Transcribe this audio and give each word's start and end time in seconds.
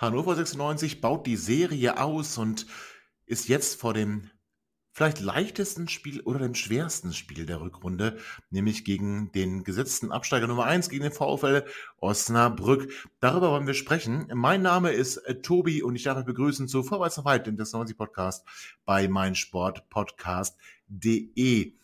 Hannover 0.00 0.34
96 0.34 1.00
baut 1.02 1.26
die 1.26 1.36
Serie 1.36 2.00
aus 2.00 2.38
und 2.38 2.66
ist 3.26 3.48
jetzt 3.48 3.78
vor 3.78 3.92
dem 3.92 4.30
vielleicht 4.92 5.20
leichtesten 5.20 5.88
Spiel 5.88 6.22
oder 6.22 6.38
dem 6.38 6.54
schwersten 6.54 7.12
Spiel 7.12 7.44
der 7.44 7.60
Rückrunde, 7.60 8.16
nämlich 8.48 8.86
gegen 8.86 9.30
den 9.32 9.62
gesetzten 9.62 10.10
Absteiger 10.10 10.46
Nummer 10.46 10.64
1, 10.64 10.88
gegen 10.88 11.02
den 11.02 11.12
VfL 11.12 11.66
Osnabrück. 11.98 12.90
Darüber 13.20 13.50
wollen 13.50 13.66
wir 13.66 13.74
sprechen. 13.74 14.26
Mein 14.32 14.62
Name 14.62 14.92
ist 14.92 15.18
äh, 15.18 15.42
Tobi 15.42 15.82
und 15.82 15.96
ich 15.96 16.04
darf 16.04 16.16
euch 16.16 16.24
begrüßen 16.24 16.66
zu 16.66 16.82
Vorwärts 16.82 17.18
nach 17.18 17.26
Weit, 17.26 17.46
dem 17.46 17.56
90 17.56 17.94
Podcast 17.94 18.46
bei 18.86 19.06
meinsportpodcast.de. 19.06 21.74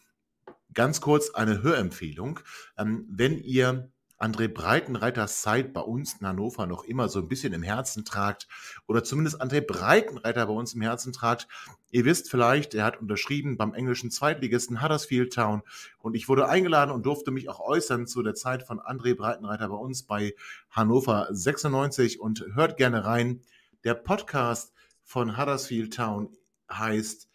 Ganz 0.73 1.03
kurz 1.03 1.35
eine 1.35 1.63
Hörempfehlung. 1.63 2.41
Ähm, 2.79 3.05
wenn 3.11 3.37
ihr 3.37 3.93
André 4.19 4.49
Breitenreiters 4.49 5.43
Zeit 5.43 5.73
bei 5.73 5.83
uns 5.83 6.15
in 6.15 6.27
Hannover 6.27 6.67
noch 6.67 6.85
immer 6.85 7.09
so 7.09 7.19
ein 7.19 7.29
bisschen 7.29 7.53
im 7.53 7.63
Herzen 7.63 8.05
tragt 8.05 8.49
oder 8.87 9.05
zumindest 9.05 9.43
André 9.43 9.61
Breitenreiter 9.61 10.47
bei 10.47 10.53
uns 10.53 10.75
im 10.75 10.81
Herzen 10.81 11.13
tragt. 11.13 11.49
Ihr 11.91 12.05
wisst 12.05 12.31
vielleicht, 12.31 12.75
er 12.75 12.85
hat 12.85 13.01
unterschrieben 13.01 13.57
beim 13.57 13.75
englischen 13.75 14.11
Zweitligisten 14.11 14.83
Huddersfield 14.83 15.33
Town 15.35 15.63
und 15.99 16.15
ich 16.15 16.29
wurde 16.29 16.49
eingeladen 16.49 16.91
und 16.91 17.05
durfte 17.05 17.31
mich 17.31 17.49
auch 17.49 17.61
äußern 17.61 18.07
zu 18.07 18.23
der 18.23 18.35
Zeit 18.35 18.63
von 18.63 18.81
André 18.81 19.15
Breitenreiter 19.15 19.69
bei 19.69 19.77
uns 19.77 20.03
bei 20.03 20.35
Hannover 20.71 21.29
96 21.31 22.19
und 22.21 22.45
hört 22.55 22.77
gerne 22.77 23.05
rein. 23.05 23.43
Der 23.85 23.95
Podcast 23.95 24.73
von 25.05 25.37
Huddersfield 25.37 25.95
Town 25.95 26.31
heißt 26.71 27.29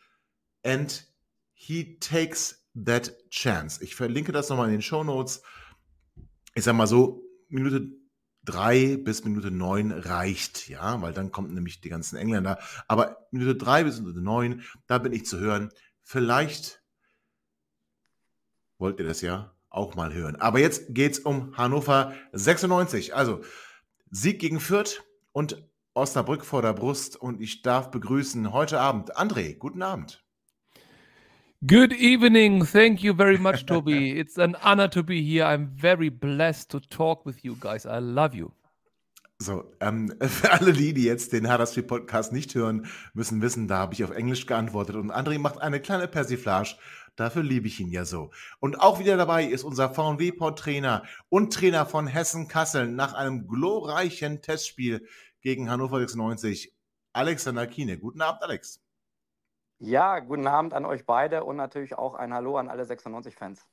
And 0.63 1.07
He 1.53 1.99
Takes 1.99 2.65
That 2.85 3.13
Chance. 3.29 3.83
Ich 3.83 3.95
verlinke 3.95 4.31
das 4.31 4.49
nochmal 4.49 4.67
in 4.67 4.73
den 4.73 4.81
Show 4.81 5.03
Notes 5.03 5.43
ich 6.53 6.63
sag 6.63 6.75
mal 6.75 6.87
so, 6.87 7.23
Minute 7.47 7.89
drei 8.43 8.97
bis 8.97 9.23
Minute 9.23 9.51
neun 9.51 9.91
reicht, 9.91 10.67
ja, 10.67 11.01
weil 11.01 11.13
dann 11.13 11.31
kommen 11.31 11.53
nämlich 11.53 11.81
die 11.81 11.89
ganzen 11.89 12.17
Engländer. 12.17 12.59
Aber 12.87 13.27
Minute 13.31 13.55
drei 13.55 13.83
bis 13.83 13.99
Minute 13.99 14.21
neun, 14.21 14.63
da 14.87 14.97
bin 14.97 15.13
ich 15.13 15.25
zu 15.25 15.39
hören. 15.39 15.69
Vielleicht 16.01 16.81
wollt 18.77 18.99
ihr 18.99 19.05
das 19.05 19.21
ja 19.21 19.55
auch 19.69 19.95
mal 19.95 20.13
hören. 20.13 20.35
Aber 20.35 20.59
jetzt 20.59 20.93
geht's 20.93 21.19
um 21.19 21.55
Hannover 21.55 22.13
96. 22.33 23.15
Also 23.15 23.41
Sieg 24.09 24.39
gegen 24.39 24.59
Fürth 24.59 25.03
und 25.31 25.63
Osnabrück 25.93 26.45
vor 26.45 26.61
der 26.61 26.73
Brust. 26.73 27.15
Und 27.15 27.39
ich 27.39 27.61
darf 27.61 27.91
begrüßen 27.91 28.51
heute 28.51 28.79
Abend 28.79 29.17
André. 29.17 29.57
Guten 29.57 29.81
Abend. 29.81 30.25
Good 31.63 31.93
evening. 31.93 32.65
Thank 32.65 33.03
you 33.03 33.13
very 33.13 33.37
much, 33.37 33.67
Toby. 33.67 34.17
it's 34.19 34.39
an 34.39 34.55
honor 34.63 34.87
to 34.87 35.03
be 35.03 35.21
here. 35.21 35.45
I'm 35.45 35.67
very 35.67 36.09
blessed 36.09 36.71
to 36.71 36.79
talk 36.79 37.23
with 37.23 37.45
you 37.45 37.55
guys. 37.59 37.85
I 37.85 37.99
love 37.99 38.33
you. 38.33 38.51
So, 39.37 39.71
ähm, 39.79 40.11
für 40.19 40.51
alle 40.59 40.73
die, 40.73 40.95
die 40.95 41.03
jetzt 41.03 41.33
den 41.33 41.51
Huddersfield 41.53 41.87
Podcast 41.87 42.33
nicht 42.33 42.55
hören, 42.55 42.87
müssen 43.13 43.43
wissen, 43.43 43.67
da 43.67 43.77
habe 43.77 43.93
ich 43.93 44.03
auf 44.03 44.09
Englisch 44.09 44.47
geantwortet 44.47 44.95
und 44.95 45.11
André 45.11 45.37
macht 45.37 45.61
eine 45.61 45.79
kleine 45.79 46.07
Persiflage. 46.07 46.77
Dafür 47.15 47.43
liebe 47.43 47.67
ich 47.67 47.79
ihn 47.79 47.91
ja 47.91 48.05
so. 48.05 48.31
Und 48.59 48.79
auch 48.79 48.99
wieder 48.99 49.15
dabei 49.15 49.45
ist 49.45 49.63
unser 49.63 49.93
VW-Port-Trainer 49.93 51.03
und 51.29 51.53
Trainer 51.53 51.85
von 51.85 52.07
Hessen-Kassel 52.07 52.87
nach 52.87 53.13
einem 53.13 53.47
glorreichen 53.47 54.41
Testspiel 54.41 55.05
gegen 55.41 55.69
Hannover 55.69 55.99
96, 55.99 56.73
Alexander 57.13 57.67
Kiene. 57.67 57.99
Guten 57.99 58.21
Abend, 58.21 58.41
Alex. 58.41 58.80
Ja, 59.83 60.19
guten 60.19 60.45
Abend 60.45 60.75
an 60.75 60.85
euch 60.85 61.07
beide 61.07 61.43
und 61.43 61.55
natürlich 61.55 61.97
auch 61.97 62.13
ein 62.13 62.35
Hallo 62.35 62.55
an 62.55 62.69
alle 62.69 62.83
96-Fans. 62.83 63.65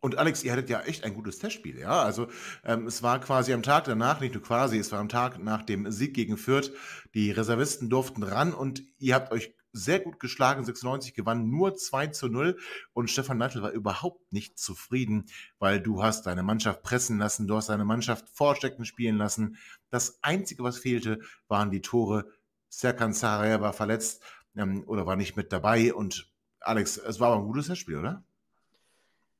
Und 0.00 0.18
Alex, 0.18 0.44
ihr 0.44 0.52
hattet 0.52 0.68
ja 0.68 0.82
echt 0.82 1.04
ein 1.04 1.14
gutes 1.14 1.38
Testspiel, 1.38 1.78
ja. 1.78 2.02
Also 2.02 2.28
ähm, 2.64 2.86
es 2.86 3.02
war 3.02 3.18
quasi 3.18 3.54
am 3.54 3.62
Tag 3.62 3.84
danach, 3.84 4.20
nicht 4.20 4.34
nur 4.34 4.42
quasi, 4.42 4.76
es 4.76 4.92
war 4.92 4.98
am 4.98 5.08
Tag 5.08 5.42
nach 5.42 5.62
dem 5.62 5.90
Sieg 5.90 6.12
gegen 6.12 6.36
Fürth. 6.36 6.70
Die 7.14 7.30
Reservisten 7.30 7.88
durften 7.88 8.22
ran 8.22 8.52
und 8.52 8.82
ihr 8.98 9.14
habt 9.14 9.32
euch 9.32 9.54
sehr 9.72 10.00
gut 10.00 10.20
geschlagen. 10.20 10.66
96 10.66 11.14
gewann 11.14 11.48
nur 11.48 11.74
2 11.74 12.08
zu 12.08 12.28
0 12.28 12.58
und 12.92 13.10
Stefan 13.10 13.38
Neitl 13.38 13.62
war 13.62 13.70
überhaupt 13.70 14.34
nicht 14.34 14.58
zufrieden, 14.58 15.24
weil 15.58 15.80
du 15.80 16.02
hast 16.02 16.26
deine 16.26 16.42
Mannschaft 16.42 16.82
pressen 16.82 17.16
lassen, 17.16 17.46
du 17.46 17.56
hast 17.56 17.70
deine 17.70 17.86
Mannschaft 17.86 18.28
vorstecken 18.28 18.84
spielen 18.84 19.16
lassen. 19.16 19.56
Das 19.88 20.18
Einzige, 20.20 20.62
was 20.62 20.76
fehlte, 20.76 21.20
waren 21.48 21.70
die 21.70 21.80
Tore. 21.80 22.26
Serkan 22.68 23.14
Saraya 23.14 23.62
war 23.62 23.72
verletzt 23.72 24.22
ähm, 24.56 24.84
oder 24.86 25.06
war 25.06 25.16
nicht 25.16 25.36
mit 25.36 25.52
dabei. 25.52 25.94
Und 25.94 26.30
Alex, 26.60 26.96
es 26.96 27.20
war 27.20 27.32
aber 27.32 27.40
ein 27.42 27.46
gutes 27.46 27.66
Testspiel, 27.66 27.98
oder? 27.98 28.24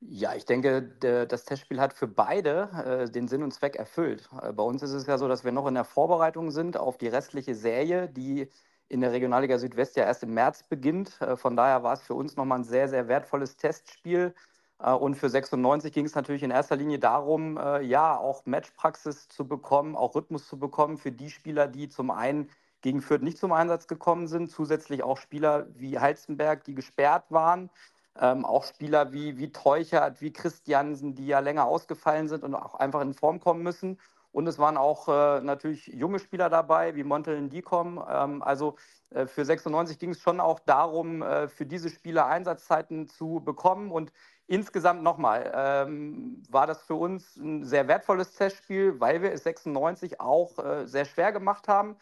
Ja, 0.06 0.34
ich 0.34 0.44
denke, 0.44 0.82
das 0.82 1.46
Testspiel 1.46 1.80
hat 1.80 1.94
für 1.94 2.06
beide 2.06 3.06
äh, 3.06 3.10
den 3.10 3.26
Sinn 3.26 3.42
und 3.42 3.52
Zweck 3.52 3.76
erfüllt. 3.76 4.28
Äh, 4.42 4.52
bei 4.52 4.62
uns 4.62 4.82
ist 4.82 4.92
es 4.92 5.06
ja 5.06 5.16
so, 5.16 5.28
dass 5.28 5.44
wir 5.44 5.52
noch 5.52 5.66
in 5.66 5.74
der 5.74 5.84
Vorbereitung 5.84 6.50
sind 6.50 6.76
auf 6.76 6.98
die 6.98 7.08
restliche 7.08 7.54
Serie, 7.54 8.08
die 8.08 8.48
in 8.88 9.00
der 9.00 9.12
Regionalliga 9.12 9.58
Südwest 9.58 9.96
ja 9.96 10.04
erst 10.04 10.22
im 10.22 10.34
März 10.34 10.64
beginnt. 10.64 11.18
Äh, 11.22 11.36
von 11.36 11.56
daher 11.56 11.82
war 11.82 11.94
es 11.94 12.02
für 12.02 12.14
uns 12.14 12.36
nochmal 12.36 12.58
ein 12.58 12.64
sehr, 12.64 12.88
sehr 12.88 13.08
wertvolles 13.08 13.56
Testspiel. 13.56 14.34
Und 14.76 15.14
für 15.14 15.30
96 15.30 15.92
ging 15.92 16.04
es 16.04 16.16
natürlich 16.16 16.42
in 16.42 16.50
erster 16.50 16.74
Linie 16.74 16.98
darum, 16.98 17.58
ja, 17.82 18.18
auch 18.18 18.44
Matchpraxis 18.44 19.28
zu 19.28 19.46
bekommen, 19.46 19.94
auch 19.94 20.16
Rhythmus 20.16 20.48
zu 20.48 20.58
bekommen 20.58 20.98
für 20.98 21.12
die 21.12 21.30
Spieler, 21.30 21.68
die 21.68 21.88
zum 21.88 22.10
einen 22.10 22.50
gegen 22.84 23.00
Fürth 23.00 23.22
nicht 23.22 23.38
zum 23.38 23.52
Einsatz 23.52 23.88
gekommen 23.88 24.28
sind. 24.28 24.50
Zusätzlich 24.50 25.02
auch 25.02 25.16
Spieler 25.16 25.66
wie 25.74 25.98
Halstenberg, 25.98 26.64
die 26.64 26.74
gesperrt 26.74 27.24
waren. 27.30 27.70
Ähm, 28.20 28.44
auch 28.44 28.62
Spieler 28.64 29.10
wie, 29.10 29.38
wie 29.38 29.50
Teuchert, 29.50 30.20
wie 30.20 30.32
Christiansen, 30.32 31.14
die 31.14 31.26
ja 31.26 31.40
länger 31.40 31.64
ausgefallen 31.64 32.28
sind 32.28 32.44
und 32.44 32.54
auch 32.54 32.74
einfach 32.74 33.00
in 33.00 33.14
Form 33.14 33.40
kommen 33.40 33.62
müssen. 33.62 33.98
Und 34.32 34.46
es 34.46 34.58
waren 34.58 34.76
auch 34.76 35.08
äh, 35.08 35.40
natürlich 35.40 35.86
junge 35.86 36.18
Spieler 36.18 36.50
dabei, 36.50 36.94
wie 36.94 37.04
Montel 37.04 37.48
Dicom. 37.48 38.04
Ähm, 38.06 38.42
also 38.42 38.76
äh, 39.10 39.26
für 39.26 39.46
96 39.46 39.98
ging 39.98 40.10
es 40.10 40.20
schon 40.20 40.38
auch 40.38 40.60
darum, 40.60 41.22
äh, 41.22 41.48
für 41.48 41.64
diese 41.64 41.88
Spieler 41.88 42.26
Einsatzzeiten 42.26 43.08
zu 43.08 43.40
bekommen. 43.42 43.90
Und 43.90 44.12
insgesamt 44.46 45.02
nochmal 45.02 45.50
ähm, 45.56 46.42
war 46.50 46.66
das 46.66 46.82
für 46.82 46.96
uns 46.96 47.34
ein 47.36 47.64
sehr 47.64 47.88
wertvolles 47.88 48.34
Testspiel, 48.34 49.00
weil 49.00 49.22
wir 49.22 49.32
es 49.32 49.44
96 49.44 50.20
auch 50.20 50.58
äh, 50.58 50.86
sehr 50.86 51.06
schwer 51.06 51.32
gemacht 51.32 51.66
haben. 51.66 51.96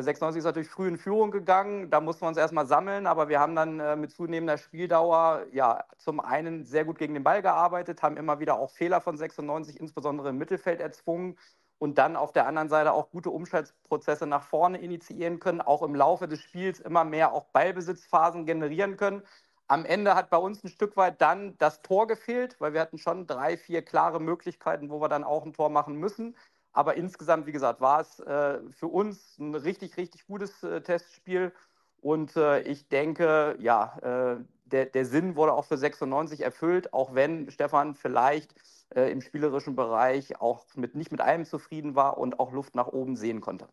96 0.00 0.38
ist 0.38 0.44
natürlich 0.44 0.70
früh 0.70 0.88
in 0.88 0.96
Führung 0.96 1.30
gegangen, 1.30 1.90
da 1.90 2.00
mussten 2.00 2.22
wir 2.22 2.28
uns 2.28 2.38
erstmal 2.38 2.66
sammeln, 2.66 3.06
aber 3.06 3.28
wir 3.28 3.40
haben 3.40 3.54
dann 3.54 3.78
äh, 3.78 3.94
mit 3.94 4.10
zunehmender 4.10 4.56
Spieldauer 4.56 5.44
ja 5.52 5.84
zum 5.98 6.18
einen 6.18 6.64
sehr 6.64 6.86
gut 6.86 6.98
gegen 6.98 7.12
den 7.12 7.24
Ball 7.24 7.42
gearbeitet, 7.42 8.02
haben 8.02 8.16
immer 8.16 8.40
wieder 8.40 8.58
auch 8.58 8.70
Fehler 8.70 9.02
von 9.02 9.18
96, 9.18 9.78
insbesondere 9.78 10.30
im 10.30 10.38
Mittelfeld, 10.38 10.80
erzwungen 10.80 11.36
und 11.78 11.98
dann 11.98 12.16
auf 12.16 12.32
der 12.32 12.46
anderen 12.46 12.70
Seite 12.70 12.92
auch 12.92 13.10
gute 13.10 13.28
Umschaltprozesse 13.28 14.26
nach 14.26 14.44
vorne 14.44 14.78
initiieren 14.78 15.40
können, 15.40 15.60
auch 15.60 15.82
im 15.82 15.94
Laufe 15.94 16.26
des 16.26 16.40
Spiels 16.40 16.80
immer 16.80 17.04
mehr 17.04 17.34
auch 17.34 17.44
Ballbesitzphasen 17.46 18.46
generieren 18.46 18.96
können. 18.96 19.22
Am 19.68 19.84
Ende 19.84 20.14
hat 20.14 20.30
bei 20.30 20.38
uns 20.38 20.64
ein 20.64 20.68
Stück 20.68 20.96
weit 20.96 21.20
dann 21.20 21.58
das 21.58 21.82
Tor 21.82 22.06
gefehlt, 22.06 22.56
weil 22.60 22.72
wir 22.72 22.80
hatten 22.80 22.98
schon 22.98 23.26
drei, 23.26 23.58
vier 23.58 23.82
klare 23.82 24.20
Möglichkeiten, 24.20 24.90
wo 24.90 25.00
wir 25.00 25.08
dann 25.08 25.24
auch 25.24 25.44
ein 25.44 25.52
Tor 25.52 25.68
machen 25.68 25.96
müssen. 25.96 26.34
Aber 26.72 26.94
insgesamt, 26.96 27.46
wie 27.46 27.52
gesagt, 27.52 27.80
war 27.80 28.00
es 28.00 28.18
äh, 28.20 28.60
für 28.70 28.88
uns 28.88 29.38
ein 29.38 29.54
richtig, 29.54 29.96
richtig 29.96 30.26
gutes 30.26 30.62
äh, 30.62 30.80
Testspiel. 30.80 31.52
Und 32.00 32.36
äh, 32.36 32.62
ich 32.62 32.88
denke, 32.88 33.56
ja, 33.60 33.98
äh, 34.02 34.44
der, 34.64 34.86
der 34.86 35.04
Sinn 35.04 35.36
wurde 35.36 35.52
auch 35.52 35.66
für 35.66 35.76
96 35.76 36.40
erfüllt, 36.40 36.92
auch 36.92 37.14
wenn 37.14 37.50
Stefan 37.50 37.94
vielleicht 37.94 38.54
äh, 38.94 39.10
im 39.12 39.20
spielerischen 39.20 39.76
Bereich 39.76 40.40
auch 40.40 40.64
mit, 40.74 40.94
nicht 40.94 41.12
mit 41.12 41.20
allem 41.20 41.44
zufrieden 41.44 41.94
war 41.94 42.18
und 42.18 42.40
auch 42.40 42.52
Luft 42.52 42.74
nach 42.74 42.88
oben 42.88 43.16
sehen 43.16 43.40
konnte. 43.40 43.68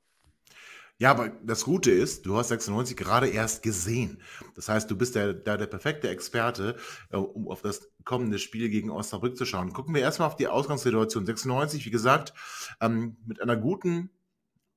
Ja, 1.01 1.11
aber 1.11 1.29
das 1.29 1.63
Gute 1.63 1.91
ist, 1.91 2.25
du 2.25 2.35
hast 2.35 2.49
96 2.49 2.97
gerade 2.97 3.29
erst 3.29 3.63
gesehen. 3.63 4.21
Das 4.55 4.67
heißt, 4.67 4.91
du 4.91 4.97
bist 4.97 5.15
da 5.15 5.31
der, 5.31 5.57
der, 5.57 5.67
perfekte 5.67 6.09
Experte, 6.09 6.75
äh, 7.09 7.15
um 7.15 7.47
auf 7.47 7.61
das 7.61 7.89
kommende 8.03 8.37
Spiel 8.37 8.67
gegen 8.67 8.91
Osnabrück 8.91 9.37
zu 9.37 9.45
schauen. 9.45 9.71
Gucken 9.71 9.95
wir 9.95 10.01
erstmal 10.01 10.27
auf 10.27 10.35
die 10.35 10.49
Ausgangssituation. 10.49 11.25
96, 11.25 11.85
wie 11.85 11.89
gesagt, 11.89 12.33
ähm, 12.81 13.15
mit 13.25 13.41
einer 13.41 13.55
guten 13.55 14.09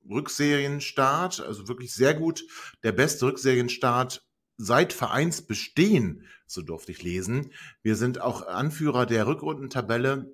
Rückserienstart, 0.09 1.41
also 1.41 1.67
wirklich 1.67 1.93
sehr 1.93 2.13
gut, 2.13 2.45
der 2.83 2.93
beste 2.93 3.25
Rückserienstart 3.25 4.25
seit 4.55 4.93
Vereinsbestehen, 4.93 6.25
so 6.45 6.61
durfte 6.61 6.93
ich 6.93 7.03
lesen. 7.03 7.51
Wir 7.81 7.97
sind 7.97 8.21
auch 8.21 8.47
Anführer 8.47 9.05
der 9.05 9.27
Rückrundentabelle 9.27 10.33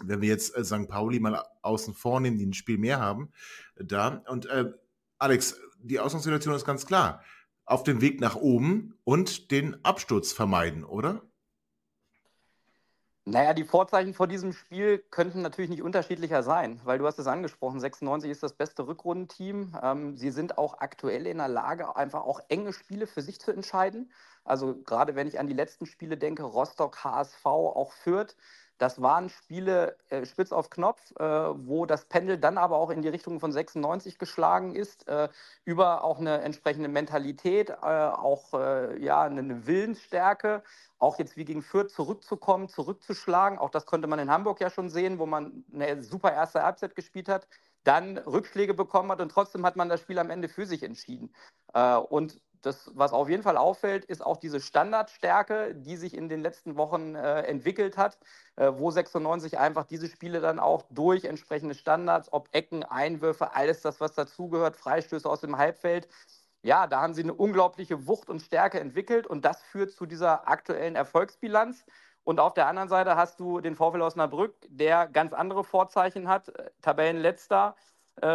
wenn 0.00 0.20
wir 0.20 0.28
jetzt 0.28 0.56
äh, 0.56 0.64
St. 0.64 0.88
Pauli 0.88 1.18
mal 1.18 1.42
außen 1.62 1.92
vor 1.92 2.20
nehmen, 2.20 2.38
die 2.38 2.46
ein 2.46 2.52
Spiel 2.54 2.78
mehr 2.78 3.00
haben, 3.00 3.32
äh, 3.76 3.84
da. 3.84 4.22
Und 4.28 4.46
äh, 4.46 4.72
Alex, 5.18 5.60
die 5.80 5.98
Ausgangssituation 5.98 6.54
ist 6.54 6.64
ganz 6.64 6.86
klar. 6.86 7.22
Auf 7.64 7.82
dem 7.82 8.00
Weg 8.00 8.20
nach 8.20 8.36
oben 8.36 8.98
und 9.04 9.50
den 9.50 9.84
Absturz 9.84 10.32
vermeiden, 10.32 10.84
oder? 10.84 11.22
Naja, 13.30 13.52
die 13.52 13.64
Vorzeichen 13.64 14.14
vor 14.14 14.26
diesem 14.26 14.54
Spiel 14.54 15.04
könnten 15.10 15.42
natürlich 15.42 15.68
nicht 15.68 15.82
unterschiedlicher 15.82 16.42
sein, 16.42 16.80
weil 16.84 16.98
du 16.98 17.06
hast 17.06 17.18
es 17.18 17.26
angesprochen, 17.26 17.78
96 17.78 18.30
ist 18.30 18.42
das 18.42 18.54
beste 18.54 18.86
Rückrundenteam. 18.86 19.76
Ähm, 19.82 20.16
sie 20.16 20.30
sind 20.30 20.56
auch 20.56 20.78
aktuell 20.78 21.26
in 21.26 21.36
der 21.36 21.48
Lage, 21.48 21.94
einfach 21.94 22.22
auch 22.22 22.40
enge 22.48 22.72
Spiele 22.72 23.06
für 23.06 23.20
sich 23.20 23.38
zu 23.38 23.52
entscheiden. 23.52 24.10
Also 24.44 24.80
gerade 24.82 25.14
wenn 25.14 25.26
ich 25.26 25.38
an 25.38 25.46
die 25.46 25.52
letzten 25.52 25.84
Spiele 25.84 26.16
denke, 26.16 26.42
Rostock, 26.42 27.04
HSV, 27.04 27.44
auch 27.44 27.92
Fürth, 27.92 28.34
das 28.78 29.02
waren 29.02 29.28
Spiele 29.28 29.96
äh, 30.08 30.24
spitz 30.24 30.52
auf 30.52 30.70
Knopf, 30.70 31.12
äh, 31.18 31.24
wo 31.24 31.84
das 31.84 32.04
Pendel 32.04 32.38
dann 32.38 32.58
aber 32.58 32.76
auch 32.76 32.90
in 32.90 33.02
die 33.02 33.08
Richtung 33.08 33.40
von 33.40 33.52
96 33.52 34.18
geschlagen 34.18 34.74
ist, 34.74 35.06
äh, 35.08 35.28
über 35.64 36.04
auch 36.04 36.18
eine 36.18 36.40
entsprechende 36.42 36.88
Mentalität, 36.88 37.70
äh, 37.70 37.74
auch 37.74 38.54
äh, 38.54 39.02
ja, 39.02 39.22
eine 39.22 39.66
Willensstärke, 39.66 40.62
auch 40.98 41.18
jetzt 41.18 41.36
wie 41.36 41.44
gegen 41.44 41.62
Fürth 41.62 41.90
zurückzukommen, 41.90 42.68
zurückzuschlagen. 42.68 43.58
Auch 43.58 43.70
das 43.70 43.84
konnte 43.84 44.08
man 44.08 44.20
in 44.20 44.30
Hamburg 44.30 44.60
ja 44.60 44.70
schon 44.70 44.90
sehen, 44.90 45.18
wo 45.18 45.26
man 45.26 45.64
eine 45.72 46.02
super 46.02 46.32
erste 46.32 46.62
Halbzeit 46.62 46.94
gespielt 46.94 47.28
hat, 47.28 47.48
dann 47.84 48.18
Rückschläge 48.18 48.74
bekommen 48.74 49.10
hat 49.10 49.20
und 49.20 49.30
trotzdem 49.30 49.64
hat 49.64 49.76
man 49.76 49.88
das 49.88 50.00
Spiel 50.00 50.18
am 50.18 50.30
Ende 50.30 50.48
für 50.48 50.66
sich 50.66 50.82
entschieden. 50.82 51.32
Äh, 51.74 51.96
und 51.96 52.40
das, 52.62 52.90
was 52.94 53.12
auf 53.12 53.28
jeden 53.28 53.42
Fall 53.42 53.56
auffällt, 53.56 54.04
ist 54.04 54.24
auch 54.24 54.36
diese 54.36 54.60
Standardstärke, 54.60 55.74
die 55.74 55.96
sich 55.96 56.14
in 56.14 56.28
den 56.28 56.40
letzten 56.40 56.76
Wochen 56.76 57.14
äh, 57.14 57.42
entwickelt 57.42 57.96
hat, 57.96 58.18
äh, 58.56 58.72
wo 58.74 58.90
96 58.90 59.58
einfach 59.58 59.84
diese 59.84 60.08
Spiele 60.08 60.40
dann 60.40 60.58
auch 60.58 60.84
durch 60.90 61.24
entsprechende 61.24 61.74
Standards, 61.74 62.32
ob 62.32 62.48
Ecken, 62.52 62.82
Einwürfe, 62.84 63.54
alles 63.54 63.82
das, 63.82 64.00
was 64.00 64.14
dazugehört, 64.14 64.76
Freistöße 64.76 65.28
aus 65.28 65.40
dem 65.40 65.58
Halbfeld, 65.58 66.08
ja, 66.62 66.86
da 66.86 67.00
haben 67.00 67.14
sie 67.14 67.22
eine 67.22 67.34
unglaubliche 67.34 68.06
Wucht 68.06 68.28
und 68.28 68.40
Stärke 68.40 68.80
entwickelt 68.80 69.26
und 69.26 69.44
das 69.44 69.62
führt 69.62 69.92
zu 69.92 70.06
dieser 70.06 70.48
aktuellen 70.48 70.96
Erfolgsbilanz. 70.96 71.84
Und 72.24 72.40
auf 72.40 72.52
der 72.52 72.66
anderen 72.66 72.88
Seite 72.88 73.16
hast 73.16 73.40
du 73.40 73.60
den 73.60 73.74
VfL 73.74 74.02
Osnabrück, 74.02 74.54
der 74.68 75.06
ganz 75.08 75.32
andere 75.32 75.64
Vorzeichen 75.64 76.28
hat, 76.28 76.48
äh, 76.50 76.70
Tabellenletzter, 76.82 77.76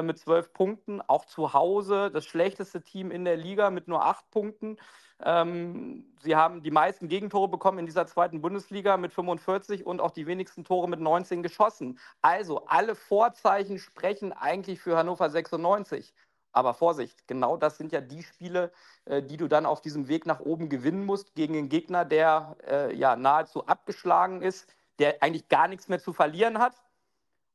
mit 0.01 0.17
zwölf 0.17 0.53
Punkten, 0.53 1.01
auch 1.01 1.25
zu 1.25 1.53
Hause 1.53 2.11
das 2.11 2.25
schlechteste 2.25 2.81
Team 2.81 3.11
in 3.11 3.25
der 3.25 3.37
Liga 3.37 3.69
mit 3.69 3.87
nur 3.87 4.05
acht 4.05 4.29
Punkten. 4.31 4.77
Ähm, 5.21 6.05
sie 6.21 6.35
haben 6.35 6.63
die 6.63 6.71
meisten 6.71 7.07
Gegentore 7.07 7.47
bekommen 7.47 7.79
in 7.79 7.85
dieser 7.85 8.07
zweiten 8.07 8.41
Bundesliga 8.41 8.97
mit 8.97 9.13
45 9.13 9.85
und 9.85 10.01
auch 10.01 10.11
die 10.11 10.27
wenigsten 10.27 10.63
Tore 10.63 10.89
mit 10.89 10.99
19 10.99 11.43
geschossen. 11.43 11.99
Also 12.21 12.65
alle 12.65 12.95
Vorzeichen 12.95 13.79
sprechen 13.79 14.33
eigentlich 14.33 14.81
für 14.81 14.97
Hannover 14.97 15.29
96. 15.29 16.13
Aber 16.51 16.73
Vorsicht, 16.73 17.27
genau 17.27 17.57
das 17.57 17.77
sind 17.77 17.91
ja 17.91 18.01
die 18.01 18.21
Spiele, 18.21 18.71
äh, 19.05 19.23
die 19.23 19.37
du 19.37 19.47
dann 19.47 19.65
auf 19.65 19.81
diesem 19.81 20.07
Weg 20.07 20.25
nach 20.25 20.39
oben 20.39 20.69
gewinnen 20.69 21.05
musst 21.05 21.35
gegen 21.35 21.57
einen 21.57 21.69
Gegner, 21.69 22.05
der 22.05 22.57
äh, 22.67 22.95
ja 22.95 23.15
nahezu 23.15 23.65
abgeschlagen 23.65 24.41
ist, 24.41 24.67
der 24.99 25.23
eigentlich 25.23 25.47
gar 25.47 25.67
nichts 25.67 25.87
mehr 25.87 25.99
zu 25.99 26.13
verlieren 26.13 26.59
hat 26.59 26.75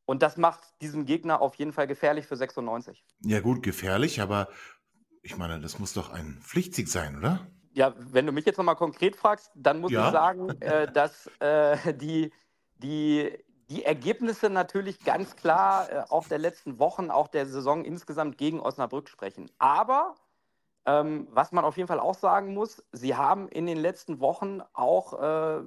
und 0.08 0.22
das 0.22 0.38
macht 0.38 0.60
diesen 0.80 1.04
Gegner 1.04 1.42
auf 1.42 1.56
jeden 1.56 1.74
Fall 1.74 1.86
gefährlich 1.86 2.26
für 2.26 2.34
96. 2.34 3.04
Ja, 3.24 3.40
gut, 3.40 3.62
gefährlich, 3.62 4.22
aber 4.22 4.48
ich 5.20 5.36
meine, 5.36 5.60
das 5.60 5.78
muss 5.78 5.92
doch 5.92 6.10
ein 6.10 6.40
Pflichtsieg 6.42 6.88
sein, 6.88 7.18
oder? 7.18 7.46
Ja, 7.74 7.92
wenn 7.98 8.24
du 8.24 8.32
mich 8.32 8.46
jetzt 8.46 8.56
nochmal 8.56 8.76
konkret 8.76 9.16
fragst, 9.16 9.50
dann 9.54 9.82
muss 9.82 9.92
ja. 9.92 10.06
ich 10.06 10.12
sagen, 10.12 10.48
äh, 10.62 10.90
dass 10.92 11.30
äh, 11.40 11.92
die, 11.92 12.32
die, 12.78 13.30
die 13.68 13.84
Ergebnisse 13.84 14.48
natürlich 14.48 14.98
ganz 15.00 15.36
klar 15.36 15.92
äh, 15.92 16.02
auf 16.08 16.26
der 16.26 16.38
letzten 16.38 16.78
Wochen, 16.78 17.10
auch 17.10 17.28
der 17.28 17.44
Saison 17.44 17.84
insgesamt 17.84 18.38
gegen 18.38 18.60
Osnabrück 18.60 19.10
sprechen. 19.10 19.50
Aber 19.58 20.14
ähm, 20.88 21.28
was 21.30 21.52
man 21.52 21.66
auf 21.66 21.76
jeden 21.76 21.86
Fall 21.86 22.00
auch 22.00 22.14
sagen 22.14 22.54
muss, 22.54 22.82
sie 22.92 23.14
haben 23.14 23.48
in 23.48 23.66
den 23.66 23.76
letzten 23.76 24.20
Wochen 24.20 24.62
auch, 24.72 25.20
äh, 25.20 25.62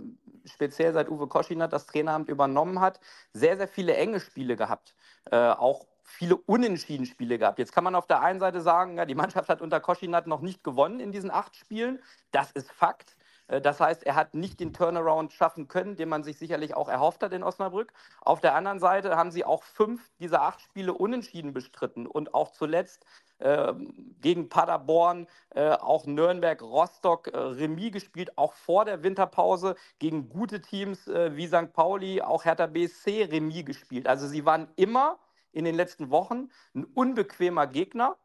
speziell 0.46 0.94
seit 0.94 1.10
Uwe 1.10 1.28
Koschinat 1.28 1.72
das 1.74 1.86
Traineramt 1.86 2.28
übernommen 2.28 2.82
hat, 2.82 3.00
sehr, 3.32 3.56
sehr 3.56 3.68
viele 3.68 3.96
enge 3.96 4.20
Spiele 4.20 4.56
gehabt. 4.56 4.96
Äh, 5.30 5.38
auch 5.38 5.86
viele 6.04 6.38
unentschieden 6.38 7.06
Spiele 7.06 7.38
gehabt. 7.38 7.60
Jetzt 7.60 7.72
kann 7.72 7.84
man 7.84 7.94
auf 7.94 8.08
der 8.08 8.22
einen 8.22 8.40
Seite 8.40 8.62
sagen, 8.62 8.98
ja, 8.98 9.06
die 9.06 9.14
Mannschaft 9.14 9.48
hat 9.48 9.62
unter 9.62 9.80
Koschinat 9.80 10.26
noch 10.26 10.42
nicht 10.42 10.64
gewonnen 10.64 11.00
in 11.00 11.12
diesen 11.12 11.30
acht 11.30 11.56
Spielen. 11.56 12.02
Das 12.32 12.52
ist 12.52 12.72
Fakt. 12.72 13.16
Äh, 13.52 13.62
das 13.62 13.80
heißt, 13.80 14.04
er 14.04 14.16
hat 14.16 14.34
nicht 14.34 14.60
den 14.60 14.74
Turnaround 14.74 15.34
schaffen 15.34 15.68
können, 15.68 15.96
den 15.96 16.10
man 16.10 16.24
sich 16.24 16.38
sicherlich 16.38 16.76
auch 16.76 16.90
erhofft 16.90 17.22
hat 17.22 17.34
in 17.34 17.44
Osnabrück. 17.44 17.94
Auf 18.22 18.40
der 18.40 18.56
anderen 18.56 18.80
Seite 18.80 19.16
haben 19.18 19.32
sie 19.32 19.46
auch 19.46 19.64
fünf 19.64 20.10
dieser 20.20 20.42
acht 20.42 20.62
Spiele 20.62 20.94
unentschieden 20.94 21.54
bestritten 21.54 22.08
und 22.08 22.34
auch 22.34 22.52
zuletzt 22.52 23.06
äh, 23.40 23.74
gegen 24.22 24.50
Paderborn, 24.50 25.28
äh, 25.50 25.72
auch 25.72 26.06
Nürnberg, 26.06 26.62
Rostock 26.62 27.28
äh, 27.28 27.38
Remis 27.38 27.92
gespielt, 27.92 28.38
auch 28.38 28.54
vor 28.54 28.86
der 28.86 29.04
Winterpause 29.04 29.76
gegen 30.00 30.30
gute 30.30 30.62
Teams 30.62 31.08
wie 31.08 31.48
St. 31.48 31.74
Pauli, 31.74 32.22
auch 32.22 32.46
Hertha 32.46 32.68
BSC 32.68 33.24
Remis 33.24 33.66
gespielt. 33.66 34.08
Also 34.08 34.28
sie 34.28 34.46
waren 34.46 34.68
immer 34.76 35.20
in 35.52 35.66
den 35.66 35.76
letzten 35.76 36.10
Wochen 36.12 36.50
ein 36.74 36.86
unbequemer 36.86 37.68
Gegner 37.68 38.16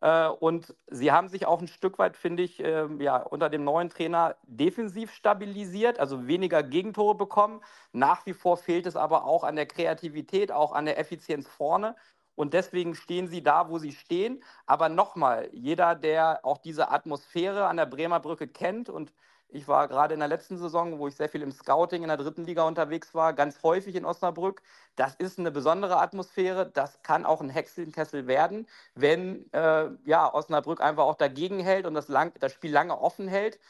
und 0.00 0.74
sie 0.88 1.10
haben 1.10 1.28
sich 1.28 1.46
auch 1.46 1.60
ein 1.60 1.68
Stück 1.68 1.98
weit, 1.98 2.16
finde 2.16 2.42
ich, 2.42 2.60
äh, 2.62 2.86
ja, 2.98 3.16
unter 3.22 3.48
dem 3.48 3.64
neuen 3.64 3.88
Trainer 3.88 4.36
defensiv 4.42 5.10
stabilisiert, 5.12 5.98
also 5.98 6.26
weniger 6.26 6.62
Gegentore 6.62 7.14
bekommen. 7.14 7.62
Nach 7.92 8.26
wie 8.26 8.34
vor 8.34 8.56
fehlt 8.58 8.86
es 8.86 8.96
aber 8.96 9.24
auch 9.24 9.42
an 9.42 9.56
der 9.56 9.66
Kreativität, 9.66 10.52
auch 10.52 10.72
an 10.72 10.84
der 10.84 10.98
Effizienz 10.98 11.48
vorne. 11.48 11.96
Und 12.34 12.52
deswegen 12.52 12.94
stehen 12.94 13.28
sie 13.28 13.42
da, 13.42 13.70
wo 13.70 13.78
sie 13.78 13.92
stehen. 13.92 14.44
Aber 14.66 14.90
nochmal, 14.90 15.48
jeder, 15.52 15.94
der 15.94 16.44
auch 16.44 16.58
diese 16.58 16.90
Atmosphäre 16.90 17.66
an 17.66 17.78
der 17.78 17.86
Bremer 17.86 18.20
Brücke 18.20 18.46
kennt 18.48 18.90
und 18.90 19.12
ich 19.48 19.68
war 19.68 19.88
gerade 19.88 20.14
in 20.14 20.20
der 20.20 20.28
letzten 20.28 20.58
Saison, 20.58 20.98
wo 20.98 21.08
ich 21.08 21.14
sehr 21.14 21.28
viel 21.28 21.42
im 21.42 21.52
Scouting 21.52 22.02
in 22.02 22.08
der 22.08 22.16
dritten 22.16 22.44
Liga 22.44 22.64
unterwegs 22.64 23.14
war, 23.14 23.32
ganz 23.32 23.62
häufig 23.62 23.94
in 23.94 24.04
Osnabrück. 24.04 24.62
Das 24.96 25.14
ist 25.14 25.38
eine 25.38 25.50
besondere 25.50 25.98
Atmosphäre. 25.98 26.70
Das 26.70 27.02
kann 27.02 27.24
auch 27.24 27.40
ein 27.40 27.48
Hexenkessel 27.48 28.26
werden, 28.26 28.66
wenn 28.94 29.50
äh, 29.52 29.90
ja, 30.04 30.32
Osnabrück 30.32 30.80
einfach 30.80 31.04
auch 31.04 31.14
dagegen 31.14 31.60
hält 31.60 31.86
und 31.86 31.94
das, 31.94 32.08
lang, 32.08 32.32
das 32.40 32.52
Spiel 32.52 32.72
lange 32.72 32.98
offen 33.00 33.28
hält. 33.28 33.60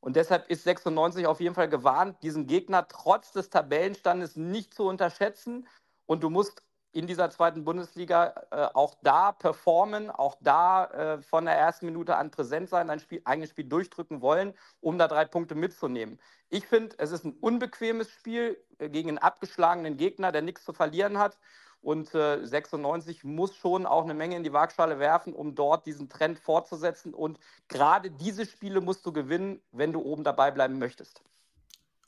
Und 0.00 0.16
deshalb 0.16 0.48
ist 0.48 0.64
96 0.64 1.26
auf 1.26 1.40
jeden 1.40 1.54
Fall 1.54 1.68
gewarnt, 1.68 2.22
diesen 2.22 2.46
Gegner 2.46 2.86
trotz 2.88 3.32
des 3.32 3.50
Tabellenstandes 3.50 4.36
nicht 4.36 4.74
zu 4.74 4.84
unterschätzen. 4.84 5.66
Und 6.06 6.22
du 6.22 6.30
musst 6.30 6.62
in 6.92 7.06
dieser 7.06 7.30
zweiten 7.30 7.64
Bundesliga 7.64 8.34
äh, 8.50 8.68
auch 8.74 8.94
da 9.02 9.32
performen, 9.32 10.10
auch 10.10 10.36
da 10.40 10.86
äh, 10.86 11.22
von 11.22 11.44
der 11.44 11.54
ersten 11.54 11.86
Minute 11.86 12.16
an 12.16 12.30
präsent 12.30 12.68
sein, 12.70 12.88
ein 12.88 13.00
Spiel, 13.00 13.20
eigenes 13.24 13.50
Spiel 13.50 13.66
durchdrücken 13.66 14.22
wollen, 14.22 14.54
um 14.80 14.96
da 14.96 15.06
drei 15.06 15.24
Punkte 15.24 15.54
mitzunehmen. 15.54 16.18
Ich 16.48 16.66
finde, 16.66 16.96
es 16.98 17.12
ist 17.12 17.24
ein 17.24 17.34
unbequemes 17.40 18.10
Spiel 18.10 18.56
äh, 18.78 18.88
gegen 18.88 19.10
einen 19.10 19.18
abgeschlagenen 19.18 19.96
Gegner, 19.96 20.32
der 20.32 20.42
nichts 20.42 20.64
zu 20.64 20.72
verlieren 20.72 21.18
hat. 21.18 21.38
Und 21.82 22.08
96 22.08 23.22
äh, 23.22 23.26
muss 23.28 23.54
schon 23.54 23.86
auch 23.86 24.02
eine 24.02 24.14
Menge 24.14 24.36
in 24.36 24.42
die 24.42 24.52
Waagschale 24.52 24.98
werfen, 24.98 25.32
um 25.32 25.54
dort 25.54 25.86
diesen 25.86 26.08
Trend 26.08 26.38
fortzusetzen. 26.38 27.14
Und 27.14 27.38
gerade 27.68 28.10
diese 28.10 28.44
Spiele 28.44 28.80
musst 28.80 29.06
du 29.06 29.12
gewinnen, 29.12 29.60
wenn 29.70 29.92
du 29.92 30.00
oben 30.00 30.24
dabei 30.24 30.50
bleiben 30.50 30.78
möchtest. 30.78 31.22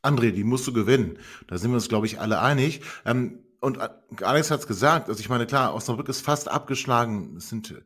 André, 0.02 0.32
die 0.32 0.44
musst 0.44 0.66
du 0.66 0.72
gewinnen. 0.72 1.18
Da 1.46 1.58
sind 1.58 1.70
wir 1.70 1.76
uns, 1.76 1.88
glaube 1.88 2.06
ich, 2.06 2.18
alle 2.18 2.40
einig. 2.40 2.80
Ähm, 3.04 3.44
und 3.60 3.78
Alex 4.22 4.50
hat 4.50 4.60
es 4.60 4.66
gesagt, 4.66 5.08
also 5.08 5.20
ich 5.20 5.28
meine, 5.28 5.46
klar, 5.46 5.74
Osnabrück 5.74 6.08
ist 6.08 6.20
fast 6.20 6.48
abgeschlagen. 6.48 7.36
Es 7.36 7.48
sind 7.48 7.72
äh, 7.72 7.82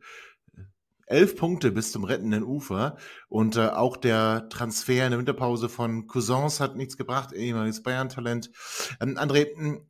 elf 1.07 1.35
Punkte 1.35 1.71
bis 1.71 1.91
zum 1.91 2.03
rettenden 2.03 2.43
Ufer. 2.43 2.97
Und 3.29 3.55
äh, 3.55 3.67
auch 3.67 3.97
der 3.97 4.49
Transfer 4.49 5.05
in 5.05 5.11
der 5.11 5.19
Winterpause 5.19 5.69
von 5.69 6.07
Cousins 6.07 6.59
hat 6.59 6.75
nichts 6.75 6.97
gebracht, 6.97 7.33
ehemaliges 7.33 7.83
Bayern-Talent. 7.83 8.51
Ähm, 8.99 9.17
André, 9.17 9.55
hm, 9.55 9.87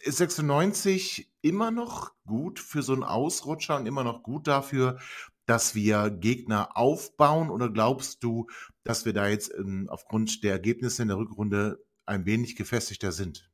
ist 0.00 0.18
96 0.18 1.32
immer 1.42 1.70
noch 1.70 2.12
gut 2.24 2.60
für 2.60 2.82
so 2.82 2.92
einen 2.92 3.02
Ausrutscher 3.02 3.76
und 3.76 3.86
immer 3.86 4.04
noch 4.04 4.22
gut 4.22 4.46
dafür, 4.46 4.98
dass 5.46 5.74
wir 5.74 6.10
Gegner 6.10 6.76
aufbauen? 6.76 7.50
Oder 7.50 7.70
glaubst 7.70 8.22
du, 8.22 8.46
dass 8.84 9.04
wir 9.04 9.12
da 9.12 9.28
jetzt 9.28 9.52
ähm, 9.58 9.88
aufgrund 9.90 10.44
der 10.44 10.52
Ergebnisse 10.52 11.02
in 11.02 11.08
der 11.08 11.16
Rückrunde 11.16 11.84
ein 12.06 12.26
wenig 12.26 12.54
gefestigter 12.54 13.12
sind? 13.12 13.50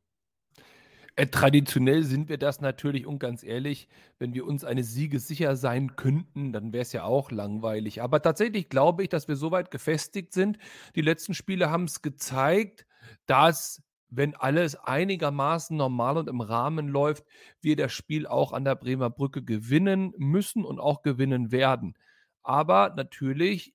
Äh, 1.16 1.28
traditionell 1.28 2.02
sind 2.02 2.28
wir 2.28 2.38
das 2.38 2.60
natürlich 2.60 3.06
und 3.06 3.20
ganz 3.20 3.44
ehrlich, 3.44 3.88
wenn 4.18 4.34
wir 4.34 4.44
uns 4.46 4.64
eines 4.64 4.92
Sieges 4.92 5.28
sicher 5.28 5.54
sein 5.54 5.94
könnten, 5.94 6.52
dann 6.52 6.72
wäre 6.72 6.82
es 6.82 6.92
ja 6.92 7.04
auch 7.04 7.30
langweilig. 7.30 8.02
Aber 8.02 8.20
tatsächlich 8.20 8.68
glaube 8.68 9.04
ich, 9.04 9.10
dass 9.10 9.28
wir 9.28 9.36
so 9.36 9.52
weit 9.52 9.70
gefestigt 9.70 10.32
sind. 10.32 10.58
Die 10.96 11.02
letzten 11.02 11.34
Spiele 11.34 11.70
haben 11.70 11.84
es 11.84 12.02
gezeigt, 12.02 12.84
dass 13.26 13.80
wenn 14.10 14.34
alles 14.34 14.74
einigermaßen 14.76 15.76
normal 15.76 16.16
und 16.18 16.28
im 16.28 16.40
Rahmen 16.40 16.88
läuft, 16.88 17.24
wir 17.60 17.76
das 17.76 17.92
Spiel 17.92 18.26
auch 18.26 18.52
an 18.52 18.64
der 18.64 18.74
Bremer 18.76 19.10
Brücke 19.10 19.42
gewinnen 19.42 20.12
müssen 20.16 20.64
und 20.64 20.80
auch 20.80 21.02
gewinnen 21.02 21.52
werden. 21.52 21.94
Aber 22.42 22.92
natürlich 22.96 23.73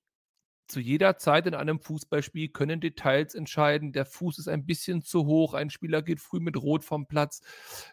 zu 0.70 0.80
jeder 0.80 1.18
Zeit 1.18 1.46
in 1.46 1.54
einem 1.54 1.80
Fußballspiel 1.80 2.48
können 2.48 2.80
Details 2.80 3.34
entscheiden. 3.34 3.92
Der 3.92 4.06
Fuß 4.06 4.38
ist 4.38 4.48
ein 4.48 4.64
bisschen 4.64 5.02
zu 5.02 5.26
hoch, 5.26 5.54
ein 5.54 5.70
Spieler 5.70 6.02
geht 6.02 6.20
früh 6.20 6.40
mit 6.40 6.56
Rot 6.56 6.84
vom 6.84 7.06
Platz, 7.06 7.40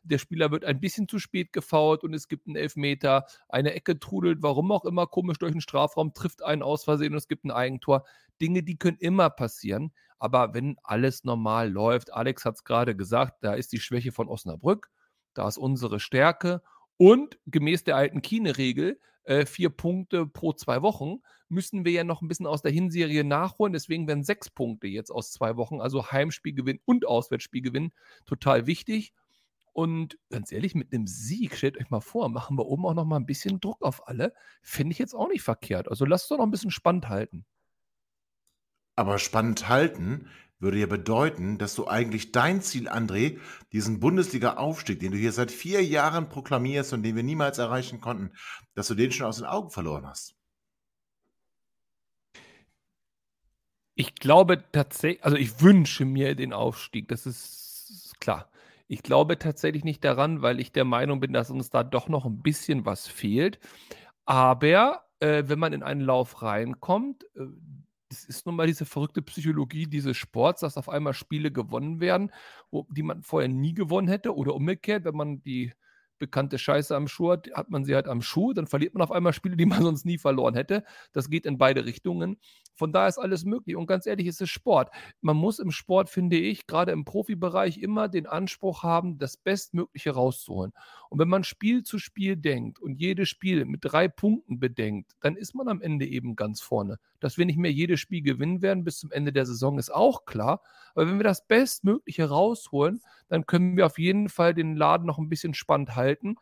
der 0.04 0.18
Spieler 0.20 0.52
wird 0.52 0.64
ein 0.64 0.80
bisschen 0.80 1.08
zu 1.08 1.20
spät 1.20 1.54
gefault 1.54 2.04
und 2.04 2.14
es 2.14 2.28
gibt 2.28 2.48
einen 2.48 2.56
Elfmeter. 2.56 3.26
Eine 3.50 3.74
Ecke 3.74 4.00
trudelt, 4.00 4.42
warum 4.42 4.72
auch 4.72 4.86
immer, 4.86 5.08
komisch 5.08 5.40
durch 5.40 5.52
den 5.52 5.62
Strafraum, 5.62 6.14
trifft 6.14 6.44
einen 6.44 6.62
aus 6.62 6.84
Versehen 6.84 7.14
und 7.14 7.18
es 7.18 7.28
gibt 7.28 7.46
ein 7.46 7.52
Eigentor. 7.52 8.06
Dinge, 8.40 8.64
die 8.64 8.78
können 8.78 8.98
immer 8.98 9.30
passieren. 9.30 9.92
Aber 10.20 10.54
wenn 10.54 10.78
alles 10.84 11.24
normal 11.24 11.70
läuft, 11.72 12.14
Alex 12.14 12.46
hat 12.46 12.56
es 12.56 12.64
gerade 12.64 12.96
gesagt, 12.96 13.44
da 13.44 13.54
ist 13.54 13.72
die 13.72 13.80
Schwäche 13.80 14.12
von 14.12 14.28
Osnabrück, 14.28 14.90
da 15.34 15.48
ist 15.48 15.58
unsere 15.58 16.00
Stärke. 16.00 16.62
Und 16.98 17.38
gemäß 17.46 17.84
der 17.84 17.96
alten 17.96 18.24
Kine-Regel, 18.24 19.00
äh, 19.28 19.46
vier 19.46 19.70
Punkte 19.70 20.26
pro 20.26 20.54
zwei 20.54 20.82
Wochen, 20.82 21.18
müssen 21.50 21.86
wir 21.86 21.92
ja 21.92 22.04
noch 22.04 22.22
ein 22.22 22.28
bisschen 22.28 22.48
aus 22.48 22.62
der 22.62 22.72
Hinserie 22.72 23.24
nachholen. 23.24 23.74
Deswegen 23.74 24.08
werden 24.08 24.24
sechs 24.24 24.50
Punkte 24.50 24.88
jetzt 24.88 25.12
aus 25.12 25.32
zwei 25.32 25.58
Wochen, 25.58 25.82
also 25.82 26.12
Heimspielgewinn 26.12 26.80
und 26.86 27.06
Auswärtsspielgewinn, 27.06 27.92
total 28.26 28.68
wichtig. 28.68 29.14
Und 29.74 30.18
ganz 30.32 30.52
ehrlich, 30.52 30.74
mit 30.74 30.92
einem 30.92 31.06
Sieg, 31.06 31.56
stellt 31.56 31.78
euch 31.78 31.90
mal 31.90 32.00
vor, 32.00 32.30
machen 32.30 32.58
wir 32.58 32.66
oben 32.66 32.86
auch 32.86 32.96
noch 32.96 33.06
mal 33.06 33.18
ein 33.18 33.28
bisschen 33.28 33.60
Druck 33.60 33.84
auf 33.84 34.08
alle. 34.08 34.34
Finde 34.64 34.94
ich 34.94 34.98
jetzt 34.98 35.14
auch 35.14 35.28
nicht 35.28 35.44
verkehrt. 35.44 35.88
Also 35.90 36.06
lasst 36.06 36.24
es 36.24 36.30
doch 36.30 36.38
noch 36.38 36.46
ein 36.46 36.52
bisschen 36.52 36.72
spannend 36.72 37.10
halten. 37.10 37.46
Aber 38.96 39.20
spannend 39.20 39.70
halten 39.70 40.30
würde 40.60 40.80
ja 40.80 40.88
bedeuten, 40.88 41.58
dass 41.58 41.76
du 41.76 41.88
eigentlich 41.88 42.32
dein 42.32 42.62
Ziel, 42.62 42.90
André, 42.90 43.40
diesen 43.72 44.00
Bundesliga-Aufstieg, 44.00 45.00
den 45.00 45.12
du 45.12 45.18
hier 45.18 45.32
seit 45.32 45.52
vier 45.52 45.84
Jahren 45.84 46.30
proklamierst 46.30 46.94
und 46.94 47.04
den 47.04 47.16
wir 47.16 47.24
niemals 47.24 47.58
erreichen 47.58 48.02
konnten, 48.02 48.32
dass 48.74 48.88
du 48.88 48.96
den 48.96 49.12
schon 49.12 49.28
aus 49.28 49.38
den 49.38 49.46
Augen 49.46 49.70
verloren 49.70 50.08
hast. 50.08 50.36
Ich 53.96 54.16
glaube 54.16 54.64
tatsächlich, 54.72 55.24
also 55.24 55.38
ich 55.38 55.62
wünsche 55.62 56.06
mir 56.06 56.36
den 56.36 56.54
Aufstieg, 56.54 57.08
das 57.08 57.26
ist 57.26 58.14
klar. 58.20 58.50
Ich 58.88 59.04
glaube 59.04 59.38
tatsächlich 59.38 59.84
nicht 59.84 60.04
daran, 60.04 60.42
weil 60.42 60.60
ich 60.60 60.72
der 60.72 60.86
Meinung 60.86 61.20
bin, 61.20 61.34
dass 61.34 61.50
uns 61.50 61.70
da 61.70 61.84
doch 61.84 62.08
noch 62.08 62.26
ein 62.26 62.42
bisschen 62.42 62.86
was 62.86 63.08
fehlt. 63.08 63.60
Aber 64.26 65.04
äh, 65.20 65.44
wenn 65.48 65.60
man 65.60 65.74
in 65.74 65.84
einen 65.84 66.02
Lauf 66.02 66.42
reinkommt, 66.42 67.24
äh, 67.36 67.46
das 68.10 68.24
ist 68.24 68.46
nun 68.46 68.56
mal 68.56 68.68
diese 68.68 68.86
verrückte 68.86 69.22
Psychologie 69.22 69.86
dieses 69.86 70.16
Sports, 70.18 70.62
dass 70.62 70.78
auf 70.78 70.90
einmal 70.90 71.14
Spiele 71.14 71.52
gewonnen 71.52 72.00
werden, 72.00 72.32
wo, 72.72 72.88
die 72.90 73.04
man 73.04 73.24
vorher 73.24 73.50
nie 73.50 73.74
gewonnen 73.74 74.08
hätte 74.08 74.36
oder 74.36 74.56
umgekehrt, 74.56 75.06
wenn 75.06 75.16
man 75.16 75.44
die 75.44 75.74
bekannte 76.20 76.58
Scheiße 76.58 76.96
am 76.96 77.08
Schuh 77.08 77.32
hat, 77.32 77.50
hat 77.54 77.70
man 77.70 77.86
sie 77.86 77.94
halt 77.96 78.08
am 78.08 78.22
Schuh, 78.22 78.54
dann 78.54 78.68
verliert 78.68 78.94
man 78.94 79.04
auf 79.04 79.12
einmal 79.12 79.34
Spiele, 79.34 79.58
die 79.58 79.66
man 79.66 79.82
sonst 79.84 80.06
nie 80.06 80.18
verloren 80.18 80.56
hätte. 80.56 80.84
Das 81.12 81.30
geht 81.30 81.46
in 81.46 81.58
beide 81.58 81.86
Richtungen. 81.86 82.38
Von 82.78 82.94
daher 82.94 83.10
ist 83.10 83.18
alles 83.18 83.44
möglich. 83.44 83.76
Und 83.76 83.88
ganz 83.88 84.06
ehrlich, 84.06 84.28
es 84.28 84.40
ist 84.40 84.52
Sport. 84.52 84.92
Man 85.22 85.36
muss 85.36 85.60
im 85.60 85.72
Sport, 85.72 86.10
finde 86.10 86.38
ich, 86.38 86.68
gerade 86.68 86.92
im 86.92 87.06
Profibereich 87.06 87.80
immer 87.80 88.08
den 88.08 88.28
Anspruch 88.28 88.84
haben, 88.84 89.18
das 89.18 89.36
Bestmögliche 89.36 90.12
rauszuholen. 90.12 90.74
Und 91.10 91.20
wenn 91.20 91.28
man 91.28 91.44
Spiel 91.44 91.84
zu 91.84 91.98
Spiel 91.98 92.38
denkt 92.38 92.80
und 92.80 93.00
jedes 93.00 93.30
Spiel 93.30 93.66
mit 93.66 93.80
drei 93.84 94.08
Punkten 94.08 94.60
bedenkt, 94.60 95.14
dann 95.22 95.36
ist 95.36 95.56
man 95.56 95.68
am 95.68 95.82
Ende 95.82 96.06
eben 96.06 96.36
ganz 96.36 96.62
vorne. 96.62 97.00
Dass 97.20 97.38
wir 97.38 97.46
nicht 97.46 97.58
mehr 97.58 97.72
jedes 97.72 98.00
Spiel 98.00 98.22
gewinnen 98.22 98.62
werden 98.62 98.84
bis 98.84 99.00
zum 99.00 99.12
Ende 99.12 99.34
der 99.34 99.48
Saison, 99.48 99.80
ist 99.80 99.94
auch 99.94 100.26
klar. 100.26 100.62
Aber 100.94 101.08
wenn 101.08 101.18
wir 101.18 101.24
das 101.24 101.48
Bestmögliche 101.48 102.30
rausholen, 102.30 103.02
dann 103.28 103.46
können 103.48 103.76
wir 103.76 103.88
auf 103.88 103.98
jeden 103.98 104.30
Fall 104.30 104.54
den 104.54 104.76
Laden 104.76 105.08
noch 105.08 105.18
ein 105.18 105.30
bisschen 105.30 105.56
spannend 105.56 105.96
halten. 105.96 106.36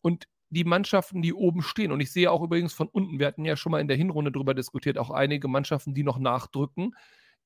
Und 0.00 0.28
die 0.54 0.64
Mannschaften, 0.64 1.20
die 1.20 1.34
oben 1.34 1.62
stehen. 1.62 1.92
Und 1.92 2.00
ich 2.00 2.12
sehe 2.12 2.30
auch 2.30 2.42
übrigens 2.42 2.72
von 2.72 2.88
unten, 2.88 3.18
wir 3.18 3.26
hatten 3.26 3.44
ja 3.44 3.56
schon 3.56 3.72
mal 3.72 3.80
in 3.80 3.88
der 3.88 3.96
Hinrunde 3.96 4.32
darüber 4.32 4.54
diskutiert, 4.54 4.98
auch 4.98 5.10
einige 5.10 5.48
Mannschaften, 5.48 5.94
die 5.94 6.02
noch 6.02 6.18
nachdrücken. 6.18 6.94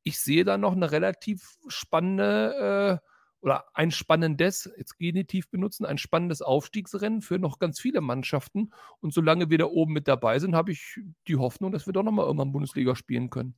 Ich 0.02 0.20
sehe 0.20 0.44
da 0.44 0.58
noch 0.58 0.72
eine 0.72 0.90
relativ 0.92 1.56
spannende 1.66 3.00
äh, 3.02 3.08
oder 3.40 3.64
ein 3.74 3.90
spannendes, 3.90 4.70
jetzt 4.76 4.98
genitiv 4.98 5.48
benutzen, 5.50 5.86
ein 5.86 5.98
spannendes 5.98 6.42
Aufstiegsrennen 6.42 7.22
für 7.22 7.38
noch 7.38 7.58
ganz 7.58 7.80
viele 7.80 8.00
Mannschaften. 8.00 8.72
Und 9.00 9.14
solange 9.14 9.50
wir 9.50 9.58
da 9.58 9.66
oben 9.66 9.92
mit 9.92 10.08
dabei 10.08 10.38
sind, 10.38 10.54
habe 10.54 10.72
ich 10.72 11.00
die 11.26 11.36
Hoffnung, 11.36 11.72
dass 11.72 11.86
wir 11.86 11.92
doch 11.92 12.02
nochmal 12.02 12.26
irgendwann 12.26 12.52
Bundesliga 12.52 12.96
spielen 12.96 13.30
können. 13.30 13.54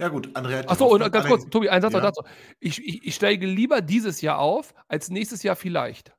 Ja, 0.00 0.08
gut, 0.08 0.30
Andrea. 0.34 0.60
Achso, 0.68 0.86
und 0.86 1.12
ganz 1.12 1.26
kurz, 1.26 1.48
Tobi, 1.50 1.68
ein 1.68 1.82
Satz 1.82 1.92
ja. 1.92 2.00
dazu. 2.00 2.22
Ich, 2.60 2.84
ich, 2.84 3.04
ich 3.04 3.14
steige 3.14 3.46
lieber 3.46 3.80
dieses 3.80 4.20
Jahr 4.20 4.38
auf, 4.38 4.74
als 4.86 5.10
nächstes 5.10 5.42
Jahr 5.42 5.56
vielleicht. 5.56 6.14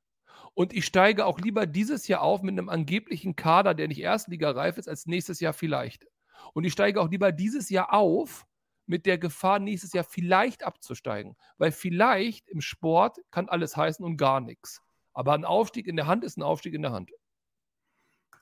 Und 0.60 0.74
ich 0.74 0.86
steige 0.86 1.26
auch 1.26 1.40
lieber 1.40 1.66
dieses 1.66 2.10
Jahr 2.10 2.22
auf 2.22 2.42
mit 2.42 2.52
einem 2.52 2.68
angeblichen 2.68 3.38
Kader, 3.38 3.74
der 3.74 3.88
nicht 3.88 4.02
Erstligareif 4.02 4.78
ist, 4.78 4.90
als 4.90 5.06
nächstes 5.06 5.40
Jahr 5.40 5.54
vielleicht. 5.54 6.06
Und 6.52 6.66
ich 6.66 6.74
steige 6.74 7.00
auch 7.00 7.10
lieber 7.10 7.32
dieses 7.32 7.70
Jahr 7.70 7.94
auf 7.94 8.46
mit 8.86 9.06
der 9.06 9.18
Gefahr, 9.18 9.60
nächstes 9.60 9.94
Jahr 9.94 10.04
vielleicht 10.04 10.66
abzusteigen. 10.66 11.38
Weil 11.58 11.72
vielleicht 11.72 12.50
im 12.50 12.60
Sport 12.60 13.20
kann 13.32 13.48
alles 13.48 13.78
heißen 13.78 14.04
und 14.04 14.18
gar 14.18 14.42
nichts. 14.42 14.82
Aber 15.14 15.32
ein 15.32 15.46
Aufstieg 15.46 15.88
in 15.88 15.96
der 15.96 16.08
Hand 16.08 16.26
ist 16.26 16.38
ein 16.38 16.44
Aufstieg 16.44 16.74
in 16.74 16.82
der 16.82 16.92
Hand. 16.92 17.10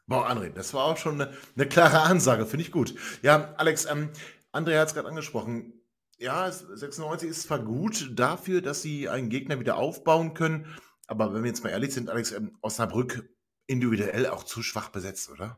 Boah, 0.07 0.27
André, 0.27 0.49
das 0.49 0.73
war 0.73 0.85
auch 0.85 0.97
schon 0.97 1.21
eine, 1.21 1.37
eine 1.55 1.67
klare 1.67 2.01
Ansage, 2.01 2.47
finde 2.47 2.65
ich 2.65 2.71
gut. 2.71 2.95
Ja, 3.21 3.53
Alex, 3.57 3.85
ähm, 3.85 4.09
André 4.51 4.79
hat 4.79 4.87
es 4.87 4.95
gerade 4.95 5.07
angesprochen. 5.07 5.83
Ja, 6.17 6.51
96 6.51 7.29
ist 7.29 7.43
zwar 7.43 7.59
gut 7.59 8.09
dafür, 8.15 8.63
dass 8.63 8.81
sie 8.81 9.07
einen 9.07 9.29
Gegner 9.29 9.59
wieder 9.59 9.77
aufbauen 9.77 10.33
können, 10.33 10.65
aber 11.07 11.33
wenn 11.33 11.43
wir 11.43 11.49
jetzt 11.49 11.63
mal 11.63 11.69
ehrlich 11.69 11.93
sind, 11.93 12.09
Alex, 12.09 12.31
ähm, 12.31 12.57
Osnabrück 12.61 13.29
individuell 13.65 14.27
auch 14.27 14.43
zu 14.43 14.61
schwach 14.61 14.89
besetzt, 14.89 15.29
oder? 15.29 15.57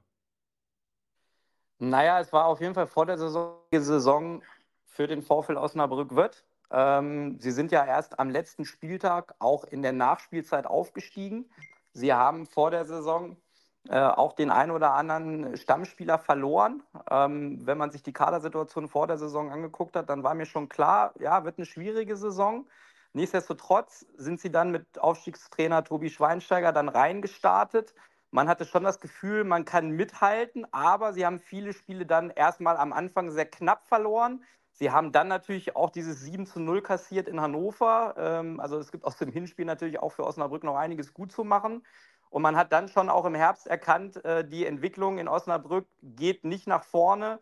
Naja, 1.80 2.20
es 2.20 2.34
war 2.34 2.46
auf 2.46 2.62
jeden 2.62 2.74
Fall 2.74 2.88
vor 2.88 3.06
der 3.06 3.18
Saison, 3.18 3.58
Saison 3.72 4.44
für 4.86 5.08
den 5.08 5.22
VfL 5.22 5.58
Osnabrück 5.58 6.16
wird. 6.16 6.46
Ähm, 6.72 7.40
sie 7.40 7.52
sind 7.52 7.72
ja 7.72 7.86
erst 7.86 8.20
am 8.20 8.30
letzten 8.30 8.66
Spieltag 8.66 9.34
auch 9.40 9.64
in 9.64 9.82
der 9.82 9.94
Nachspielzeit 9.94 10.66
aufgestiegen. 10.68 11.50
Sie 11.94 12.14
haben 12.14 12.46
vor 12.46 12.70
der 12.70 12.86
Saison 12.86 13.38
äh, 13.88 14.00
auch 14.00 14.34
den 14.34 14.52
einen 14.52 14.72
oder 14.72 14.94
anderen 14.94 15.56
Stammspieler 15.58 16.20
verloren. 16.20 16.84
Ähm, 17.10 17.66
wenn 17.66 17.78
man 17.78 17.92
sich 17.92 18.04
die 18.04 18.14
Kadersituation 18.14 18.90
vor 18.90 19.08
der 19.08 19.18
Saison 19.18 19.52
angeguckt 19.52 19.96
hat, 19.96 20.10
dann 20.10 20.24
war 20.24 20.36
mir 20.36 20.46
schon 20.46 20.70
klar, 20.70 21.14
ja, 21.20 21.46
wird 21.46 21.58
eine 21.58 21.66
schwierige 21.66 22.18
Saison. 22.18 22.68
Nichtsdestotrotz 23.14 24.06
sind 24.18 24.40
sie 24.40 24.52
dann 24.52 24.72
mit 24.72 25.00
Aufstiegstrainer 25.00 25.84
Tobi 25.84 26.10
Schweinsteiger 26.10 26.72
dann 26.72 26.90
reingestartet. 26.90 27.94
Man 28.32 28.48
hatte 28.48 28.66
schon 28.66 28.84
das 28.84 29.00
Gefühl, 29.00 29.44
man 29.44 29.66
kann 29.66 29.90
mithalten, 29.90 30.72
aber 30.72 31.14
sie 31.14 31.26
haben 31.26 31.40
viele 31.40 31.74
Spiele 31.74 32.06
dann 32.06 32.30
erstmal 32.30 32.78
am 32.78 32.94
Anfang 32.94 33.32
sehr 33.32 33.48
knapp 33.48 33.88
verloren. 33.88 34.44
Sie 34.72 34.92
haben 34.92 35.12
dann 35.12 35.28
natürlich 35.28 35.76
auch 35.76 35.90
dieses 35.90 36.22
7 36.22 36.46
zu 36.46 36.60
0 36.60 36.82
kassiert 36.82 37.28
in 37.28 37.42
Hannover. 37.42 38.14
Ähm, 38.18 38.60
also 38.60 38.78
es 38.78 38.92
gibt 38.92 39.04
aus 39.04 39.18
dem 39.18 39.32
Hinspiel 39.32 39.66
natürlich 39.66 40.00
auch 40.00 40.12
für 40.12 40.26
Osnabrück 40.26 40.64
noch 40.64 40.76
einiges 40.76 41.14
gut 41.14 41.32
zu 41.32 41.44
machen. 41.44 41.84
Und 42.30 42.44
man 42.44 42.56
hat 42.56 42.72
dann 42.72 42.88
schon 42.88 43.10
auch 43.10 43.26
im 43.26 43.34
Herbst 43.36 43.66
erkannt, 43.66 44.24
äh, 44.24 44.48
die 44.48 44.66
Entwicklung 44.66 45.18
in 45.18 45.28
Osnabrück 45.28 45.88
geht 46.04 46.44
nicht 46.44 46.68
nach 46.68 46.84
vorne. 46.84 47.40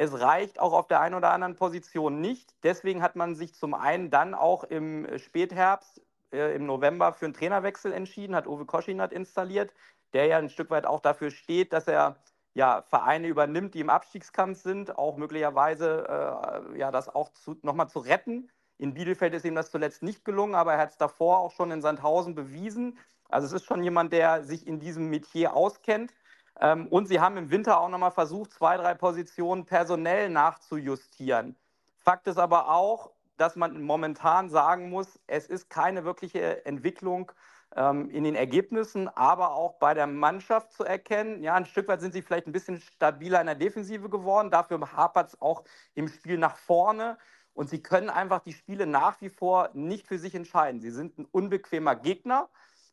Es 0.00 0.18
reicht 0.18 0.58
auch 0.58 0.72
auf 0.72 0.86
der 0.86 1.02
einen 1.02 1.14
oder 1.14 1.30
anderen 1.30 1.56
Position 1.56 2.22
nicht. 2.22 2.54
Deswegen 2.62 3.02
hat 3.02 3.16
man 3.16 3.34
sich 3.34 3.54
zum 3.54 3.74
einen 3.74 4.08
dann 4.08 4.34
auch 4.34 4.64
im 4.64 5.06
Spätherbst, 5.18 6.00
äh, 6.32 6.56
im 6.56 6.64
November 6.64 7.12
für 7.12 7.26
einen 7.26 7.34
Trainerwechsel 7.34 7.92
entschieden, 7.92 8.34
hat 8.34 8.46
Uwe 8.46 8.64
Koschinat 8.64 9.12
installiert, 9.12 9.74
der 10.14 10.24
ja 10.24 10.38
ein 10.38 10.48
Stück 10.48 10.70
weit 10.70 10.86
auch 10.86 11.00
dafür 11.00 11.30
steht, 11.30 11.74
dass 11.74 11.86
er 11.86 12.16
ja, 12.54 12.82
Vereine 12.88 13.28
übernimmt, 13.28 13.74
die 13.74 13.80
im 13.80 13.90
Abstiegskampf 13.90 14.62
sind, 14.62 14.96
auch 14.96 15.18
möglicherweise 15.18 16.06
äh, 16.08 16.78
ja, 16.78 16.90
das 16.90 17.10
auch 17.10 17.28
nochmal 17.60 17.90
zu 17.90 17.98
retten. 17.98 18.48
In 18.78 18.94
Bielefeld 18.94 19.34
ist 19.34 19.44
ihm 19.44 19.54
das 19.54 19.70
zuletzt 19.70 20.02
nicht 20.02 20.24
gelungen, 20.24 20.54
aber 20.54 20.72
er 20.72 20.78
hat 20.78 20.92
es 20.92 20.96
davor 20.96 21.40
auch 21.40 21.50
schon 21.50 21.70
in 21.72 21.82
Sandhausen 21.82 22.34
bewiesen. 22.34 22.96
Also 23.28 23.46
es 23.48 23.52
ist 23.52 23.66
schon 23.66 23.84
jemand, 23.84 24.14
der 24.14 24.44
sich 24.44 24.66
in 24.66 24.80
diesem 24.80 25.10
Metier 25.10 25.54
auskennt. 25.54 26.14
Ähm, 26.60 26.86
und 26.88 27.06
sie 27.06 27.20
haben 27.20 27.36
im 27.36 27.50
Winter 27.50 27.80
auch 27.80 27.88
nochmal 27.88 28.10
versucht, 28.10 28.52
zwei, 28.52 28.76
drei 28.76 28.94
Positionen 28.94 29.64
personell 29.64 30.28
nachzujustieren. 30.28 31.56
Fakt 31.96 32.26
ist 32.26 32.38
aber 32.38 32.68
auch, 32.70 33.10
dass 33.36 33.56
man 33.56 33.80
momentan 33.82 34.50
sagen 34.50 34.90
muss, 34.90 35.18
es 35.26 35.46
ist 35.46 35.70
keine 35.70 36.04
wirkliche 36.04 36.66
Entwicklung 36.66 37.32
ähm, 37.74 38.10
in 38.10 38.24
den 38.24 38.34
Ergebnissen, 38.34 39.08
aber 39.08 39.54
auch 39.54 39.78
bei 39.78 39.94
der 39.94 40.06
Mannschaft 40.06 40.72
zu 40.72 40.84
erkennen. 40.84 41.42
Ja, 41.42 41.54
ein 41.54 41.64
Stück 41.64 41.88
weit 41.88 42.00
sind 42.00 42.12
sie 42.12 42.20
vielleicht 42.20 42.46
ein 42.46 42.52
bisschen 42.52 42.80
stabiler 42.80 43.40
in 43.40 43.46
der 43.46 43.54
Defensive 43.54 44.10
geworden. 44.10 44.50
Dafür 44.50 44.80
hapert 44.94 45.28
es 45.28 45.40
auch 45.40 45.64
im 45.94 46.08
Spiel 46.08 46.36
nach 46.36 46.56
vorne. 46.56 47.16
Und 47.54 47.68
sie 47.68 47.82
können 47.82 48.10
einfach 48.10 48.40
die 48.40 48.52
Spiele 48.52 48.86
nach 48.86 49.20
wie 49.20 49.28
vor 49.28 49.70
nicht 49.72 50.06
für 50.06 50.18
sich 50.18 50.34
entscheiden. 50.34 50.80
Sie 50.80 50.90
sind 50.90 51.18
ein 51.18 51.26
unbequemer 51.26 51.96
Gegner. 51.96 52.48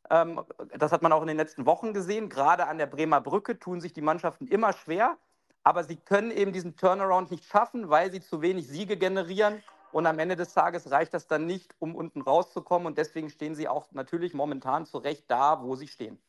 Ähm, 0.09 0.41
das 0.77 0.91
hat 0.91 1.01
man 1.01 1.11
auch 1.11 1.21
in 1.21 1.27
den 1.27 1.37
letzten 1.37 1.65
Wochen 1.65 1.93
gesehen. 1.93 2.29
Gerade 2.29 2.67
an 2.67 2.77
der 2.77 2.85
Bremer 2.85 3.21
Brücke 3.21 3.59
tun 3.59 3.81
sich 3.81 3.93
die 3.93 4.01
Mannschaften 4.01 4.47
immer 4.47 4.73
schwer. 4.73 5.17
Aber 5.63 5.83
sie 5.83 5.97
können 5.97 6.31
eben 6.31 6.53
diesen 6.53 6.77
Turnaround 6.77 7.29
nicht 7.29 7.45
schaffen, 7.45 7.89
weil 7.89 8.11
sie 8.11 8.21
zu 8.21 8.41
wenig 8.41 8.67
Siege 8.67 8.97
generieren. 8.97 9.61
Und 9.91 10.05
am 10.05 10.19
Ende 10.19 10.35
des 10.35 10.53
Tages 10.53 10.91
reicht 10.91 11.13
das 11.13 11.27
dann 11.27 11.45
nicht, 11.45 11.75
um 11.79 11.95
unten 11.95 12.21
rauszukommen. 12.21 12.87
Und 12.87 12.97
deswegen 12.97 13.29
stehen 13.29 13.55
sie 13.55 13.67
auch 13.67 13.91
natürlich 13.91 14.33
momentan 14.33 14.85
zu 14.85 14.97
Recht 14.97 15.25
da, 15.27 15.61
wo 15.61 15.75
sie 15.75 15.87
stehen. 15.87 16.19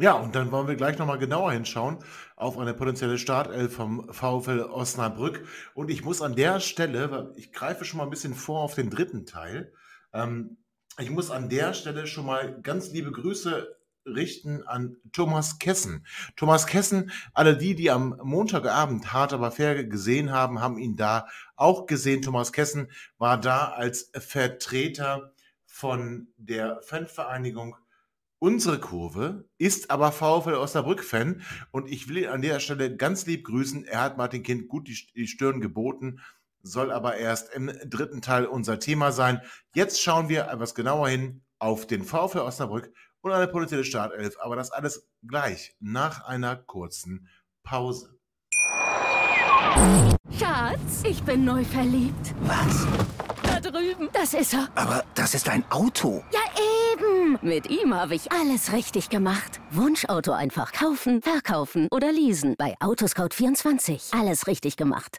Ja, 0.00 0.12
und 0.12 0.36
dann 0.36 0.52
wollen 0.52 0.68
wir 0.68 0.76
gleich 0.76 0.96
nochmal 0.96 1.18
genauer 1.18 1.50
hinschauen 1.50 1.98
auf 2.36 2.56
eine 2.56 2.72
potenzielle 2.72 3.18
Startelf 3.18 3.74
vom 3.74 4.12
VfL 4.12 4.60
Osnabrück. 4.70 5.44
Und 5.74 5.90
ich 5.90 6.04
muss 6.04 6.22
an 6.22 6.36
der 6.36 6.60
Stelle, 6.60 7.32
ich 7.36 7.52
greife 7.52 7.84
schon 7.84 7.98
mal 7.98 8.04
ein 8.04 8.10
bisschen 8.10 8.34
vor 8.34 8.60
auf 8.60 8.76
den 8.76 8.90
dritten 8.90 9.26
Teil, 9.26 9.72
ähm, 10.12 10.56
ich 10.98 11.10
muss 11.10 11.30
an 11.30 11.48
der 11.48 11.74
Stelle 11.74 12.06
schon 12.06 12.26
mal 12.26 12.60
ganz 12.62 12.90
liebe 12.90 13.12
Grüße 13.12 13.76
richten 14.04 14.62
an 14.66 14.96
Thomas 15.12 15.58
Kessen. 15.58 16.06
Thomas 16.36 16.66
Kessen, 16.66 17.12
alle 17.34 17.56
die, 17.56 17.74
die 17.74 17.90
am 17.90 18.18
Montagabend 18.22 19.12
hart 19.12 19.32
aber 19.32 19.50
fair 19.50 19.84
gesehen 19.84 20.32
haben, 20.32 20.60
haben 20.60 20.78
ihn 20.78 20.96
da 20.96 21.26
auch 21.56 21.86
gesehen. 21.86 22.22
Thomas 22.22 22.52
Kessen 22.52 22.90
war 23.18 23.38
da 23.38 23.68
als 23.68 24.10
Vertreter 24.14 25.32
von 25.66 26.28
der 26.36 26.80
Fanvereinigung 26.82 27.76
Unsere 28.40 28.78
Kurve 28.78 29.48
ist 29.58 29.90
aber 29.90 30.12
VfL 30.12 30.54
Osnabrück-Fan 30.54 31.42
und 31.72 31.90
ich 31.90 32.08
will 32.08 32.18
ihn 32.18 32.28
an 32.28 32.40
der 32.40 32.60
Stelle 32.60 32.94
ganz 32.94 33.26
lieb 33.26 33.44
grüßen. 33.44 33.84
Er 33.84 34.00
hat 34.00 34.16
Martin 34.16 34.44
Kind 34.44 34.68
gut 34.68 34.86
die, 34.86 35.26
Stirn 35.26 35.60
geboten, 35.60 36.20
soll 36.62 36.90
aber 36.90 37.16
erst 37.16 37.52
im 37.54 37.72
dritten 37.84 38.22
Teil 38.22 38.46
unser 38.46 38.78
Thema 38.78 39.12
sein. 39.12 39.40
Jetzt 39.74 40.02
schauen 40.02 40.28
wir 40.28 40.48
etwas 40.48 40.74
genauer 40.74 41.08
hin 41.08 41.44
auf 41.58 41.86
den 41.86 42.04
VfL 42.04 42.38
Osnabrück 42.38 42.92
und 43.20 43.32
eine 43.32 43.48
potenzielle 43.48 43.84
Startelf, 43.84 44.36
aber 44.40 44.56
das 44.56 44.70
alles 44.70 45.08
gleich 45.26 45.74
nach 45.80 46.24
einer 46.24 46.56
kurzen 46.56 47.28
Pause. 47.62 48.18
Schatz, 50.38 51.02
ich 51.04 51.22
bin 51.22 51.44
neu 51.44 51.64
verliebt. 51.64 52.34
Was? 52.42 52.86
Da 53.42 53.60
drüben. 53.60 54.08
Das 54.12 54.34
ist 54.34 54.54
er. 54.54 54.68
Aber 54.74 55.04
das 55.14 55.34
ist 55.34 55.48
ein 55.48 55.64
Auto. 55.70 56.24
Ja, 56.32 56.40
eben. 56.92 57.38
Mit 57.42 57.68
ihm 57.70 57.94
habe 57.94 58.14
ich 58.14 58.32
alles 58.32 58.72
richtig 58.72 59.08
gemacht. 59.08 59.60
Wunschauto 59.70 60.32
einfach 60.32 60.72
kaufen, 60.72 61.22
verkaufen 61.22 61.88
oder 61.90 62.12
leasen. 62.12 62.54
Bei 62.58 62.74
Autoscout24. 62.80 64.18
Alles 64.18 64.46
richtig 64.46 64.76
gemacht. 64.76 65.18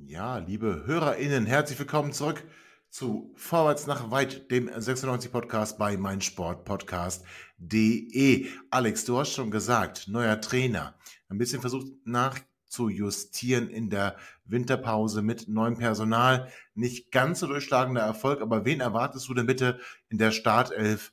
Ja, 0.00 0.38
liebe 0.38 0.84
HörerInnen, 0.86 1.44
herzlich 1.44 1.76
willkommen 1.76 2.12
zurück 2.12 2.44
zu 2.88 3.32
Vorwärts 3.34 3.88
nach 3.88 4.12
Weit, 4.12 4.48
dem 4.48 4.70
96 4.72 5.32
Podcast 5.32 5.76
bei 5.76 5.96
meinsportpodcast.de. 5.96 8.46
Alex, 8.70 9.04
du 9.04 9.18
hast 9.18 9.32
schon 9.32 9.50
gesagt, 9.50 10.06
neuer 10.06 10.40
Trainer. 10.40 10.96
Ein 11.28 11.38
bisschen 11.38 11.60
versucht 11.60 11.88
nachzujustieren 12.04 13.68
in 13.68 13.90
der 13.90 14.16
Winterpause 14.44 15.20
mit 15.20 15.48
neuem 15.48 15.76
Personal. 15.76 16.48
Nicht 16.74 17.10
ganz 17.10 17.40
so 17.40 17.48
durchschlagender 17.48 18.02
Erfolg, 18.02 18.40
aber 18.40 18.64
wen 18.64 18.78
erwartest 18.78 19.28
du 19.28 19.34
denn 19.34 19.46
bitte 19.46 19.80
in 20.10 20.18
der 20.18 20.30
Startelf 20.30 21.12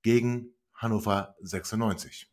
gegen 0.00 0.54
Hannover 0.72 1.36
96? 1.42 2.31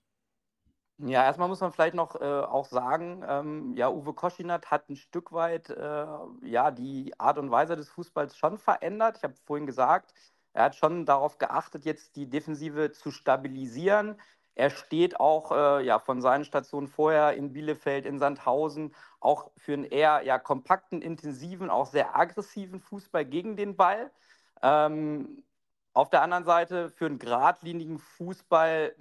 Ja, 1.01 1.23
erstmal 1.23 1.47
muss 1.47 1.61
man 1.61 1.71
vielleicht 1.71 1.95
noch 1.95 2.19
äh, 2.19 2.25
auch 2.25 2.65
sagen, 2.65 3.23
ähm, 3.25 3.73
ja, 3.77 3.89
Uwe 3.89 4.13
Koschinat 4.13 4.69
hat 4.69 4.89
ein 4.89 4.97
Stück 4.97 5.31
weit 5.31 5.69
äh, 5.69 6.05
ja, 6.41 6.71
die 6.71 7.17
Art 7.17 7.37
und 7.37 7.51
Weise 7.51 7.77
des 7.77 7.89
Fußballs 7.89 8.35
schon 8.35 8.57
verändert. 8.57 9.17
Ich 9.17 9.23
habe 9.23 9.35
vorhin 9.45 9.65
gesagt, 9.65 10.13
er 10.51 10.65
hat 10.65 10.75
schon 10.75 11.05
darauf 11.05 11.37
geachtet, 11.37 11.85
jetzt 11.85 12.17
die 12.17 12.29
Defensive 12.29 12.91
zu 12.91 13.11
stabilisieren. 13.11 14.19
Er 14.55 14.69
steht 14.71 15.21
auch 15.21 15.53
äh, 15.53 15.85
ja, 15.85 15.99
von 15.99 16.21
seinen 16.21 16.43
Stationen 16.43 16.89
vorher 16.89 17.33
in 17.33 17.53
Bielefeld, 17.53 18.05
in 18.05 18.19
Sandhausen, 18.19 18.93
auch 19.21 19.51
für 19.55 19.73
einen 19.73 19.85
eher 19.85 20.23
ja, 20.23 20.37
kompakten, 20.37 21.01
intensiven, 21.01 21.69
auch 21.69 21.85
sehr 21.85 22.17
aggressiven 22.17 22.81
Fußball 22.81 23.23
gegen 23.23 23.55
den 23.55 23.77
Ball. 23.77 24.11
Ähm, 24.61 25.45
auf 25.93 26.09
der 26.09 26.23
anderen 26.23 26.43
Seite 26.43 26.89
für 26.89 27.05
einen 27.05 27.19
geradlinigen 27.19 27.99
Fußball 27.99 28.95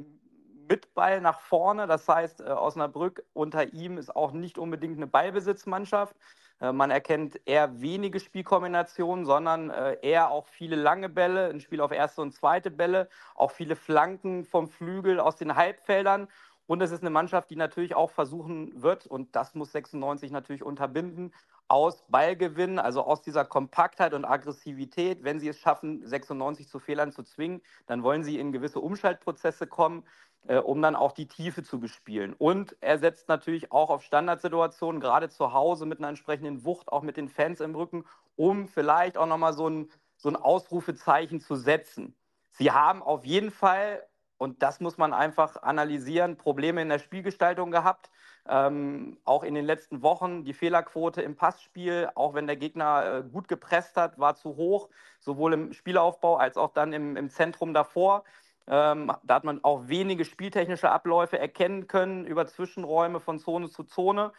mit 0.69 0.95
Ball 0.95 1.21
nach 1.21 1.41
vorne. 1.41 1.87
Das 1.87 2.09
heißt, 2.09 2.41
äh, 2.41 2.45
Osnabrück 2.45 3.25
unter 3.33 3.73
ihm 3.73 3.99
ist 3.99 4.15
auch 4.15 4.33
nicht 4.33 4.59
unbedingt 4.59 4.97
eine 4.97 5.07
Ballbesitzmannschaft. 5.07 6.15
Äh, 6.61 6.73
man 6.73 6.91
erkennt 6.91 7.41
eher 7.47 7.81
wenige 7.81 8.21
Spielkombinationen, 8.21 9.25
sondern 9.25 9.71
äh, 9.71 9.97
eher 10.03 10.31
auch 10.31 10.47
viele 10.47 10.77
lange 10.77 11.09
Bälle, 11.09 11.49
ein 11.49 11.61
Spiel 11.61 11.81
auf 11.81 11.93
erste 11.93 12.23
und 12.23 12.33
zweite 12.33 12.71
Bälle, 12.71 13.09
auch 13.35 13.51
viele 13.51 13.77
Flanken 13.77 14.45
vom 14.45 14.69
Flügel 14.69 15.21
aus 15.21 15.37
den 15.37 15.57
Halbfeldern. 15.57 16.29
Und 16.67 16.83
es 16.83 16.91
ist 16.91 17.01
eine 17.01 17.11
Mannschaft, 17.11 17.49
die 17.49 17.57
natürlich 17.57 17.95
auch 17.95 18.11
versuchen 18.11 18.83
wird, 18.83 19.07
und 19.07 19.35
das 19.35 19.55
muss 19.55 19.73
96 19.73 20.31
natürlich 20.31 20.63
unterbinden, 20.63 21.33
aus 21.67 22.03
Ballgewinn, 22.09 22.79
also 22.79 23.03
aus 23.03 23.21
dieser 23.23 23.45
Kompaktheit 23.45 24.15
und 24.15 24.25
Aggressivität, 24.25 25.23
wenn 25.23 25.39
sie 25.39 25.49
es 25.49 25.59
schaffen, 25.59 26.05
96 26.07 26.67
zu 26.67 26.79
Fehlern 26.79 27.13
zu 27.13 27.23
zwingen, 27.23 27.61
dann 27.87 28.03
wollen 28.03 28.25
sie 28.25 28.39
in 28.39 28.53
gewisse 28.53 28.81
Umschaltprozesse 28.81 29.67
kommen 29.67 30.05
äh, 30.47 30.57
um 30.59 30.81
dann 30.81 30.97
auch 30.97 31.13
die 31.13 31.27
Tiefe 31.27 31.63
zu 31.63 31.81
bespielen. 31.81 32.35
Und 32.37 32.77
er 32.81 32.99
setzt 32.99 33.29
natürlich 33.29 33.73
auch 33.73 33.91
auf 33.91 34.03
Standardsituationen, 34.03 35.01
gerade 35.01 35.29
zu 35.29 35.53
Hause 35.53 35.87
mit 35.87 35.99
einer 35.99 36.09
entsprechenden 36.09 36.65
Wucht, 36.65 36.91
auch 36.91 37.03
mit 37.03 37.17
den 37.17 37.29
Fans 37.29 37.61
im 37.61 37.75
Rücken, 37.75 38.05
um 38.37 38.69
vielleicht 38.69 39.19
auch 39.19 39.27
nochmal 39.27 39.53
so 39.53 39.69
ein, 39.69 39.91
so 40.17 40.29
ein 40.29 40.37
Ausrufezeichen 40.37 41.41
zu 41.41 41.57
setzen. 41.57 42.15
Sie 42.53 42.71
haben 42.73 43.03
auf 43.03 43.25
jeden 43.25 43.51
Fall, 43.51 44.03
und 44.37 44.63
das 44.63 44.81
muss 44.81 44.99
man 44.99 45.13
einfach 45.13 45.63
analysieren, 45.63 46.37
Probleme 46.37 46.83
in 46.83 46.89
der 46.89 46.99
Spielgestaltung 46.99 47.71
gehabt. 47.71 48.11
Ähm, 48.49 49.19
auch 49.25 49.43
in 49.43 49.55
den 49.55 49.67
letzten 49.67 50.03
Wochen 50.03 50.45
die 50.45 50.55
Fehlerquote 50.55 51.21
im 51.21 51.37
Passspiel, 51.37 52.09
auch 52.15 52.33
wenn 52.33 52.47
der 52.47 52.57
Gegner 52.57 53.19
äh, 53.19 53.23
gut 53.23 53.47
gepresst 53.47 53.97
hat, 53.97 54.19
war 54.19 54.37
zu 54.37 54.57
hoch, 54.57 54.89
sowohl 55.21 55.53
im 55.53 55.73
Spielaufbau 55.75 56.37
als 56.37 56.57
auch 56.57 56.73
dann 56.73 56.95
im, 56.95 57.17
im 57.17 57.29
Zentrum 57.29 57.75
davor. 57.75 58.25
Ähm, 58.71 59.11
da 59.23 59.35
hat 59.35 59.45
man 59.45 59.65
auch 59.65 59.89
wenige 59.89 60.25
spieltechnische 60.25 60.91
Abläufe 60.91 61.39
erkennen 61.39 61.87
können 61.87 62.27
über 62.27 62.47
Zwischenräume 62.47 63.19
von 63.19 63.39
Zone 63.39 63.71
zu 63.71 63.85
Zone. 63.85 64.33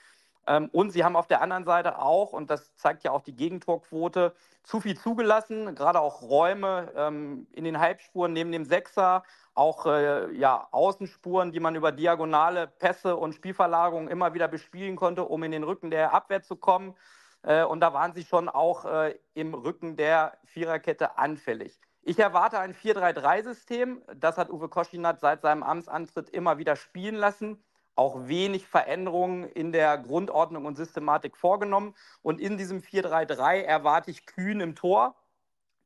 Ähm, 0.46 0.70
und 0.72 0.92
sie 0.92 1.04
haben 1.04 1.15
auf 1.15 1.28
der 1.28 1.42
anderen 1.42 1.65
Seite 1.65 2.00
auch, 2.00 2.34
und 2.34 2.50
das 2.50 2.76
zeigt 2.76 3.04
ja 3.04 3.12
auch 3.12 3.22
die 3.22 3.36
Gegentorquote, 3.36 4.34
zu 4.63 4.82
viel 4.82 4.98
zugelassen, 4.98 5.74
gerade 5.76 6.00
auch 6.00 6.22
Räume 6.22 6.92
ähm, 6.96 7.48
in 7.54 7.63
den 7.63 7.80
Halbspuren 7.80 8.34
neben 8.34 8.52
dem 8.52 8.65
Sechser, 8.65 9.24
auch 9.56 9.86
äh, 9.86 10.32
ja, 10.36 10.68
Außenspuren, 10.72 11.52
die 11.52 11.60
man 11.60 11.76
über 11.76 11.92
diagonale 11.92 12.68
Pässe 12.68 13.15
und 13.15 13.34
Spielverlagerungen 13.34 14.10
immer 14.10 14.34
wieder 14.34 14.48
bespielen 14.48 14.96
konnte, 14.96 15.26
um 15.26 15.44
in 15.44 15.52
den 15.52 15.63
Rücken 15.63 15.89
der 15.92 16.13
Abwehr 16.13 16.44
zu 16.44 16.56
kommen. 16.56 16.96
Äh, 17.44 17.63
und 17.63 17.80
da 17.82 17.94
waren 17.94 18.13
sie 18.13 18.24
schon 18.24 18.48
auch 18.48 18.86
äh, 18.86 19.18
im 19.34 19.54
Rücken 19.54 19.98
der 19.98 20.38
Viererkette 20.46 21.18
anfällig. 21.18 21.80
Ich 22.02 22.18
erwarte 22.18 22.60
ein 22.60 22.74
4-3-3-System. 22.74 24.02
Das 24.16 24.38
hat 24.38 24.50
Uwe 24.50 24.70
Koschinat 24.70 25.20
seit 25.20 25.42
seinem 25.42 25.64
Amtsantritt 25.64 26.30
immer 26.30 26.58
wieder 26.58 26.76
spielen 26.76 27.16
lassen. 27.16 27.62
Auch 27.96 28.28
wenig 28.28 28.66
Veränderungen 28.66 29.44
in 29.44 29.72
der 29.72 29.98
Grundordnung 29.98 30.66
und 30.66 30.78
Systematik 30.78 31.36
vorgenommen. 31.36 31.94
Und 32.22 32.40
in 32.40 32.58
diesem 32.58 32.80
4-3-3 32.80 33.62
erwarte 33.62 34.12
ich 34.12 34.26
Kühn 34.26 34.62
im 34.62 34.76
Tor. 34.76 35.16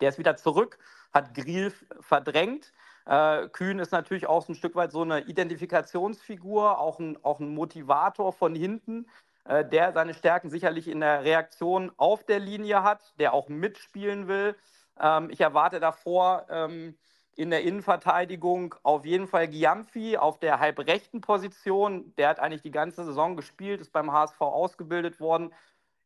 Der 0.01 0.09
ist 0.09 0.19
wieder 0.19 0.37
zurück, 0.37 0.77
hat 1.11 1.33
Grill 1.33 1.73
verdrängt. 2.01 2.71
Äh, 3.05 3.49
Kühn 3.49 3.79
ist 3.79 3.91
natürlich 3.91 4.27
auch 4.27 4.45
so 4.45 4.53
ein 4.53 4.55
Stück 4.55 4.75
weit 4.75 4.91
so 4.91 5.01
eine 5.01 5.21
Identifikationsfigur, 5.21 6.79
auch 6.79 6.99
ein, 6.99 7.17
auch 7.23 7.39
ein 7.39 7.53
Motivator 7.53 8.31
von 8.31 8.55
hinten, 8.55 9.07
äh, 9.45 9.65
der 9.65 9.91
seine 9.91 10.13
Stärken 10.13 10.49
sicherlich 10.49 10.87
in 10.87 11.01
der 11.01 11.23
Reaktion 11.23 11.91
auf 11.97 12.23
der 12.23 12.39
Linie 12.39 12.83
hat, 12.83 13.13
der 13.19 13.33
auch 13.33 13.49
mitspielen 13.49 14.27
will, 14.27 14.55
ähm, 14.99 15.29
ich 15.29 15.41
erwarte 15.41 15.79
davor 15.79 16.45
ähm, 16.49 16.97
in 17.35 17.49
der 17.49 17.63
Innenverteidigung 17.63 18.75
auf 18.83 19.05
jeden 19.05 19.27
Fall 19.27 19.47
Giamfi 19.47 20.17
auf 20.17 20.39
der 20.39 20.59
halbrechten 20.59 21.21
Position. 21.21 22.13
Der 22.17 22.29
hat 22.29 22.39
eigentlich 22.39 22.61
die 22.61 22.71
ganze 22.71 23.03
Saison 23.05 23.35
gespielt, 23.35 23.81
ist 23.81 23.91
beim 23.91 24.11
HSV 24.11 24.39
ausgebildet 24.41 25.19
worden. 25.19 25.53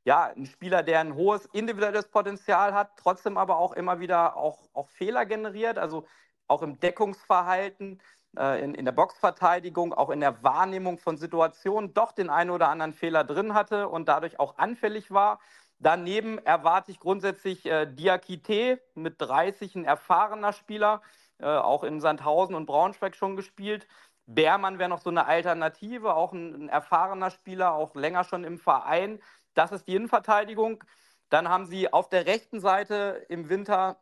Ja, 0.05 0.31
ein 0.35 0.45
Spieler, 0.45 0.83
der 0.83 1.01
ein 1.01 1.15
hohes 1.15 1.45
individuelles 1.47 2.07
Potenzial 2.07 2.73
hat, 2.73 2.91
trotzdem 2.97 3.37
aber 3.37 3.57
auch 3.57 3.73
immer 3.73 3.99
wieder 3.99 4.37
auch, 4.37 4.69
auch 4.73 4.87
Fehler 4.87 5.25
generiert, 5.25 5.77
also 5.77 6.05
auch 6.47 6.61
im 6.61 6.79
Deckungsverhalten, 6.79 8.01
äh, 8.37 8.63
in, 8.63 8.73
in 8.73 8.85
der 8.85 8.93
Boxverteidigung, 8.93 9.93
auch 9.93 10.09
in 10.09 10.21
der 10.21 10.41
Wahrnehmung 10.43 10.97
von 10.97 11.17
Situationen 11.17 11.93
doch 11.93 12.13
den 12.13 12.29
einen 12.29 12.51
oder 12.51 12.69
anderen 12.69 12.93
Fehler 12.93 13.25
drin 13.25 13.53
hatte 13.53 13.89
und 13.89 14.07
dadurch 14.07 14.39
auch 14.39 14.57
anfällig 14.57 15.11
war. 15.11 15.39
Daneben 15.79 16.39
erwarte 16.39 16.91
ich 16.91 16.99
grundsätzlich 16.99 17.65
äh, 17.65 17.85
Diakite 17.85 18.81
mit 18.95 19.15
30, 19.19 19.75
ein 19.75 19.85
erfahrener 19.85 20.53
Spieler, 20.53 21.01
äh, 21.39 21.45
auch 21.45 21.83
in 21.83 22.01
Sandhausen 22.01 22.55
und 22.55 22.65
Braunschweig 22.65 23.15
schon 23.15 23.35
gespielt. 23.35 23.87
Beermann 24.25 24.79
wäre 24.79 24.89
noch 24.89 25.01
so 25.01 25.09
eine 25.09 25.25
Alternative, 25.25 26.15
auch 26.15 26.33
ein, 26.33 26.63
ein, 26.63 26.69
erfahrener 26.69 27.31
Spieler, 27.31 27.73
auch 27.73 27.95
länger 27.95 28.23
schon 28.23 28.43
im 28.43 28.57
Verein. 28.57 29.19
Das 29.53 29.71
ist 29.71 29.87
die 29.87 29.95
Innenverteidigung. 29.95 30.83
Dann 31.29 31.47
haben 31.49 31.65
sie 31.65 31.91
auf 31.93 32.09
der 32.09 32.25
rechten 32.25 32.59
Seite 32.59 33.25
im 33.29 33.49
Winter 33.49 33.99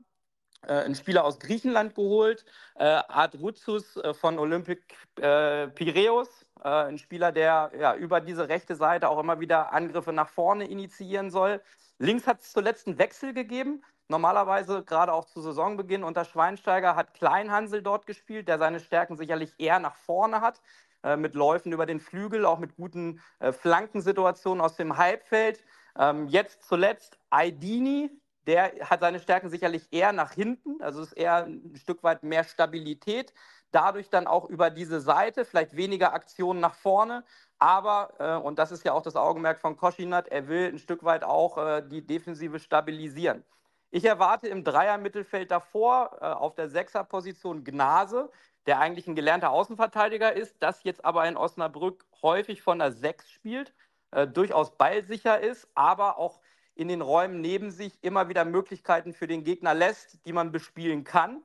äh, 0.62 0.74
einen 0.74 0.96
Spieler 0.96 1.26
aus 1.26 1.40
Griechenland 1.40 1.96
geholt, 1.96 2.46
äh, 2.76 2.86
Art 2.86 3.36
Rutsus 3.40 3.98
äh, 3.98 4.14
von 4.14 4.40
Olympic 4.40 4.82
äh, 5.20 5.68
Piräus, 5.68 6.45
äh, 6.64 6.70
ein 6.70 6.98
Spieler, 6.98 7.32
der 7.32 7.72
ja, 7.80 7.96
über 7.96 8.22
diese 8.22 8.50
rechte 8.50 8.76
Seite 8.76 9.10
auch 9.10 9.20
immer 9.20 9.40
wieder 9.40 9.74
Angriffe 9.74 10.14
nach 10.14 10.30
vorne 10.30 10.68
initiieren 10.68 11.32
soll. 11.32 11.62
Links 12.00 12.28
hat 12.28 12.42
es 12.42 12.52
zuletzt 12.52 12.88
einen 12.88 12.98
Wechsel 12.98 13.34
gegeben. 13.34 13.84
Normalerweise, 14.08 14.84
gerade 14.84 15.14
auch 15.14 15.26
zu 15.26 15.42
Saisonbeginn 15.42 16.04
unter 16.04 16.26
Schweinsteiger, 16.26 16.96
hat 16.96 17.14
Kleinhansel 17.14 17.82
dort 17.82 18.06
gespielt, 18.06 18.48
der 18.48 18.60
seine 18.60 18.80
Stärken 18.80 19.18
sicherlich 19.18 19.54
eher 19.58 19.80
nach 19.80 19.96
vorne 19.96 20.42
hat, 20.42 20.62
äh, 21.04 21.18
mit 21.18 21.34
Läufen 21.34 21.72
über 21.72 21.86
den 21.86 22.00
Flügel, 22.00 22.46
auch 22.46 22.60
mit 22.60 22.76
guten 22.76 23.22
äh, 23.40 23.52
Flankensituationen 23.52 24.62
aus 24.62 24.76
dem 24.76 24.98
Halbfeld. 24.98 25.64
Ähm, 25.98 26.28
jetzt 26.28 26.64
zuletzt 26.64 27.18
Aidini, 27.32 28.12
der 28.46 28.74
hat 28.82 29.00
seine 29.00 29.20
Stärken 29.20 29.50
sicherlich 29.50 29.88
eher 29.92 30.14
nach 30.14 30.34
hinten, 30.34 30.82
also 30.82 31.02
ist 31.02 31.14
eher 31.14 31.46
ein 31.46 31.76
Stück 31.76 32.04
weit 32.04 32.22
mehr 32.22 32.44
Stabilität. 32.44 33.34
Dadurch 33.76 34.10
dann 34.10 34.26
auch 34.26 34.46
über 34.46 34.70
diese 34.70 35.02
Seite, 35.02 35.44
vielleicht 35.44 35.76
weniger 35.76 36.14
Aktionen 36.14 36.62
nach 36.62 36.76
vorne. 36.76 37.26
Aber, 37.60 38.14
äh, 38.20 38.36
und 38.42 38.58
das 38.58 38.72
ist 38.72 38.86
ja 38.86 38.94
auch 38.94 39.02
das 39.02 39.18
Augenmerk 39.18 39.60
von 39.60 39.76
Koschinat, 39.76 40.30
er 40.30 40.48
will 40.48 40.70
ein 40.70 40.80
Stück 40.80 41.04
weit 41.04 41.26
auch 41.26 41.58
äh, 41.58 41.82
die 41.82 42.06
Defensive 42.08 42.60
stabilisieren. 42.60 43.44
Ich 43.92 44.06
erwarte 44.06 44.48
im 44.48 44.64
Dreier-Mittelfeld 44.64 45.52
davor 45.52 46.18
äh, 46.22 46.26
auf 46.26 46.56
der 46.56 46.70
Sechser-Position 46.70 47.66
Gnase, 47.66 48.30
der 48.66 48.80
eigentlich 48.80 49.08
ein 49.08 49.16
gelernter 49.16 49.52
Außenverteidiger 49.52 50.32
ist, 50.32 50.56
das 50.62 50.84
jetzt 50.84 51.04
aber 51.04 51.28
in 51.28 51.36
Osnabrück 51.36 52.06
häufig 52.22 52.62
von 52.62 52.80
der 52.80 52.94
Sechs 52.94 53.30
spielt, 53.30 53.74
äh, 54.12 54.26
durchaus 54.26 54.78
ballsicher 54.78 55.42
ist, 55.42 55.68
aber 55.76 56.18
auch 56.18 56.40
in 56.76 56.88
den 56.88 57.02
Räumen 57.02 57.42
neben 57.42 57.72
sich 57.72 58.02
immer 58.04 58.30
wieder 58.30 58.46
Möglichkeiten 58.46 59.14
für 59.14 59.28
den 59.28 59.44
Gegner 59.44 59.74
lässt, 59.74 60.26
die 60.26 60.34
man 60.34 60.54
bespielen 60.54 61.04
kann. 61.04 61.44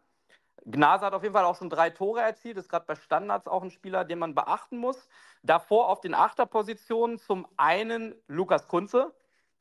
Gnase 0.67 1.07
hat 1.07 1.15
auf 1.15 1.23
jeden 1.23 1.35
Fall 1.35 1.45
auch 1.45 1.57
schon 1.57 1.71
drei 1.71 1.91
Tore 1.91 2.21
erzielt, 2.21 2.57
ist 2.57 2.69
gerade 2.69 2.85
bei 2.87 2.95
Standards 2.95 3.47
auch 3.47 3.63
ein 3.63 3.71
Spieler, 3.71 4.05
den 4.05 4.19
man 4.19 4.35
beachten 4.35 4.79
muss. 4.79 5.09
Davor 5.43 5.89
auf 5.89 6.01
den 6.01 6.15
Achterpositionen 6.15 7.19
zum 7.19 7.47
einen 7.57 8.15
Lukas 8.29 8.69
Kunze, 8.69 9.15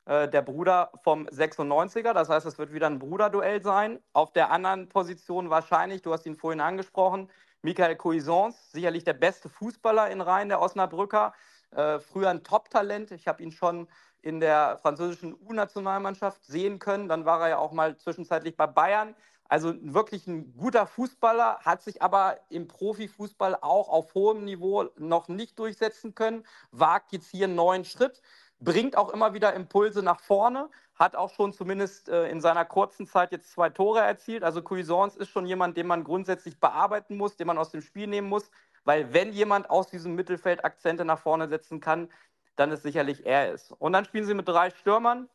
äh, 0.04 0.28
der 0.28 0.42
Bruder 0.42 0.92
vom 1.02 1.26
96er. 1.26 2.12
Das 2.12 2.28
heißt, 2.28 2.46
es 2.46 2.58
wird 2.58 2.72
wieder 2.72 2.86
ein 2.86 2.98
Bruderduell 2.98 3.62
sein. 3.62 3.98
Auf 4.12 4.32
der 4.32 4.50
anderen 4.50 4.88
Position 4.88 5.50
wahrscheinlich, 5.50 6.02
du 6.02 6.12
hast 6.12 6.26
ihn 6.26 6.36
vorhin 6.36 6.60
angesprochen, 6.60 7.30
Michael 7.62 7.96
Cuisance, 7.96 8.58
sicherlich 8.72 9.04
der 9.04 9.12
beste 9.12 9.48
Fußballer 9.48 10.10
in 10.10 10.20
Reihen 10.20 10.48
der 10.48 10.60
Osnabrücker. 10.60 11.34
Äh, 11.70 11.98
früher 12.00 12.30
ein 12.30 12.42
Top-Talent. 12.42 13.10
Ich 13.12 13.28
habe 13.28 13.42
ihn 13.42 13.52
schon 13.52 13.86
in 14.22 14.40
der 14.40 14.78
französischen 14.78 15.34
U-Nationalmannschaft 15.34 16.44
sehen 16.44 16.78
können. 16.78 17.08
Dann 17.08 17.24
war 17.24 17.40
er 17.42 17.48
ja 17.48 17.58
auch 17.58 17.72
mal 17.72 17.96
zwischenzeitlich 17.96 18.56
bei 18.56 18.66
Bayern. 18.66 19.14
Also 19.50 19.74
wirklich 19.80 20.26
ein 20.26 20.56
guter 20.56 20.86
Fußballer, 20.86 21.58
hat 21.60 21.82
sich 21.82 22.02
aber 22.02 22.38
im 22.50 22.68
Profifußball 22.68 23.56
auch 23.60 23.88
auf 23.88 24.14
hohem 24.14 24.44
Niveau 24.44 24.88
noch 24.96 25.28
nicht 25.28 25.58
durchsetzen 25.58 26.14
können, 26.14 26.46
wagt 26.70 27.12
jetzt 27.12 27.30
hier 27.30 27.46
einen 27.46 27.56
neuen 27.56 27.84
Schritt 27.84 28.22
bringt 28.60 28.96
auch 28.96 29.10
immer 29.10 29.34
wieder 29.34 29.54
Impulse 29.54 30.02
nach 30.02 30.20
vorne, 30.20 30.68
hat 30.94 31.16
auch 31.16 31.30
schon 31.30 31.52
zumindest 31.52 32.08
äh, 32.08 32.28
in 32.28 32.40
seiner 32.40 32.64
kurzen 32.64 33.06
Zeit 33.06 33.32
jetzt 33.32 33.50
zwei 33.50 33.70
Tore 33.70 34.00
erzielt. 34.00 34.44
Also 34.44 34.62
Cuisance 34.62 35.18
ist 35.18 35.30
schon 35.30 35.46
jemand, 35.46 35.76
den 35.76 35.86
man 35.86 36.04
grundsätzlich 36.04 36.60
bearbeiten 36.60 37.16
muss, 37.16 37.36
den 37.36 37.46
man 37.46 37.58
aus 37.58 37.70
dem 37.70 37.80
Spiel 37.80 38.06
nehmen 38.06 38.28
muss, 38.28 38.50
weil 38.84 39.12
wenn 39.12 39.32
jemand 39.32 39.70
aus 39.70 39.88
diesem 39.88 40.14
Mittelfeld 40.14 40.64
Akzente 40.64 41.04
nach 41.04 41.18
vorne 41.18 41.48
setzen 41.48 41.80
kann, 41.80 42.10
dann 42.56 42.70
ist 42.70 42.82
sicherlich 42.82 43.24
er 43.24 43.52
es. 43.52 43.72
Und 43.72 43.94
dann 43.94 44.04
spielen 44.04 44.26
sie 44.26 44.34
mit 44.34 44.46
drei 44.46 44.70
Stürmern. 44.70 45.28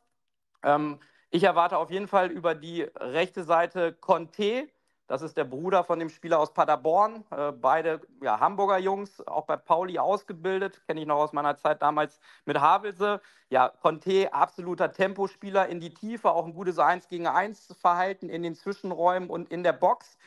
Ähm, 0.61 0.99
ich 1.35 1.43
erwarte 1.43 1.77
auf 1.77 1.91
jeden 1.91 2.07
Fall 2.07 2.31
über 2.31 2.55
die 2.55 2.83
rechte 2.95 3.43
Seite 3.43 3.91
Conte, 3.91 4.69
das 5.07 5.21
ist 5.21 5.35
der 5.35 5.43
Bruder 5.43 5.83
von 5.83 5.99
dem 5.99 6.09
Spieler 6.09 6.39
aus 6.39 6.53
Paderborn. 6.53 7.25
Äh, 7.29 7.51
beide 7.51 7.99
ja, 8.23 8.39
Hamburger 8.39 8.79
Jungs, 8.79 9.21
auch 9.27 9.45
bei 9.45 9.57
Pauli 9.57 9.99
ausgebildet. 9.99 10.81
Kenne 10.87 11.01
ich 11.01 11.05
noch 11.05 11.17
aus 11.17 11.33
meiner 11.33 11.57
Zeit 11.57 11.81
damals 11.81 12.19
mit 12.45 12.59
Havelse. 12.59 13.21
Ja, 13.49 13.67
Conte, 13.67 14.33
absoluter 14.33 14.93
Tempospieler 14.93 15.67
in 15.67 15.79
die 15.79 15.93
Tiefe, 15.93 16.31
auch 16.31 16.45
ein 16.45 16.53
gutes 16.53 16.79
1 16.79 17.09
gegen 17.09 17.27
1 17.27 17.75
Verhalten 17.79 18.29
in 18.29 18.41
den 18.41 18.55
Zwischenräumen 18.55 19.29
und 19.29 19.51
in 19.51 19.61
der 19.61 19.73
Box. 19.73 20.17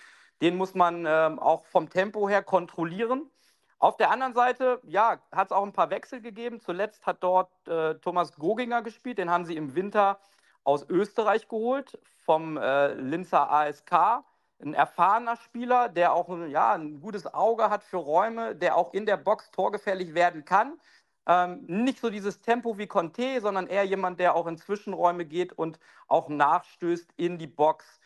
Den 0.43 0.57
muss 0.57 0.75
man 0.75 1.07
äh, 1.07 1.31
auch 1.39 1.65
vom 1.65 1.89
Tempo 1.89 2.29
her 2.29 2.43
kontrollieren. 2.43 3.31
Auf 3.79 3.97
der 3.97 4.11
anderen 4.11 4.35
Seite, 4.35 4.81
ja, 4.85 5.19
hat 5.33 5.47
es 5.47 5.53
auch 5.53 5.65
ein 5.65 5.73
paar 5.73 5.91
Wechsel 5.91 6.21
gegeben. 6.21 6.61
Zuletzt 6.61 7.07
hat 7.07 7.23
dort 7.23 7.51
äh, 7.67 7.95
Thomas 7.97 8.35
Goginger 8.35 8.83
gespielt. 8.83 9.19
Den 9.19 9.31
haben 9.31 9.47
sie 9.47 9.57
im 9.57 9.75
Winter 9.75 10.21
aus 10.69 10.87
Österreich 10.91 11.49
geholt, 11.49 11.99
vom 12.27 12.59
äh, 12.59 12.93
Linzer 12.93 13.51
ASK 13.51 14.23
ein 14.61 14.75
erfahrener 14.75 15.37
Spieler, 15.37 15.89
der 15.89 16.13
auch 16.13 16.29
ja, 16.49 16.75
ein 16.75 17.01
gutes 17.01 17.33
Auge 17.33 17.71
hat 17.71 17.83
für 17.83 17.97
Räume, 17.97 18.55
der 18.55 18.77
auch 18.77 18.93
in 18.93 19.07
der 19.07 19.17
Box 19.17 19.51
torgefährlich 19.51 20.15
werden 20.15 20.45
kann. 20.45 20.79
Ähm, 21.27 21.65
nicht 21.67 22.01
so 22.01 22.11
dieses 22.11 22.43
Tempo 22.43 22.77
wie 22.77 22.87
Conte, 22.87 23.41
sondern 23.41 23.67
eher 23.67 23.85
jemand, 23.85 24.21
der 24.21 24.35
auch 24.35 24.47
in 24.47 24.59
Zwischenräume 24.59 25.25
geht 25.25 25.55
und 25.55 25.79
auch 26.07 26.29
nachstößt 26.29 27.13
in 27.17 27.39
die 27.39 27.47
Box. 27.47 28.01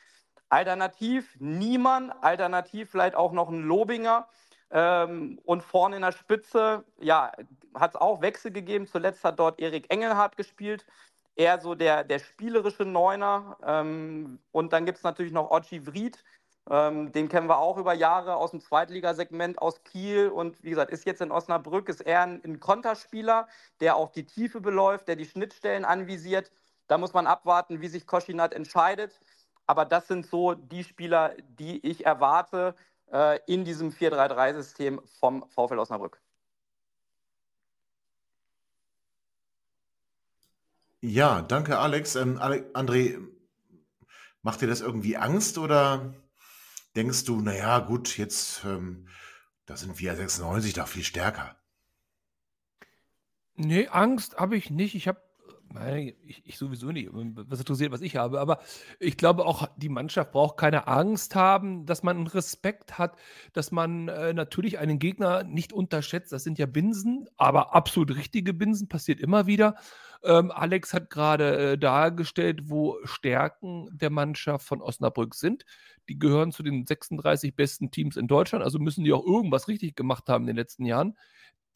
Alternativ 0.49 1.35
Niemann, 1.41 2.11
alternativ 2.11 2.91
vielleicht 2.91 3.17
auch 3.17 3.33
noch 3.33 3.49
ein 3.49 3.63
Lobinger. 3.63 4.29
Ähm, 4.71 5.41
und 5.45 5.63
vorne 5.63 5.97
in 5.97 6.03
der 6.03 6.13
Spitze, 6.13 6.85
ja, 7.01 7.33
hat 7.75 7.91
es 7.95 8.01
auch 8.01 8.23
Wechsel 8.23 8.53
gegeben. 8.53 8.87
Zuletzt 8.87 9.25
hat 9.25 9.39
dort 9.39 9.59
Erik 9.59 9.93
Engelhardt 9.93 10.37
gespielt 10.37 10.87
eher 11.37 11.61
so 11.61 11.75
der, 11.75 12.05
der 12.05 12.19
spielerische 12.19 12.85
Neuner. 12.85 13.57
Ähm, 13.65 14.39
und 14.53 14.73
dann 14.73 14.87
gibt 14.87 14.99
es 14.99 15.05
natürlich 15.05 15.33
noch 15.33 15.51
Ochi 15.51 15.87
Vried, 15.87 16.23
ähm, 16.71 17.11
den 17.13 17.29
kennen 17.29 17.49
wir 17.49 17.59
auch 17.59 17.77
über 17.77 17.93
Jahre 17.93 18.37
aus 18.37 18.53
dem 18.53 18.61
Zweitligasegment 18.61 19.61
aus 19.61 19.83
Kiel 19.83 20.29
und 20.29 20.63
wie 20.63 20.71
gesagt, 20.71 20.93
ist 20.93 21.05
jetzt 21.05 21.21
in 21.21 21.33
Osnabrück, 21.33 21.89
ist 21.89 22.01
eher 22.01 22.23
ein, 22.23 22.41
ein 22.45 22.61
Konterspieler, 22.61 23.49
der 23.81 23.97
auch 23.97 24.11
die 24.11 24.25
Tiefe 24.25 24.61
beläuft, 24.61 25.09
der 25.09 25.17
die 25.17 25.27
Schnittstellen 25.27 25.85
anvisiert. 25.85 26.53
Da 26.87 26.99
muss 26.99 27.15
man 27.15 27.27
abwarten, 27.27 27.81
wie 27.81 27.89
sich 27.89 28.07
Koschinat 28.07 28.55
entscheidet. 28.55 29.21
Aber 29.67 29.85
das 29.85 30.07
sind 30.09 30.27
so 30.27 30.55
die 30.55 30.85
Spieler, 30.85 31.35
die 31.41 31.85
ich 31.87 32.07
erwarte 32.07 32.77
äh, 33.13 33.41
in 33.47 33.65
diesem 33.65 33.91
4-3-3-System 33.91 35.01
vom 35.19 35.49
VfL 35.51 35.79
Osnabrück. 35.79 36.22
Ja, 41.03 41.43
danke 41.43 41.79
Alex. 41.79 42.15
Ähm, 42.15 42.39
Ale 42.39 42.71
André, 42.75 43.19
macht 44.43 44.61
dir 44.61 44.69
das 44.69 44.81
irgendwie 44.81 45.17
Angst 45.17 45.59
oder 45.59 46.15
denkst 46.95 47.25
du, 47.25 47.41
naja, 47.41 47.81
gut, 47.81 48.17
jetzt, 48.19 48.65
ähm, 48.65 49.09
da 49.67 49.77
sind 49.77 49.99
wir 49.99 50.15
96 50.15 50.75
doch 50.75 50.87
viel 50.87 51.03
stärker. 51.03 51.57
Nee, 53.57 53.89
Angst 53.89 54.37
habe 54.37 54.57
ich 54.57 54.71
nicht. 54.71 54.95
Ich 54.95 55.09
habe 55.09 55.21
ich, 55.97 56.43
ich, 56.45 56.59
sowieso 56.59 56.93
nicht. 56.93 57.11
Was 57.13 57.61
interessiert, 57.61 57.93
was 57.93 58.01
ich 58.01 58.17
habe. 58.17 58.41
Aber 58.41 58.61
ich 58.99 59.17
glaube 59.17 59.45
auch, 59.47 59.69
die 59.77 59.89
Mannschaft 59.89 60.33
braucht 60.33 60.57
keine 60.57 60.87
Angst 60.87 61.35
haben, 61.35 61.87
dass 61.87 62.03
man 62.03 62.27
Respekt 62.27 62.99
hat, 62.99 63.17
dass 63.53 63.73
man 63.73 64.09
äh, 64.09 64.33
natürlich 64.33 64.79
einen 64.79 64.99
Gegner 64.99 65.45
nicht 65.45 65.73
unterschätzt. 65.73 66.33
Das 66.33 66.45
sind 66.45 66.59
ja 66.59 66.67
Binsen, 66.67 67.29
aber 67.37 67.75
absolut 67.75 68.17
richtige 68.17 68.55
Binsen, 68.55 68.89
passiert 68.89 69.21
immer 69.21 69.47
wieder. 69.47 69.77
Ähm, 70.25 70.51
Alex 70.53 70.95
hat 70.95 71.11
gerade 71.11 71.73
äh, 71.73 71.79
dargestellt, 71.79 72.71
wo 72.71 72.99
Stärken 73.05 73.89
der 73.93 74.11
Mannschaft 74.11 74.67
von 74.67 74.81
Osnabrück 74.81 75.35
sind. 75.35 75.65
Die 76.09 76.19
gehören 76.19 76.53
zu 76.53 76.63
den 76.63 76.87
36 76.87 77.57
besten 77.57 77.91
Teams 77.91 78.17
in 78.17 78.29
Deutschland, 78.29 78.65
also 78.65 78.79
müssen 78.79 79.05
die 79.05 79.13
auch 79.13 79.25
irgendwas 79.25 79.69
richtig 79.69 79.97
gemacht 79.97 80.29
haben 80.29 80.45
in 80.45 80.49
den 80.49 80.57
letzten 80.57 80.85
Jahren. 80.85 81.17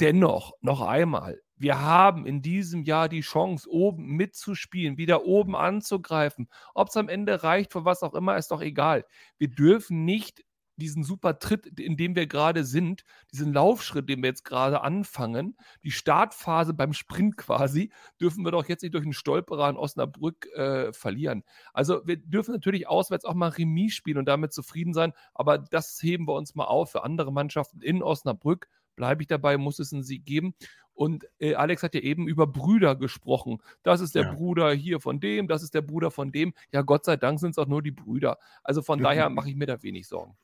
Dennoch, 0.01 0.53
noch 0.61 0.83
einmal, 0.83 1.41
wir 1.57 1.81
haben 1.81 2.27
in 2.27 2.43
diesem 2.43 2.83
Jahr 2.83 3.09
die 3.09 3.21
Chance, 3.21 3.69
oben 3.71 4.17
mitzuspielen, 4.17 4.99
wieder 4.99 5.25
oben 5.25 5.57
anzugreifen. 5.57 6.49
Ob 6.75 6.89
es 6.89 6.97
am 6.97 7.09
Ende 7.09 7.43
reicht, 7.43 7.73
für 7.73 7.85
was 7.85 8.03
auch 8.03 8.15
immer, 8.15 8.37
ist 8.37 8.51
doch 8.51 8.63
egal. 8.63 9.05
Wir 9.39 9.49
dürfen 9.49 10.05
nicht 10.05 10.45
diesen 10.77 11.05
super 11.05 11.39
Tritt, 11.39 11.79
in 11.81 11.97
dem 11.97 12.15
wir 12.15 12.27
gerade 12.27 12.65
sind, 12.65 13.05
diesen 13.33 13.53
Laufschritt, 13.53 14.09
den 14.09 14.23
wir 14.23 14.29
jetzt 14.29 14.45
gerade 14.45 14.83
anfangen, 14.83 15.57
die 15.83 15.91
Startphase 15.91 16.75
beim 16.75 16.93
Sprint 16.93 17.37
quasi, 17.37 17.91
dürfen 18.21 18.45
wir 18.45 18.53
doch 18.53 18.69
jetzt 18.69 18.83
nicht 18.83 18.95
durch 18.95 19.05
einen 19.05 19.13
Stolperer 19.13 19.71
in 19.71 19.77
Osnabrück 19.77 20.47
äh, 20.55 20.93
verlieren. 20.93 21.45
Also 21.73 22.07
wir 22.07 22.17
dürfen 22.17 22.53
natürlich 22.53 22.89
auswärts 22.89 23.25
auch 23.25 23.35
mal 23.35 23.49
Remis 23.49 23.95
spielen 23.95 24.19
und 24.19 24.27
damit 24.27 24.53
zufrieden 24.53 24.93
sein, 24.93 25.13
aber 25.35 25.59
das 25.59 25.99
heben 26.03 26.29
wir 26.29 26.35
uns 26.35 26.55
mal 26.55 26.67
auf 26.67 26.93
für 26.93 27.05
andere 27.05 27.33
Mannschaften 27.33 27.81
in 27.81 28.03
Osnabrück. 28.03 28.69
Bleibe 28.97 29.23
ich 29.23 29.29
dabei, 29.29 29.59
muss 29.59 29.79
es 29.79 29.93
einen 29.93 30.03
Sieg 30.03 30.25
geben. 30.25 30.55
Und 30.97 31.29
äh, 31.39 31.55
Alex 31.55 31.83
hat 31.83 31.95
ja 31.95 32.01
eben 32.01 32.27
über 32.27 32.47
Brüder 32.47 32.97
gesprochen. 32.97 33.59
Das 33.83 34.01
ist 34.01 34.15
der 34.15 34.25
ja. 34.25 34.33
Bruder 34.33 34.73
hier 34.73 34.99
von 34.99 35.21
dem, 35.21 35.47
das 35.47 35.63
ist 35.63 35.75
der 35.75 35.83
Bruder 35.83 36.11
von 36.11 36.33
dem. 36.33 36.55
Ja, 36.73 36.81
Gott 36.83 37.05
sei 37.05 37.17
Dank 37.17 37.39
sind 37.39 37.51
es 37.51 37.59
auch 37.59 37.67
nur 37.67 37.83
die 37.83 37.91
Brüder. 37.91 38.39
Also 38.65 38.83
von 38.83 39.01
daher 39.01 39.29
mache 39.29 39.51
ich 39.51 39.57
mir 39.57 39.67
da 39.67 39.83
wenig 39.83 40.09
Sorgen. 40.09 40.37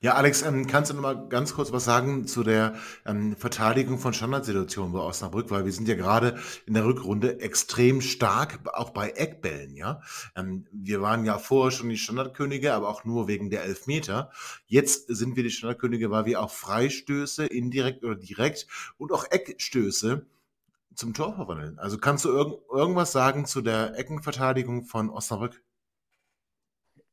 Ja, 0.00 0.14
Alex, 0.14 0.42
ähm, 0.42 0.66
kannst 0.66 0.90
du 0.90 0.94
noch 0.94 1.02
mal 1.02 1.28
ganz 1.28 1.54
kurz 1.54 1.72
was 1.72 1.84
sagen 1.84 2.26
zu 2.26 2.44
der 2.44 2.74
ähm, 3.04 3.36
Verteidigung 3.36 3.98
von 3.98 4.12
Standardsituationen 4.12 4.92
bei 4.92 5.00
Osnabrück? 5.00 5.50
Weil 5.50 5.64
wir 5.64 5.72
sind 5.72 5.88
ja 5.88 5.96
gerade 5.96 6.38
in 6.66 6.74
der 6.74 6.84
Rückrunde 6.84 7.40
extrem 7.40 8.00
stark, 8.00 8.60
auch 8.72 8.90
bei 8.90 9.10
Eckbällen, 9.10 9.74
ja. 9.74 10.00
Ähm, 10.36 10.66
wir 10.70 11.02
waren 11.02 11.24
ja 11.24 11.38
vorher 11.38 11.72
schon 11.72 11.88
die 11.88 11.98
Standardkönige, 11.98 12.74
aber 12.74 12.88
auch 12.88 13.04
nur 13.04 13.26
wegen 13.26 13.50
der 13.50 13.64
Elfmeter. 13.64 14.30
Jetzt 14.66 15.08
sind 15.08 15.36
wir 15.36 15.42
die 15.42 15.50
Standardkönige, 15.50 16.10
weil 16.10 16.26
wir 16.26 16.42
auch 16.42 16.50
Freistöße, 16.50 17.46
indirekt 17.46 18.04
oder 18.04 18.14
direkt 18.16 18.66
und 18.98 19.12
auch 19.12 19.24
Eckstöße 19.30 20.26
zum 20.94 21.14
Tor 21.14 21.34
verwandeln. 21.34 21.78
Also 21.78 21.98
kannst 21.98 22.24
du 22.24 22.30
irg 22.30 22.60
irgendwas 22.72 23.12
sagen 23.12 23.46
zu 23.46 23.62
der 23.62 23.98
Eckenverteidigung 23.98 24.84
von 24.84 25.10
Osnabrück? 25.10 25.62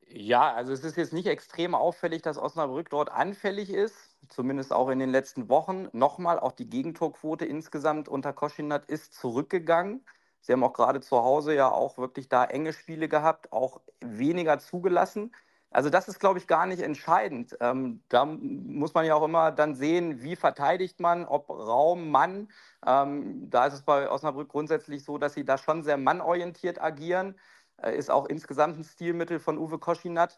Ja, 0.07 0.53
also 0.53 0.71
es 0.71 0.83
ist 0.83 0.97
jetzt 0.97 1.13
nicht 1.13 1.27
extrem 1.27 1.73
auffällig, 1.75 2.21
dass 2.21 2.37
Osnabrück 2.37 2.89
dort 2.89 3.09
anfällig 3.11 3.69
ist, 3.71 4.17
zumindest 4.29 4.71
auch 4.71 4.89
in 4.89 4.99
den 4.99 5.09
letzten 5.09 5.49
Wochen. 5.49 5.87
Nochmal, 5.93 6.39
auch 6.39 6.51
die 6.51 6.69
Gegentorquote 6.69 7.45
insgesamt 7.45 8.07
unter 8.07 8.31
Koschinat 8.31 8.85
ist 8.85 9.13
zurückgegangen. 9.15 10.05
Sie 10.41 10.53
haben 10.53 10.63
auch 10.63 10.73
gerade 10.73 11.01
zu 11.01 11.17
Hause 11.17 11.55
ja 11.55 11.69
auch 11.71 11.97
wirklich 11.97 12.29
da 12.29 12.45
enge 12.45 12.71
Spiele 12.71 13.09
gehabt, 13.09 13.51
auch 13.51 13.81
weniger 13.99 14.59
zugelassen. 14.59 15.35
Also 15.71 15.89
das 15.89 16.07
ist, 16.07 16.19
glaube 16.19 16.39
ich, 16.39 16.47
gar 16.47 16.67
nicht 16.67 16.81
entscheidend. 16.81 17.57
Ähm, 17.59 18.01
da 18.07 18.25
muss 18.25 18.93
man 18.93 19.05
ja 19.05 19.15
auch 19.15 19.23
immer 19.25 19.51
dann 19.51 19.75
sehen, 19.75 20.21
wie 20.21 20.35
verteidigt 20.35 20.99
man, 20.99 21.25
ob 21.25 21.49
Raum, 21.49 22.09
Mann. 22.11 22.49
Ähm, 22.85 23.49
da 23.49 23.65
ist 23.65 23.73
es 23.73 23.81
bei 23.81 24.09
Osnabrück 24.09 24.49
grundsätzlich 24.49 25.03
so, 25.03 25.17
dass 25.17 25.33
sie 25.33 25.43
da 25.45 25.57
schon 25.57 25.83
sehr 25.83 25.97
mannorientiert 25.97 26.79
agieren. 26.81 27.35
Äh, 27.81 27.97
ist 27.97 28.11
auch 28.11 28.25
insgesamt 28.25 28.77
ein 28.79 28.83
Stilmittel 28.83 29.39
von 29.39 29.57
Uwe 29.57 29.79
Koschinat. 29.79 30.38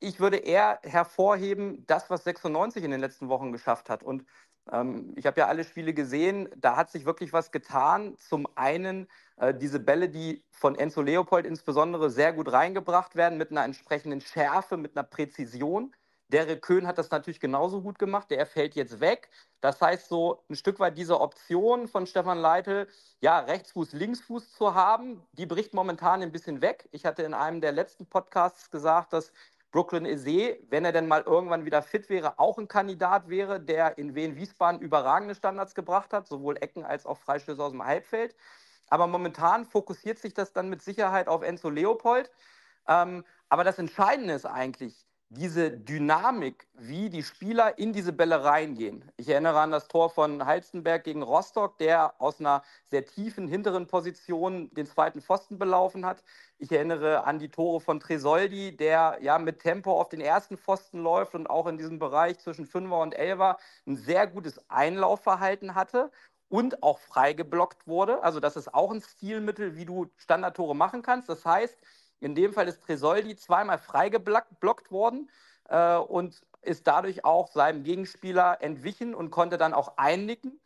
Ich 0.00 0.20
würde 0.20 0.38
eher 0.38 0.80
hervorheben, 0.82 1.84
das, 1.86 2.10
was 2.10 2.24
96 2.24 2.82
in 2.84 2.90
den 2.90 3.00
letzten 3.00 3.28
Wochen 3.28 3.52
geschafft 3.52 3.88
hat. 3.88 4.02
Und 4.02 4.24
ähm, 4.70 5.12
ich 5.16 5.26
habe 5.26 5.40
ja 5.40 5.46
alle 5.48 5.64
Spiele 5.64 5.94
gesehen, 5.94 6.48
da 6.56 6.76
hat 6.76 6.90
sich 6.90 7.04
wirklich 7.04 7.32
was 7.32 7.52
getan. 7.52 8.16
Zum 8.18 8.46
einen 8.56 9.08
äh, 9.36 9.54
diese 9.54 9.80
Bälle, 9.80 10.08
die 10.08 10.44
von 10.50 10.74
Enzo 10.76 11.02
Leopold 11.02 11.46
insbesondere 11.46 12.10
sehr 12.10 12.32
gut 12.32 12.52
reingebracht 12.52 13.16
werden, 13.16 13.38
mit 13.38 13.50
einer 13.50 13.64
entsprechenden 13.64 14.20
Schärfe, 14.20 14.76
mit 14.76 14.96
einer 14.96 15.04
Präzision. 15.04 15.94
Derek 16.32 16.62
Köhn 16.62 16.86
hat 16.86 16.98
das 16.98 17.10
natürlich 17.10 17.40
genauso 17.40 17.82
gut 17.82 17.98
gemacht. 17.98 18.30
Der 18.30 18.46
fällt 18.46 18.74
jetzt 18.74 19.00
weg. 19.00 19.28
Das 19.60 19.80
heißt, 19.80 20.08
so 20.08 20.42
ein 20.48 20.56
Stück 20.56 20.80
weit 20.80 20.96
diese 20.96 21.20
Option 21.20 21.86
von 21.88 22.06
Stefan 22.06 22.38
Leitl, 22.38 22.88
ja, 23.20 23.38
Rechtsfuß, 23.40 23.92
Linksfuß 23.92 24.52
zu 24.52 24.74
haben, 24.74 25.22
die 25.32 25.46
bricht 25.46 25.74
momentan 25.74 26.22
ein 26.22 26.32
bisschen 26.32 26.62
weg. 26.62 26.88
Ich 26.90 27.04
hatte 27.04 27.22
in 27.22 27.34
einem 27.34 27.60
der 27.60 27.72
letzten 27.72 28.06
Podcasts 28.06 28.70
gesagt, 28.70 29.12
dass 29.12 29.32
Brooklyn 29.72 30.04
Eze, 30.04 30.58
wenn 30.68 30.84
er 30.84 30.92
denn 30.92 31.08
mal 31.08 31.22
irgendwann 31.22 31.64
wieder 31.64 31.82
fit 31.82 32.10
wäre, 32.10 32.38
auch 32.38 32.58
ein 32.58 32.68
Kandidat 32.68 33.28
wäre, 33.28 33.58
der 33.58 33.96
in 33.96 34.14
Wien-Wiesbaden 34.14 34.80
überragende 34.80 35.34
Standards 35.34 35.74
gebracht 35.74 36.12
hat, 36.12 36.26
sowohl 36.26 36.56
Ecken 36.58 36.84
als 36.84 37.06
auch 37.06 37.18
Freistöße 37.18 37.62
aus 37.62 37.72
dem 37.72 37.84
Halbfeld. 37.84 38.34
Aber 38.88 39.06
momentan 39.06 39.64
fokussiert 39.64 40.18
sich 40.18 40.34
das 40.34 40.52
dann 40.52 40.68
mit 40.68 40.82
Sicherheit 40.82 41.26
auf 41.28 41.42
Enzo 41.42 41.70
Leopold. 41.70 42.30
Ähm, 42.86 43.24
aber 43.48 43.64
das 43.64 43.78
Entscheidende 43.78 44.34
ist 44.34 44.44
eigentlich, 44.44 45.06
diese 45.34 45.70
Dynamik, 45.70 46.66
wie 46.74 47.08
die 47.08 47.22
Spieler 47.22 47.78
in 47.78 47.94
diese 47.94 48.12
Bälle 48.12 48.44
reingehen. 48.44 49.10
Ich 49.16 49.30
erinnere 49.30 49.60
an 49.60 49.70
das 49.70 49.88
Tor 49.88 50.10
von 50.10 50.44
Halstenberg 50.44 51.04
gegen 51.04 51.22
Rostock, 51.22 51.78
der 51.78 52.20
aus 52.20 52.38
einer 52.38 52.62
sehr 52.90 53.06
tiefen 53.06 53.48
hinteren 53.48 53.86
Position 53.86 54.68
den 54.74 54.84
zweiten 54.84 55.22
Pfosten 55.22 55.58
belaufen 55.58 56.04
hat. 56.04 56.22
Ich 56.58 56.70
erinnere 56.70 57.24
an 57.24 57.38
die 57.38 57.48
Tore 57.48 57.80
von 57.80 57.98
Tresoldi, 57.98 58.76
der 58.76 59.18
ja 59.22 59.38
mit 59.38 59.60
Tempo 59.60 59.98
auf 59.98 60.10
den 60.10 60.20
ersten 60.20 60.58
Pfosten 60.58 61.02
läuft 61.02 61.34
und 61.34 61.48
auch 61.48 61.66
in 61.66 61.78
diesem 61.78 61.98
Bereich 61.98 62.38
zwischen 62.38 62.66
Fünfer 62.66 63.00
und 63.00 63.14
Elfer 63.14 63.56
ein 63.86 63.96
sehr 63.96 64.26
gutes 64.26 64.60
Einlaufverhalten 64.68 65.74
hatte 65.74 66.10
und 66.50 66.82
auch 66.82 66.98
frei 66.98 67.32
geblockt 67.32 67.86
wurde. 67.86 68.22
Also 68.22 68.38
das 68.38 68.56
ist 68.56 68.74
auch 68.74 68.92
ein 68.92 69.00
Stilmittel, 69.00 69.76
wie 69.76 69.86
du 69.86 70.10
Standardtore 70.18 70.76
machen 70.76 71.00
kannst. 71.00 71.30
Das 71.30 71.46
heißt, 71.46 71.78
in 72.22 72.34
dem 72.34 72.52
Fall 72.52 72.68
ist 72.68 72.82
Tresoldi 72.82 73.36
zweimal 73.36 73.78
freigeblockt 73.78 74.90
worden 74.90 75.28
äh, 75.68 75.96
und 75.96 76.40
ist 76.62 76.86
dadurch 76.86 77.24
auch 77.24 77.48
seinem 77.48 77.82
Gegenspieler 77.82 78.58
entwichen 78.60 79.14
und 79.14 79.30
konnte 79.30 79.58
dann 79.58 79.74
auch 79.74 79.96
einnicken. 79.96 80.60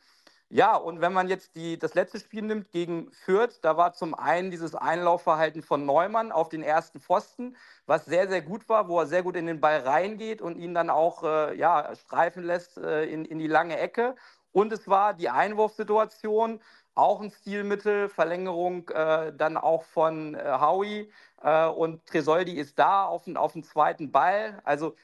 Ja, 0.49 0.77
und 0.77 1.01
wenn 1.01 1.13
man 1.13 1.29
jetzt 1.29 1.57
die, 1.57 1.77
das 1.77 1.95
letzte 1.95 2.21
Spiel 2.21 2.43
nimmt 2.43 2.71
gegen 2.71 3.11
Fürth, 3.11 3.59
da 3.63 3.77
war 3.77 3.95
zum 3.95 4.15
einen 4.15 4.53
dieses 4.53 4.77
Einlaufverhalten 4.77 5.63
von 5.63 5.85
Neumann 5.85 6.31
auf 6.31 6.49
den 6.49 6.63
ersten 6.63 7.01
Pfosten, 7.01 7.57
was 7.87 8.05
sehr, 8.05 8.29
sehr 8.29 8.43
gut 8.43 8.69
war, 8.69 8.89
wo 8.89 9.01
er 9.01 9.07
sehr 9.07 9.25
gut 9.25 9.35
in 9.35 9.47
den 9.47 9.61
Ball 9.61 9.81
reingeht 9.81 10.41
und 10.41 10.57
ihn 10.57 10.73
dann 10.73 10.89
auch 10.89 11.25
äh, 11.25 11.57
ja, 11.57 11.93
streifen 11.97 12.45
lässt 12.45 12.79
äh, 12.79 13.07
in, 13.07 13.25
in 13.25 13.39
die 13.41 13.49
lange 13.49 13.77
Ecke. 13.77 14.15
Und 14.53 14.73
es 14.73 14.87
war 14.87 15.15
die 15.15 15.31
Einwurfsituation, 15.31 16.61
auch 16.95 17.21
ein 17.21 17.31
Stilmittel, 17.31 18.09
Verlängerung 18.09 18.89
äh, 18.89 19.33
dann 19.33 19.57
auch 19.57 19.83
von 19.83 20.35
äh, 20.35 20.59
Howie 20.61 21.11
äh, 21.43 21.67
und 21.67 22.05
Tresoldi 22.07 22.53
ist 22.53 22.79
da 22.79 23.05
auf, 23.05 23.27
auf 23.35 23.53
dem 23.53 23.63
zweiten 23.63 24.13
Ball. 24.13 24.61
Also 24.65 24.95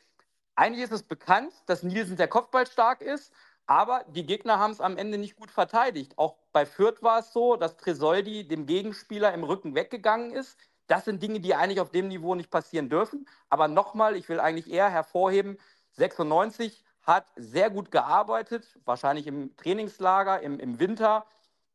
eigentlich 0.55 0.85
ist 0.85 0.92
es 0.92 1.03
bekannt, 1.03 1.53
dass 1.66 1.83
Nielsen 1.83 2.16
der 2.16 2.29
Kopfball 2.29 2.66
stark 2.66 3.01
ist, 3.01 3.33
aber 3.66 4.05
die 4.09 4.27
Gegner 4.27 4.59
haben 4.59 4.73
es 4.73 4.81
am 4.81 4.97
Ende 4.97 5.18
nicht 5.18 5.37
gut 5.37 5.51
verteidigt. 5.51 6.18
Auch 6.18 6.37
bei 6.53 6.66
Fürth 6.66 7.03
war 7.03 7.21
es 7.21 7.33
so, 7.33 7.57
dass 7.57 7.77
Tresoldi 7.77 8.47
dem 8.47 8.66
Gegenspieler 8.66 9.33
im 9.33 9.45
Rücken 9.45 9.75
weggegangen 9.75 10.33
ist. 10.33 10.59
Das 10.88 11.05
sind 11.05 11.23
Dinge, 11.23 11.40
die 11.40 11.55
eigentlich 11.55 11.81
auf 11.81 11.90
dem 11.90 12.09
Niveau 12.09 12.35
nicht 12.35 12.51
passieren 12.51 12.88
dürfen. 12.88 13.27
Aber 13.49 13.68
nochmal, 13.68 14.16
ich 14.16 14.29
will 14.29 14.40
eigentlich 14.40 14.71
eher 14.71 14.90
hervorheben, 14.90 15.59
96 15.92 16.85
hat 17.03 17.27
sehr 17.37 17.71
gut 17.71 17.90
gearbeitet, 17.90 18.79
wahrscheinlich 18.85 19.27
im 19.27 19.57
Trainingslager, 19.57 20.40
im, 20.40 20.61
im 20.61 20.79
Winter 20.79 21.27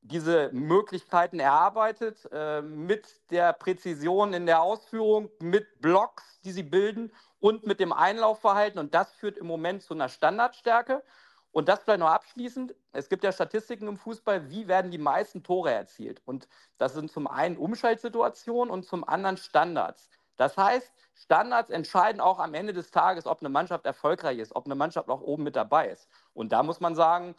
diese 0.08 0.50
Möglichkeiten 0.54 1.40
erarbeitet, 1.40 2.28
äh, 2.32 2.62
mit 2.62 3.08
der 3.30 3.54
Präzision 3.54 4.34
in 4.34 4.46
der 4.46 4.62
Ausführung, 4.62 5.30
mit 5.40 5.82
Blocks, 5.82 6.40
die 6.44 6.52
sie 6.52 6.64
bilden 6.64 7.12
und 7.40 7.66
mit 7.66 7.80
dem 7.80 7.94
Einlaufverhalten. 7.94 8.80
Und 8.80 8.94
das 8.94 9.12
führt 9.14 9.38
im 9.38 9.48
Moment 9.48 9.84
zu 9.84 9.94
einer 9.94 10.10
Standardstärke. 10.10 11.04
Und 11.52 11.70
das 11.70 11.80
vielleicht 11.80 12.00
noch 12.00 12.10
abschließend. 12.10 12.76
Es 12.92 13.10
gibt 13.10 13.24
ja 13.24 13.32
Statistiken 13.32 13.88
im 13.88 13.98
Fußball, 13.98 14.50
wie 14.50 14.68
werden 14.68 14.92
die 14.92 14.98
meisten 14.98 15.44
Tore 15.44 15.72
erzielt. 15.72 16.22
Und 16.26 16.48
das 16.78 16.94
sind 16.94 17.12
zum 17.12 17.28
einen 17.28 17.58
Umschaltsituationen 17.58 18.72
und 18.72 18.86
zum 18.86 19.08
anderen 19.08 19.38
Standards. 19.38 20.10
Das 20.36 20.56
heißt, 20.56 20.94
Standards 21.16 21.72
entscheiden 21.72 22.22
auch 22.22 22.40
am 22.40 22.54
Ende 22.54 22.74
des 22.74 22.92
Tages, 22.92 23.26
ob 23.26 23.40
eine 23.40 23.50
Mannschaft 23.50 23.86
erfolgreich 23.86 24.38
ist, 24.38 24.56
ob 24.56 24.66
eine 24.66 24.76
Mannschaft 24.76 25.10
auch 25.10 25.22
oben 25.22 25.44
mit 25.44 25.56
dabei 25.56 25.90
ist. 25.90 26.08
Und 26.34 26.52
da 26.52 26.62
muss 26.62 26.80
man 26.80 26.94
sagen, 26.94 27.36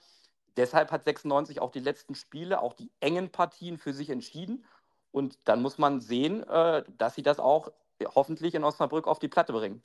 deshalb 0.59 0.91
hat 0.91 1.05
96 1.05 1.61
auch 1.61 1.71
die 1.71 1.81
letzten 1.81 2.15
Spiele, 2.15 2.61
auch 2.61 2.75
die 2.75 2.91
engen 3.01 3.31
Partien 3.31 3.79
für 3.79 3.95
sich 3.95 4.11
entschieden. 4.11 4.67
Und 5.11 5.39
dann 5.45 5.63
muss 5.63 5.79
man 5.79 6.01
sehen, 6.01 6.43
äh, 6.43 6.85
dass 6.99 7.15
sie 7.15 7.23
das 7.23 7.39
auch 7.39 7.73
hoffentlich 8.15 8.55
in 8.55 8.65
Osnabrück 8.65 9.07
auf 9.07 9.19
die 9.19 9.29
Platte 9.29 9.53
bringen. 9.53 9.81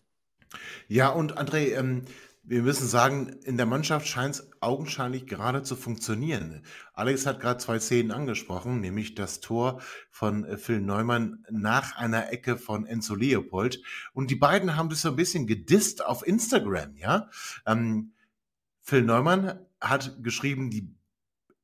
Ja, 0.88 1.10
und 1.10 1.38
André, 1.38 1.76
ähm, 1.76 2.06
wir 2.44 2.62
müssen 2.62 2.88
sagen, 2.88 3.30
in 3.44 3.56
der 3.56 3.66
Mannschaft 3.66 4.06
scheint 4.06 4.36
es 4.36 4.52
augenscheinlich 4.60 5.26
gerade 5.28 5.64
zu 5.64 5.78
funktionieren. 5.78 6.64
Alex 6.94 7.26
hat 7.26 7.40
gerade 7.40 7.60
zwei 7.60 7.80
Szenen 7.80 8.12
angesprochen, 8.12 8.82
nämlich 8.82 9.16
das 9.16 9.40
Tor 9.40 9.82
von 10.10 10.44
äh, 10.44 10.58
Phil 10.58 10.82
Neumann 10.82 11.46
nach 11.50 11.96
einer 11.96 12.32
Ecke 12.32 12.58
von 12.58 12.86
Enzo 12.86 13.16
Leopold. 13.16 13.82
Und 14.14 14.30
die 14.30 14.36
beiden 14.36 14.76
haben 14.76 14.90
sich 14.90 15.00
so 15.00 15.10
ein 15.10 15.16
bisschen 15.16 15.48
gedisst 15.48 16.06
auf 16.06 16.28
Instagram, 16.28 16.98
ja. 16.98 17.30
Ähm, 17.66 18.12
Phil 18.82 19.04
Neumann 19.04 19.66
hat 19.84 20.24
geschrieben, 20.24 20.70
die 20.70 20.96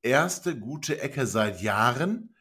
erste 0.02 0.60
gute 0.60 1.02
Ecke 1.02 1.26
seit 1.26 1.62
Jahren. 1.62 2.36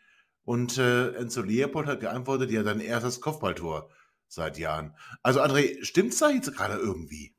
Und 0.45 0.79
äh, 0.79 1.12
Enzo 1.12 1.43
Leopold 1.43 1.87
hat 1.87 2.01
geantwortet, 2.01 2.51
ja, 2.51 2.62
dein 2.62 2.81
erstes 2.81 3.21
Kopfballtor 3.21 3.91
seit 4.29 4.59
Jahren. 4.59 4.95
Also 5.23 5.41
André, 5.41 5.85
stimmt's 5.85 6.19
da 6.19 6.31
jetzt 6.31 6.55
gerade 6.55 6.75
irgendwie? 6.75 7.35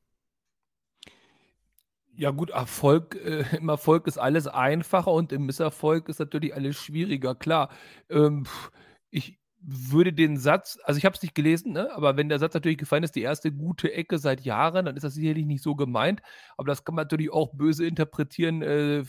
Ja 2.12 2.30
gut, 2.30 2.50
Erfolg, 2.50 3.16
äh, 3.16 3.44
im 3.56 3.68
Erfolg 3.68 4.06
ist 4.06 4.18
alles 4.18 4.46
einfacher 4.46 5.12
und 5.12 5.32
im 5.32 5.46
Misserfolg 5.46 6.08
ist 6.08 6.20
natürlich 6.20 6.54
alles 6.54 6.76
schwieriger, 6.76 7.34
klar. 7.34 7.70
Ähm, 8.08 8.46
ich 9.10 9.39
würde 9.62 10.12
den 10.12 10.36
Satz, 10.38 10.78
also 10.84 10.98
ich 10.98 11.04
habe 11.04 11.14
es 11.14 11.22
nicht 11.22 11.34
gelesen, 11.34 11.72
ne, 11.72 11.94
aber 11.94 12.16
wenn 12.16 12.28
der 12.28 12.38
Satz 12.38 12.54
natürlich 12.54 12.78
gefallen 12.78 13.02
ist, 13.02 13.14
die 13.14 13.22
erste 13.22 13.52
gute 13.52 13.92
Ecke 13.92 14.18
seit 14.18 14.40
Jahren, 14.40 14.86
dann 14.86 14.96
ist 14.96 15.02
das 15.02 15.14
sicherlich 15.14 15.46
nicht 15.46 15.62
so 15.62 15.74
gemeint. 15.74 16.22
Aber 16.56 16.68
das 16.68 16.84
kann 16.84 16.94
man 16.94 17.04
natürlich 17.04 17.30
auch 17.30 17.52
böse 17.52 17.86
interpretieren. 17.86 18.62
Äh, 18.62 19.04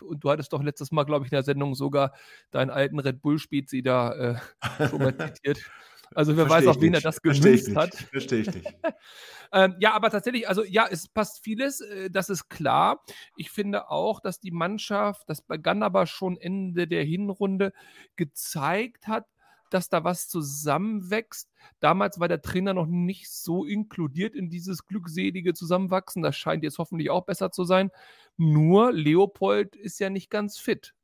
und 0.00 0.24
du 0.24 0.30
hattest 0.30 0.52
doch 0.52 0.62
letztes 0.62 0.90
Mal, 0.90 1.04
glaube 1.04 1.24
ich, 1.24 1.32
in 1.32 1.36
der 1.36 1.44
Sendung 1.44 1.74
sogar 1.74 2.12
deinen 2.50 2.70
alten 2.70 2.98
Red 2.98 3.22
Bull 3.22 3.38
Spezi 3.38 3.82
da 3.82 4.12
äh, 4.12 4.88
schon 4.88 4.98
mal 4.98 5.16
zitiert. 5.16 5.58
Also 6.14 6.36
wer 6.36 6.46
Versteh 6.46 6.66
weiß, 6.68 6.76
auf 6.76 6.82
wen 6.82 6.94
er 6.94 7.00
das 7.00 7.20
gemünzt 7.22 7.74
hat. 7.74 7.94
Verstehe 7.94 8.42
ich 8.42 8.54
nicht. 8.54 8.66
ähm, 9.52 9.74
ja, 9.80 9.94
aber 9.94 10.10
tatsächlich, 10.10 10.48
also 10.48 10.62
ja, 10.62 10.86
es 10.88 11.08
passt 11.08 11.42
vieles, 11.42 11.80
äh, 11.80 12.08
das 12.10 12.28
ist 12.28 12.48
klar. 12.48 13.02
Ich 13.36 13.50
finde 13.50 13.90
auch, 13.90 14.20
dass 14.20 14.38
die 14.38 14.52
Mannschaft, 14.52 15.28
das 15.28 15.42
begann 15.42 15.82
aber 15.82 16.06
schon 16.06 16.36
Ende 16.36 16.86
der 16.86 17.02
Hinrunde, 17.02 17.72
gezeigt 18.14 19.08
hat, 19.08 19.26
dass 19.74 19.88
da 19.88 20.04
was 20.04 20.28
zusammenwächst. 20.28 21.50
Damals 21.80 22.20
war 22.20 22.28
der 22.28 22.40
Trainer 22.40 22.72
noch 22.72 22.86
nicht 22.86 23.30
so 23.30 23.64
inkludiert 23.64 24.34
in 24.36 24.48
dieses 24.48 24.86
glückselige 24.86 25.52
Zusammenwachsen. 25.52 26.22
Das 26.22 26.36
scheint 26.36 26.62
jetzt 26.62 26.78
hoffentlich 26.78 27.10
auch 27.10 27.26
besser 27.26 27.50
zu 27.50 27.64
sein. 27.64 27.90
Nur 28.36 28.92
Leopold 28.92 29.76
ist 29.76 29.98
ja 29.98 30.10
nicht 30.10 30.30
ganz 30.30 30.58
fit. 30.58 30.94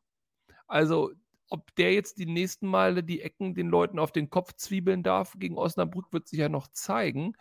Also 0.67 1.11
ob 1.49 1.75
der 1.75 1.93
jetzt 1.93 2.19
die 2.19 2.27
nächsten 2.27 2.69
Male 2.69 3.03
die 3.03 3.23
Ecken 3.23 3.55
den 3.55 3.69
Leuten 3.69 3.99
auf 3.99 4.13
den 4.13 4.31
Kopf 4.31 4.55
zwiebeln 4.55 5.03
darf 5.03 5.35
gegen 5.37 5.59
Osnabrück, 5.59 6.13
wird 6.13 6.29
sich 6.29 6.39
ja 6.39 6.49
noch 6.49 6.69
zeigen. 6.69 7.35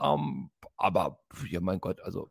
Ähm, 0.00 0.50
aber, 0.76 1.20
ja, 1.48 1.60
mein 1.60 1.80
Gott, 1.80 2.00
also 2.00 2.30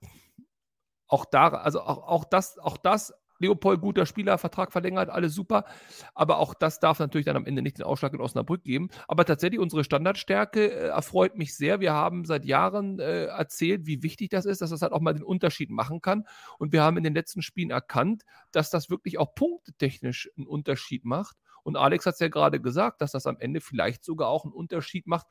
auch 1.08 1.26
da, 1.26 1.48
also 1.50 1.82
auch, 1.82 2.08
auch 2.08 2.26
das, 2.26 2.60
auch 2.60 2.78
das 2.78 3.14
Leopold, 3.40 3.82
guter 3.82 4.06
Spieler, 4.06 4.38
Vertrag 4.38 4.72
verlängert, 4.72 5.10
alles 5.10 5.34
super. 5.34 5.66
Aber 6.14 6.38
auch 6.38 6.54
das 6.54 6.80
darf 6.80 7.00
natürlich 7.00 7.26
dann 7.26 7.38
am 7.38 7.46
Ende 7.46 7.62
nicht 7.62 7.78
den 7.78 7.86
Ausschlag 7.86 8.14
in 8.14 8.22
Osnabrück 8.22 8.64
geben. 8.64 8.90
Aber 9.08 9.26
tatsächlich, 9.26 9.60
unsere 9.60 9.84
Standardstärke 9.84 10.72
äh, 10.72 10.88
erfreut 10.88 11.36
mich 11.36 11.56
sehr. 11.56 11.80
Wir 11.80 11.94
haben 11.94 12.26
seit 12.26 12.46
Jahren 12.46 13.00
äh, 13.00 13.26
erzählt, 13.26 13.86
wie 13.86 14.04
wichtig 14.04 14.30
das 14.30 14.46
ist, 14.46 14.62
dass 14.62 14.70
das 14.70 14.82
halt 14.82 14.94
auch 14.94 15.02
mal 15.02 15.14
den 15.14 15.24
Unterschied 15.24 15.70
machen 15.70 16.02
kann. 16.02 16.26
Und 16.58 16.74
wir 16.74 16.84
haben 16.84 16.98
in 16.98 17.04
den 17.04 17.14
letzten 17.14 17.42
Spielen 17.42 17.72
erkannt, 17.72 18.24
dass 18.52 18.70
das 18.70 18.90
wirklich 18.90 19.18
auch 19.18 19.34
punktetechnisch 19.36 20.30
einen 20.38 20.48
Unterschied 20.48 21.06
macht. 21.06 21.38
Und 21.64 21.78
Alex 21.78 22.06
hat 22.06 22.16
es 22.16 22.20
ja 22.20 22.30
gerade 22.30 22.60
gesagt, 22.62 23.02
dass 23.02 23.12
das 23.12 23.28
am 23.28 23.38
Ende 23.38 23.62
vielleicht 23.62 24.04
sogar 24.04 24.30
auch 24.30 24.44
einen 24.44 24.54
Unterschied 24.54 25.08
macht, 25.08 25.28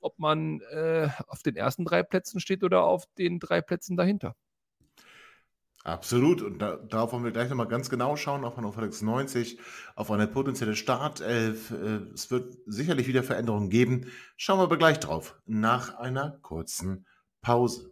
ob 0.00 0.18
man 0.18 0.60
äh, 0.72 1.08
auf 1.26 1.42
den 1.42 1.56
ersten 1.56 1.84
drei 1.84 2.02
Plätzen 2.02 2.40
steht 2.40 2.64
oder 2.64 2.84
auf 2.84 3.06
den 3.18 3.38
drei 3.38 3.60
Plätzen 3.60 3.96
dahinter. 3.96 4.34
Absolut. 5.84 6.42
Und 6.42 6.58
da, 6.60 6.76
darauf 6.76 7.12
wollen 7.12 7.24
wir 7.24 7.32
gleich 7.32 7.48
nochmal 7.48 7.66
ganz 7.66 7.90
genau 7.90 8.16
schauen, 8.16 8.44
auf 8.44 8.56
Hannover 8.56 8.82
96, 8.82 9.58
auf 9.96 10.10
eine 10.10 10.28
potenzielle 10.28 10.76
Startelf. 10.76 11.72
Äh, 11.72 12.12
es 12.14 12.30
wird 12.30 12.56
sicherlich 12.66 13.08
wieder 13.08 13.24
Veränderungen 13.24 13.68
geben. 13.68 14.06
Schauen 14.36 14.58
wir 14.58 14.64
aber 14.64 14.76
gleich 14.76 15.00
drauf, 15.00 15.36
nach 15.44 15.96
einer 15.96 16.38
kurzen 16.42 17.06
Pause. 17.40 17.90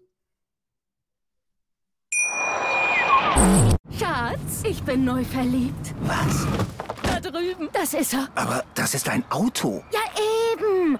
Schatz, 3.99 4.63
ich 4.65 4.83
bin 4.83 5.05
neu 5.05 5.25
verliebt. 5.25 5.95
Was? 6.03 6.47
Da 7.03 7.19
drüben. 7.21 7.69
Das 7.73 7.95
ist 7.95 8.13
er. 8.15 8.29
Aber 8.35 8.65
das 8.75 8.95
ist 8.95 9.09
ein 9.09 9.25
Auto. 9.31 9.83
Ja, 9.93 10.01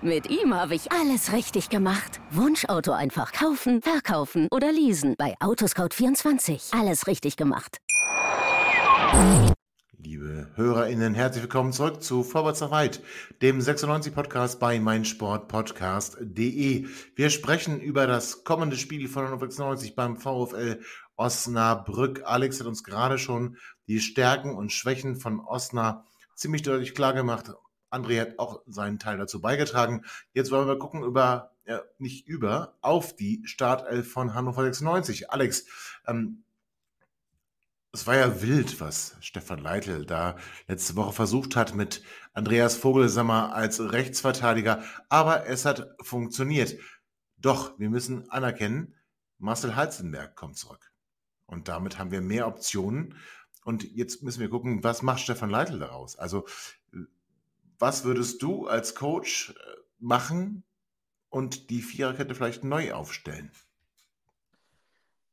Mit 0.03 0.31
ihm 0.31 0.55
habe 0.55 0.77
ich 0.77 0.93
alles 0.93 1.33
richtig 1.33 1.69
gemacht. 1.69 2.21
Wunschauto 2.31 2.93
einfach 2.93 3.33
kaufen, 3.33 3.83
verkaufen 3.83 4.47
oder 4.53 4.71
leasen. 4.71 5.17
Bei 5.19 5.35
Autoscout24. 5.41 6.79
Alles 6.79 7.09
richtig 7.09 7.37
gemacht. 7.37 7.79
Liebe 9.99 10.53
HörerInnen, 10.55 11.15
herzlich 11.15 11.43
willkommen 11.43 11.73
zurück 11.73 12.01
zu 12.03 12.23
Vorwärts 12.23 12.61
nach 12.61 12.71
Weit, 12.71 13.03
dem 13.43 13.59
96-Podcast 13.59 14.61
bei 14.61 14.79
meinsportpodcast.de. 14.79 16.87
Wir 17.17 17.31
sprechen 17.31 17.81
über 17.81 18.07
das 18.07 18.45
kommende 18.45 18.77
Spiel 18.77 19.09
von 19.09 19.27
96 19.27 19.97
beim 19.97 20.17
VfL 20.17 20.81
Osnabrück. 21.17 22.23
Alex 22.25 22.61
hat 22.61 22.69
uns 22.69 22.85
gerade 22.85 23.19
schon 23.19 23.57
die 23.89 23.99
Stärken 24.01 24.55
und 24.55 24.73
Schwächen 24.73 25.17
von 25.17 25.41
Osnabrück 25.41 26.05
ziemlich 26.41 26.63
deutlich 26.63 26.95
klar 26.95 27.13
gemacht. 27.13 27.53
André 27.91 28.21
hat 28.21 28.39
auch 28.39 28.63
seinen 28.67 28.99
Teil 28.99 29.19
dazu 29.19 29.41
beigetragen. 29.41 30.05
Jetzt 30.33 30.51
wollen 30.51 30.69
wir 30.69 30.79
gucken 30.79 31.03
über, 31.03 31.53
ja, 31.67 31.83
nicht 31.99 32.27
über, 32.27 32.77
auf 32.81 33.17
die 33.17 33.43
Startelf 33.45 34.13
von 34.13 34.35
Hannover 34.35 34.63
96. 34.63 35.31
Alex, 35.31 35.67
ähm, 36.07 36.45
es 37.93 38.07
war 38.07 38.17
ja 38.17 38.41
wild, 38.41 38.81
was 38.81 39.17
Stefan 39.21 39.59
Leitl 39.59 40.07
da 40.07 40.37
letzte 40.69 40.95
Woche 40.95 41.13
versucht 41.13 41.57
hat 41.57 41.75
mit 41.75 42.05
Andreas 42.33 42.77
Vogelsammer 42.77 43.53
als 43.53 43.81
Rechtsverteidiger, 43.81 44.85
aber 45.09 45.47
es 45.47 45.65
hat 45.65 45.89
funktioniert. 46.01 46.77
Doch, 47.37 47.77
wir 47.81 47.91
müssen 47.91 48.31
anerkennen, 48.31 48.95
Marcel 49.39 49.75
Halzenberg 49.75 50.37
kommt 50.37 50.57
zurück. 50.57 50.93
Und 51.47 51.67
damit 51.67 51.99
haben 51.99 52.13
wir 52.13 52.21
mehr 52.21 52.47
Optionen. 52.47 53.17
Und 53.65 53.83
jetzt 53.83 54.23
müssen 54.23 54.41
wir 54.41 54.51
gucken, 54.51 54.85
was 54.85 55.03
macht 55.03 55.21
Stefan 55.21 55.51
Leitl 55.51 55.79
daraus? 55.79 56.17
Also, 56.17 56.47
was 57.81 58.05
würdest 58.05 58.43
du 58.43 58.67
als 58.67 58.95
Coach 58.95 59.51
äh, 59.51 59.55
machen 59.99 60.65
und 61.31 61.71
die 61.71 61.83
Viererkette 61.83 62.35
vielleicht 62.35 62.63
neu 62.63 62.93
aufstellen? 62.93 63.51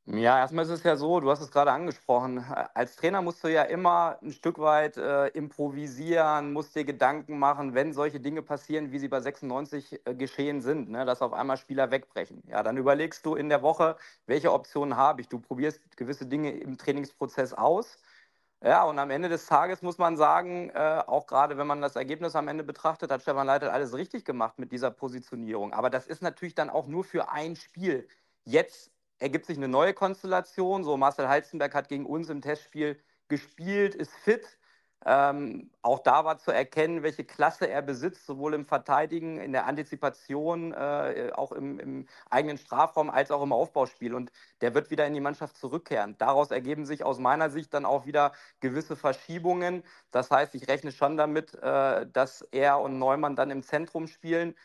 Ja, 0.09 0.39
erstmal 0.39 0.63
ist 0.63 0.71
es 0.71 0.83
ja 0.83 0.95
so, 0.95 1.19
du 1.19 1.29
hast 1.29 1.41
es 1.41 1.51
gerade 1.51 1.69
angesprochen. 1.73 2.41
Als 2.73 2.95
Trainer 2.95 3.21
musst 3.21 3.43
du 3.43 3.49
ja 3.49 3.63
immer 3.63 4.17
ein 4.21 4.31
Stück 4.31 4.57
weit 4.57 4.95
äh, 4.95 5.27
improvisieren, 5.27 6.53
musst 6.53 6.73
dir 6.77 6.85
Gedanken 6.85 7.37
machen, 7.37 7.73
wenn 7.73 7.91
solche 7.91 8.21
Dinge 8.21 8.41
passieren, 8.41 8.93
wie 8.93 8.99
sie 8.99 9.09
bei 9.09 9.19
96 9.19 9.99
äh, 10.05 10.15
geschehen 10.15 10.61
sind, 10.61 10.89
ne, 10.89 11.03
dass 11.03 11.21
auf 11.21 11.33
einmal 11.33 11.57
Spieler 11.57 11.91
wegbrechen. 11.91 12.41
Ja, 12.47 12.63
dann 12.63 12.77
überlegst 12.77 13.25
du 13.25 13.35
in 13.35 13.49
der 13.49 13.61
Woche, 13.63 13.97
welche 14.27 14.53
Optionen 14.53 14.95
habe 14.95 15.19
ich. 15.19 15.27
Du 15.27 15.39
probierst 15.39 15.81
gewisse 15.97 16.25
Dinge 16.25 16.51
im 16.51 16.77
Trainingsprozess 16.77 17.51
aus 17.51 17.97
ja, 18.63 18.83
und 18.83 18.97
am 18.97 19.11
Ende 19.11 19.29
des 19.29 19.45
Tages 19.45 19.83
muss 19.83 19.99
man 19.99 20.17
sagen, 20.17 20.71
äh, 20.71 21.03
auch 21.05 21.27
gerade 21.27 21.57
wenn 21.57 21.67
man 21.67 21.81
das 21.81 21.95
Ergebnis 21.95 22.35
am 22.35 22.47
Ende 22.47 22.63
betrachtet, 22.63 23.11
hat 23.11 23.21
Stefan 23.21 23.45
Leitl 23.45 23.67
alles 23.67 23.93
richtig 23.93 24.25
gemacht 24.25 24.57
mit 24.57 24.71
dieser 24.71 24.89
Positionierung. 24.89 25.73
Aber 25.73 25.91
das 25.91 26.07
ist 26.07 26.23
natürlich 26.23 26.55
dann 26.55 26.71
auch 26.71 26.87
nur 26.87 27.03
für 27.03 27.29
ein 27.29 27.55
Spiel. 27.55 28.07
Jetzt 28.45 28.91
ergibt 29.19 29.45
sich 29.45 29.57
eine 29.57 29.67
neue 29.67 29.93
Konstellation. 29.93 30.83
So, 30.83 30.97
Marcel 30.97 31.29
Heizenberg 31.29 31.75
hat 31.75 31.87
gegen 31.87 32.05
uns 32.07 32.29
im 32.29 32.41
Testspiel 32.41 32.99
gespielt, 33.27 33.93
ist 33.93 34.13
fit. 34.13 34.57
Ähm, 35.09 35.71
auch 35.83 35.99
da 35.99 36.25
war 36.25 36.37
zu 36.37 36.51
erkennen, 36.51 37.01
welche 37.01 37.23
Klasse 37.23 37.69
er 37.69 37.81
besitzt, 37.81 38.25
sowohl 38.25 38.53
im 38.53 38.65
Verteidigen, 38.65 39.39
in 39.39 39.53
der 39.53 39.65
Antizipation, 39.65 40.73
äh, 40.73 41.31
auch 41.33 41.53
im, 41.53 41.79
im, 41.79 42.07
eigenen 42.29 42.57
Strafraum 42.57 43.09
als 43.09 43.31
auch 43.31 43.41
im 43.41 43.53
Aufbauspiel. 43.53 44.13
Und 44.13 44.33
der 44.59 44.73
wird 44.75 44.91
wieder 44.91 45.07
in 45.07 45.13
die 45.13 45.21
Mannschaft 45.21 45.55
zurückkehren. 45.55 46.17
Daraus 46.17 46.51
ergeben 46.51 46.85
sich 46.85 47.05
aus 47.05 47.19
meiner 47.19 47.49
Sicht 47.49 47.73
dann 47.73 47.85
auch 47.85 48.05
wieder 48.05 48.33
gewisse 48.59 48.97
Verschiebungen. 48.97 49.83
Das 50.11 50.29
heißt, 50.29 50.53
ich 50.55 50.67
rechne 50.67 50.91
schon 50.91 51.15
damit, 51.15 51.55
äh, 51.55 52.05
dass 52.11 52.41
er 52.51 52.81
und 52.81 52.99
Neumann 52.99 53.37
dann 53.37 53.49
im 53.49 53.63
Zentrum 53.63 54.07
spielen 54.07 54.55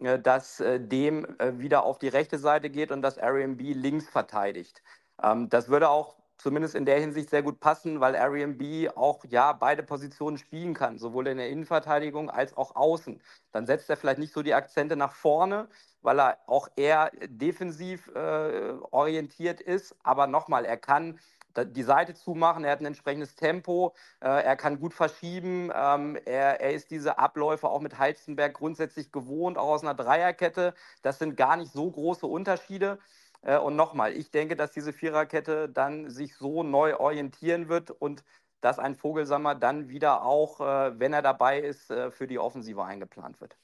äh, 0.00 0.18
dass 0.18 0.60
äh, 0.60 0.80
dem 0.80 1.26
äh, 1.38 1.58
wieder 1.58 1.84
auf 1.84 1.98
die 1.98 2.08
rechte 2.08 2.38
Seite 2.38 2.70
geht 2.70 2.90
und 2.92 3.02
dass 3.02 3.18
Airbnb 3.18 3.60
links 3.60 4.08
verteidigt. 4.08 4.82
Ähm, 5.22 5.48
das 5.50 5.68
würde 5.68 5.90
auch 5.90 6.16
zumindest 6.42 6.74
in 6.74 6.84
der 6.84 6.98
Hinsicht 6.98 7.30
sehr 7.30 7.42
gut 7.42 7.60
passen, 7.60 8.00
weil 8.00 8.14
Airbnb 8.14 8.96
auch 8.96 9.24
ja 9.28 9.52
beide 9.52 9.82
Positionen 9.82 10.38
spielen 10.38 10.74
kann, 10.74 10.98
sowohl 10.98 11.28
in 11.28 11.38
der 11.38 11.48
Innenverteidigung 11.48 12.30
als 12.30 12.56
auch 12.56 12.74
außen. 12.74 13.20
Dann 13.52 13.66
setzt 13.66 13.88
er 13.88 13.96
vielleicht 13.96 14.18
nicht 14.18 14.32
so 14.32 14.42
die 14.42 14.54
Akzente 14.54 14.96
nach 14.96 15.12
vorne, 15.12 15.68
weil 16.02 16.20
er 16.20 16.38
auch 16.46 16.68
eher 16.76 17.10
defensiv 17.26 18.08
äh, 18.08 18.72
orientiert 18.90 19.60
ist. 19.60 19.94
Aber 20.02 20.26
nochmal, 20.26 20.64
er 20.64 20.76
kann 20.76 21.18
die 21.56 21.82
Seite 21.82 22.14
zumachen, 22.14 22.64
er 22.64 22.72
hat 22.72 22.80
ein 22.80 22.86
entsprechendes 22.86 23.34
Tempo, 23.36 23.94
äh, 24.20 24.26
er 24.26 24.56
kann 24.56 24.80
gut 24.80 24.94
verschieben, 24.94 25.70
ähm, 25.74 26.18
er, 26.24 26.60
er, 26.60 26.72
ist 26.72 26.90
diese 26.90 27.18
Abläufe 27.18 27.68
auch 27.68 27.80
mit 27.80 27.98
Heizenberg 27.98 28.54
grundsätzlich 28.54 29.12
gewohnt, 29.12 29.58
auch 29.58 29.68
aus 29.68 29.82
einer 29.82 29.94
Dreierkette. 29.94 30.74
Das 31.02 31.18
sind 31.18 31.36
gar 31.36 31.56
nicht 31.56 31.72
so 31.72 31.90
große 31.90 32.26
Unterschiede. 32.26 32.98
Äh, 33.42 33.58
und 33.58 33.76
nochmal, 33.76 34.12
ich 34.12 34.30
denke, 34.30 34.56
dass 34.56 34.72
diese 34.72 34.92
Viererkette 34.92 35.68
dann 35.68 36.10
sich 36.10 36.36
so 36.36 36.62
neu 36.62 36.96
orientieren 36.96 37.68
wird 37.68 37.90
und 37.90 38.24
dass 38.60 38.78
ein 38.78 38.94
Vogelsammer 38.94 39.54
dann 39.54 39.88
wieder 39.88 40.24
auch, 40.24 40.60
äh, 40.60 40.98
wenn 40.98 41.12
er 41.12 41.22
dabei 41.22 41.60
ist, 41.60 41.90
äh, 41.90 42.10
für 42.10 42.26
die 42.26 42.38
Offensive 42.38 42.84
eingeplant 42.84 43.40
wird. 43.40 43.56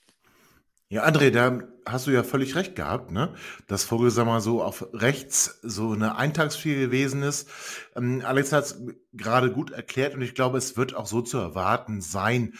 Ja, 0.90 1.04
André, 1.04 1.30
da 1.30 1.60
hast 1.84 2.06
du 2.06 2.10
ja 2.10 2.22
völlig 2.22 2.56
recht 2.56 2.74
gehabt, 2.74 3.10
ne? 3.10 3.34
Dass 3.66 3.84
Vogelsammer 3.84 4.40
so 4.40 4.62
auf 4.62 4.88
rechts 4.94 5.60
so 5.62 5.92
eine 5.92 6.16
Eintagsfliege 6.16 6.80
gewesen 6.80 7.22
ist. 7.22 7.50
Ähm, 7.94 8.22
Alex 8.24 8.52
hat 8.52 8.64
es 8.64 8.82
gerade 9.12 9.52
gut 9.52 9.70
erklärt 9.70 10.14
und 10.14 10.22
ich 10.22 10.34
glaube, 10.34 10.56
es 10.56 10.78
wird 10.78 10.94
auch 10.94 11.06
so 11.06 11.20
zu 11.20 11.36
erwarten 11.36 12.00
sein. 12.00 12.54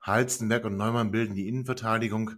Halstenberg 0.00 0.64
und 0.64 0.78
Neumann 0.78 1.10
bilden 1.10 1.34
die 1.34 1.48
Innenverteidigung. 1.48 2.30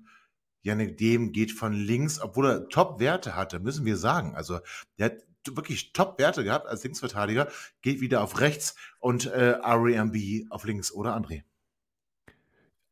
Janik 0.68 0.96
Dem 0.96 1.32
geht 1.32 1.52
von 1.52 1.72
links, 1.72 2.20
obwohl 2.20 2.46
er 2.46 2.68
Top-Werte 2.68 3.34
hatte, 3.34 3.58
müssen 3.58 3.84
wir 3.84 3.96
sagen. 3.96 4.34
Also 4.36 4.60
der 4.98 5.06
hat 5.06 5.18
wirklich 5.56 5.92
Top-Werte 5.92 6.44
gehabt 6.44 6.66
als 6.66 6.84
Linksverteidiger, 6.84 7.48
geht 7.82 8.00
wieder 8.00 8.22
auf 8.22 8.40
rechts 8.40 8.76
und 9.00 9.26
äh, 9.26 9.56
RMB 9.64 10.50
auf 10.50 10.64
links, 10.64 10.92
oder 10.92 11.16
André? 11.16 11.42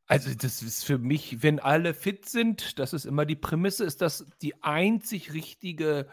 Also 0.07 0.33
das 0.35 0.63
ist 0.63 0.85
für 0.85 0.99
mich, 0.99 1.43
wenn 1.43 1.59
alle 1.59 1.93
fit 1.93 2.29
sind, 2.29 2.79
das 2.79 2.93
ist 2.93 3.07
immer 3.07 3.27
die 3.27 3.37
Prämisse, 3.37 3.85
ist 3.85 4.01
das 4.01 4.27
die 4.41 4.63
einzig 4.63 5.33
richtige 5.33 6.07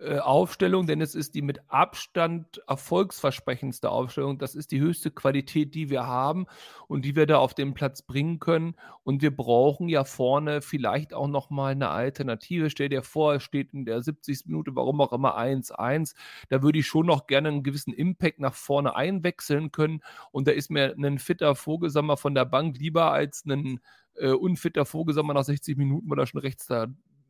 äh, 0.00 0.18
Aufstellung, 0.20 0.86
denn 0.86 1.00
es 1.00 1.16
ist 1.16 1.34
die 1.34 1.42
mit 1.42 1.60
Abstand 1.66 2.62
erfolgsversprechendste 2.68 3.90
Aufstellung. 3.90 4.38
Das 4.38 4.54
ist 4.54 4.70
die 4.70 4.78
höchste 4.80 5.10
Qualität, 5.10 5.74
die 5.74 5.90
wir 5.90 6.06
haben 6.06 6.46
und 6.86 7.04
die 7.04 7.16
wir 7.16 7.26
da 7.26 7.38
auf 7.38 7.52
den 7.52 7.74
Platz 7.74 8.02
bringen 8.02 8.38
können. 8.38 8.76
Und 9.02 9.22
wir 9.22 9.36
brauchen 9.36 9.88
ja 9.88 10.04
vorne 10.04 10.62
vielleicht 10.62 11.14
auch 11.14 11.26
nochmal 11.26 11.72
eine 11.72 11.88
Alternative. 11.88 12.70
Stell 12.70 12.90
dir 12.90 13.02
vor, 13.02 13.34
es 13.34 13.42
steht 13.42 13.74
in 13.74 13.84
der 13.84 14.00
70. 14.00 14.46
Minute, 14.46 14.76
warum 14.76 15.00
auch 15.00 15.12
immer 15.12 15.36
1-1. 15.36 16.14
Da 16.48 16.62
würde 16.62 16.78
ich 16.78 16.86
schon 16.86 17.06
noch 17.06 17.26
gerne 17.26 17.48
einen 17.48 17.64
gewissen 17.64 17.92
Impact 17.92 18.38
nach 18.38 18.54
vorne 18.54 18.94
einwechseln 18.94 19.72
können. 19.72 20.02
Und 20.30 20.46
da 20.46 20.52
ist 20.52 20.70
mir 20.70 20.94
ein 20.96 21.18
fitter 21.18 21.56
Vogelsammer 21.56 22.16
von 22.16 22.36
der 22.36 22.44
Bank 22.44 22.78
lieber 22.78 23.10
als 23.10 23.44
ein 23.46 23.80
äh, 24.14 24.30
unfitter 24.30 24.84
Vogelsammer 24.84 25.34
nach 25.34 25.44
60 25.44 25.76
Minuten, 25.76 26.08
weil 26.08 26.20
er 26.20 26.26
schon 26.26 26.40
rechts 26.40 26.66
da 26.66 26.86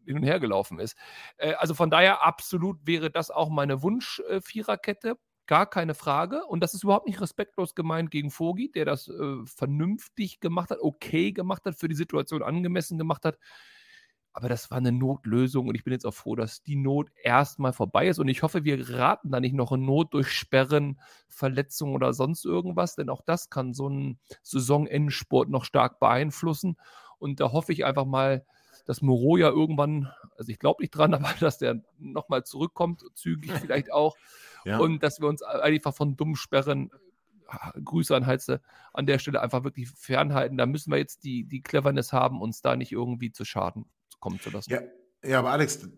hin 0.08 0.16
und 0.18 0.24
her 0.24 0.40
gelaufen 0.40 0.78
ist. 0.80 0.96
Äh, 1.36 1.54
also 1.54 1.74
von 1.74 1.90
daher 1.90 2.24
absolut 2.26 2.78
wäre 2.86 3.10
das 3.10 3.30
auch 3.30 3.48
meine 3.48 3.82
Wunsch-Viererkette. 3.82 5.10
Äh, 5.10 5.14
Gar 5.48 5.64
keine 5.64 5.94
Frage. 5.94 6.44
Und 6.44 6.60
das 6.60 6.74
ist 6.74 6.84
überhaupt 6.84 7.06
nicht 7.06 7.22
respektlos 7.22 7.74
gemeint 7.74 8.10
gegen 8.10 8.30
Vogi, 8.30 8.70
der 8.70 8.84
das 8.84 9.08
äh, 9.08 9.46
vernünftig 9.46 10.40
gemacht 10.40 10.68
hat, 10.68 10.76
okay 10.82 11.32
gemacht 11.32 11.64
hat, 11.64 11.74
für 11.74 11.88
die 11.88 11.94
Situation 11.94 12.42
angemessen 12.42 12.98
gemacht 12.98 13.24
hat. 13.24 13.38
Aber 14.34 14.50
das 14.50 14.70
war 14.70 14.76
eine 14.76 14.92
Notlösung 14.92 15.66
und 15.66 15.74
ich 15.74 15.84
bin 15.84 15.94
jetzt 15.94 16.04
auch 16.04 16.12
froh, 16.12 16.36
dass 16.36 16.62
die 16.62 16.76
Not 16.76 17.10
erstmal 17.22 17.72
vorbei 17.72 18.08
ist. 18.08 18.18
Und 18.18 18.28
ich 18.28 18.42
hoffe, 18.42 18.64
wir 18.64 18.90
raten 18.90 19.30
da 19.30 19.40
nicht 19.40 19.54
noch 19.54 19.72
in 19.72 19.86
Not 19.86 20.12
durch 20.12 20.30
Sperren, 20.30 21.00
Verletzungen 21.28 21.94
oder 21.94 22.12
sonst 22.12 22.44
irgendwas, 22.44 22.94
denn 22.94 23.08
auch 23.08 23.22
das 23.22 23.48
kann 23.48 23.72
so 23.72 23.86
einen 23.86 24.20
Saisonendsport 24.42 25.48
noch 25.48 25.64
stark 25.64 25.98
beeinflussen. 25.98 26.76
Und 27.18 27.40
da 27.40 27.52
hoffe 27.52 27.72
ich 27.72 27.86
einfach 27.86 28.04
mal, 28.04 28.44
dass 28.88 29.02
Moreau 29.02 29.36
ja 29.36 29.50
irgendwann, 29.50 30.10
also 30.36 30.50
ich 30.50 30.58
glaube 30.58 30.82
nicht 30.82 30.90
dran, 30.90 31.14
aber 31.14 31.32
dass 31.38 31.58
der 31.58 31.82
nochmal 31.98 32.44
zurückkommt, 32.44 33.04
zügig 33.14 33.52
vielleicht 33.60 33.92
auch, 33.92 34.16
ja. 34.64 34.78
Und 34.78 35.02
dass 35.02 35.20
wir 35.20 35.28
uns 35.28 35.42
einfach 35.42 35.94
von 35.94 36.16
dummen 36.16 36.36
Sperren, 36.36 36.90
ah, 37.46 37.72
Grüße 37.82 38.14
an 38.14 38.26
Heize, 38.26 38.60
an 38.92 39.06
der 39.06 39.18
Stelle 39.18 39.40
einfach 39.40 39.64
wirklich 39.64 39.88
fernhalten. 39.90 40.58
Da 40.58 40.66
müssen 40.66 40.90
wir 40.90 40.98
jetzt 40.98 41.24
die, 41.24 41.44
die 41.44 41.62
Cleverness 41.62 42.12
haben, 42.12 42.42
uns 42.42 42.60
da 42.60 42.76
nicht 42.76 42.92
irgendwie 42.92 43.32
zu 43.32 43.44
Schaden 43.44 43.86
kommen 44.20 44.40
zu 44.40 44.50
lassen. 44.50 44.70
Ja, 44.70 44.80
ja 45.24 45.38
aber 45.38 45.50
Alex, 45.50 45.88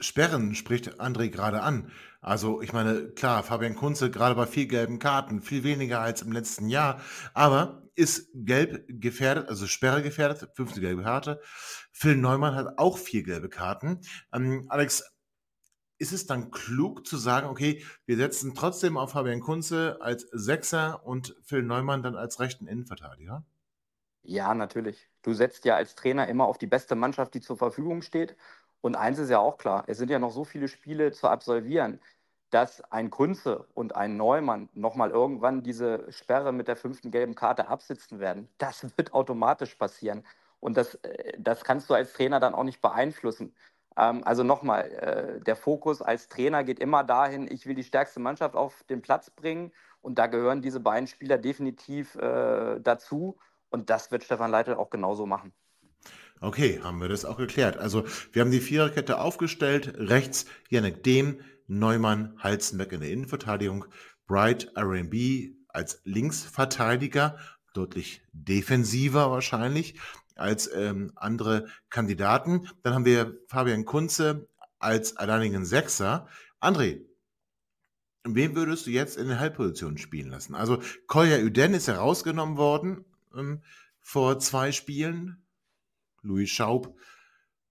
Sperren 0.00 0.54
spricht 0.54 1.00
André 1.00 1.28
gerade 1.28 1.62
an. 1.62 1.90
Also 2.20 2.60
ich 2.62 2.72
meine, 2.72 3.08
klar, 3.10 3.42
Fabian 3.42 3.76
Kunze 3.76 4.10
gerade 4.10 4.34
bei 4.34 4.46
vier 4.46 4.66
gelben 4.66 4.98
Karten, 4.98 5.42
viel 5.42 5.64
weniger 5.64 6.00
als 6.00 6.22
im 6.22 6.32
letzten 6.32 6.68
Jahr, 6.68 7.00
aber 7.34 7.81
ist 7.94 8.30
gelb 8.34 8.84
gefährdet, 8.88 9.48
also 9.48 9.66
Sperre 9.66 10.02
gefährdet, 10.02 10.48
fünfte 10.54 10.80
gelbe 10.80 11.02
Karte. 11.02 11.40
Phil 11.92 12.16
Neumann 12.16 12.54
hat 12.54 12.78
auch 12.78 12.98
vier 12.98 13.22
gelbe 13.22 13.48
Karten. 13.48 14.00
Ähm, 14.32 14.66
Alex, 14.68 15.04
ist 15.98 16.12
es 16.12 16.26
dann 16.26 16.50
klug 16.50 17.06
zu 17.06 17.16
sagen, 17.16 17.46
okay, 17.46 17.84
wir 18.06 18.16
setzen 18.16 18.54
trotzdem 18.54 18.96
auf 18.96 19.12
Fabian 19.12 19.40
Kunze 19.40 19.98
als 20.00 20.22
Sechser 20.32 21.06
und 21.06 21.36
Phil 21.44 21.62
Neumann 21.62 22.02
dann 22.02 22.16
als 22.16 22.40
rechten 22.40 22.66
Innenverteidiger? 22.66 23.44
Ja, 24.24 24.54
natürlich. 24.54 25.08
Du 25.22 25.32
setzt 25.32 25.64
ja 25.64 25.76
als 25.76 25.94
Trainer 25.94 26.28
immer 26.28 26.46
auf 26.46 26.58
die 26.58 26.66
beste 26.66 26.94
Mannschaft, 26.94 27.34
die 27.34 27.40
zur 27.40 27.56
Verfügung 27.56 28.02
steht. 28.02 28.36
Und 28.80 28.96
eins 28.96 29.18
ist 29.18 29.30
ja 29.30 29.38
auch 29.38 29.58
klar, 29.58 29.84
es 29.86 29.98
sind 29.98 30.10
ja 30.10 30.18
noch 30.18 30.32
so 30.32 30.44
viele 30.44 30.66
Spiele 30.66 31.12
zu 31.12 31.28
absolvieren, 31.28 32.00
dass 32.52 32.82
ein 32.92 33.10
Kunze 33.10 33.66
und 33.72 33.96
ein 33.96 34.16
Neumann 34.18 34.68
nochmal 34.74 35.10
irgendwann 35.10 35.62
diese 35.62 36.04
Sperre 36.12 36.52
mit 36.52 36.68
der 36.68 36.76
fünften 36.76 37.10
gelben 37.10 37.34
Karte 37.34 37.68
absitzen 37.68 38.20
werden. 38.20 38.48
Das 38.58 38.86
wird 38.96 39.14
automatisch 39.14 39.74
passieren. 39.74 40.22
Und 40.60 40.76
das, 40.76 40.96
äh, 40.96 41.32
das 41.38 41.64
kannst 41.64 41.88
du 41.88 41.94
als 41.94 42.12
Trainer 42.12 42.40
dann 42.40 42.54
auch 42.54 42.64
nicht 42.64 42.82
beeinflussen. 42.82 43.54
Ähm, 43.96 44.22
also 44.24 44.42
nochmal, 44.42 44.90
äh, 44.90 45.40
der 45.40 45.56
Fokus 45.56 46.02
als 46.02 46.28
Trainer 46.28 46.62
geht 46.62 46.78
immer 46.78 47.04
dahin, 47.04 47.50
ich 47.50 47.66
will 47.66 47.74
die 47.74 47.84
stärkste 47.84 48.20
Mannschaft 48.20 48.54
auf 48.54 48.84
den 48.84 49.00
Platz 49.00 49.30
bringen 49.30 49.72
und 50.02 50.18
da 50.18 50.26
gehören 50.26 50.60
diese 50.60 50.80
beiden 50.80 51.06
Spieler 51.06 51.38
definitiv 51.38 52.16
äh, 52.16 52.80
dazu 52.80 53.38
und 53.70 53.88
das 53.88 54.10
wird 54.10 54.24
Stefan 54.24 54.50
Leitl 54.50 54.74
auch 54.74 54.90
genauso 54.90 55.24
machen. 55.24 55.52
Okay, 56.42 56.80
haben 56.82 57.00
wir 57.00 57.08
das 57.08 57.24
auch 57.24 57.38
geklärt. 57.38 57.78
Also 57.78 58.04
wir 58.32 58.42
haben 58.42 58.50
die 58.50 58.60
Viererkette 58.60 59.20
aufgestellt. 59.20 59.94
Rechts 59.96 60.46
Janek 60.68 61.04
Dehm, 61.04 61.40
Neumann, 61.66 62.34
Halzenbeck 62.38 62.92
in 62.92 63.00
der 63.00 63.10
Innenverteidigung, 63.10 63.86
Bright 64.26 64.72
RB 64.76 65.54
als 65.68 66.00
Linksverteidiger, 66.04 67.38
deutlich 67.74 68.22
defensiver 68.32 69.30
wahrscheinlich 69.30 69.98
als 70.36 70.70
ähm, 70.74 71.12
andere 71.16 71.66
Kandidaten. 71.90 72.68
Dann 72.82 72.94
haben 72.94 73.04
wir 73.04 73.38
Fabian 73.48 73.84
Kunze 73.84 74.48
als 74.78 75.16
alleinigen 75.16 75.64
Sechser. 75.64 76.28
André, 76.60 77.04
wen 78.24 78.54
würdest 78.54 78.86
du 78.86 78.90
jetzt 78.90 79.16
in 79.16 79.28
der 79.28 79.40
Halbposition 79.40 79.98
spielen 79.98 80.30
lassen? 80.30 80.54
Also 80.54 80.82
Kolja 81.06 81.38
Uden 81.38 81.74
ist 81.74 81.88
herausgenommen 81.88 82.56
worden 82.56 83.04
ähm, 83.36 83.62
vor 84.00 84.38
zwei 84.38 84.72
Spielen. 84.72 85.42
Louis 86.22 86.50
Schaub 86.50 86.96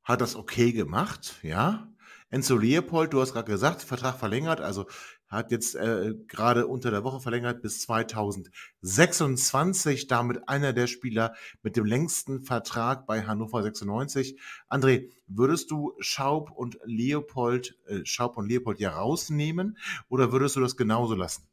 hat 0.03 0.21
das 0.21 0.35
okay 0.35 0.71
gemacht, 0.71 1.35
ja. 1.43 1.90
Enzo 2.31 2.57
Leopold, 2.57 3.11
du 3.11 3.19
hast 3.19 3.33
gerade 3.33 3.51
gesagt, 3.51 3.81
Vertrag 3.81 4.17
verlängert, 4.17 4.61
also 4.61 4.85
hat 5.27 5.51
jetzt 5.51 5.75
äh, 5.75 6.13
gerade 6.27 6.65
unter 6.65 6.89
der 6.89 7.03
Woche 7.03 7.19
verlängert 7.19 7.61
bis 7.61 7.81
2026, 7.81 10.07
damit 10.07 10.47
einer 10.47 10.71
der 10.71 10.87
Spieler 10.87 11.35
mit 11.61 11.75
dem 11.75 11.83
längsten 11.83 12.41
Vertrag 12.41 13.05
bei 13.05 13.23
Hannover 13.23 13.61
96. 13.61 14.39
André, 14.69 15.09
würdest 15.27 15.71
du 15.71 15.93
Schaub 15.99 16.51
und 16.51 16.79
Leopold, 16.85 17.77
äh, 17.87 18.05
Schaub 18.05 18.37
und 18.37 18.47
Leopold 18.47 18.79
ja 18.79 18.91
rausnehmen 18.91 19.77
oder 20.07 20.31
würdest 20.31 20.55
du 20.55 20.61
das 20.61 20.77
genauso 20.77 21.15
lassen? 21.15 21.49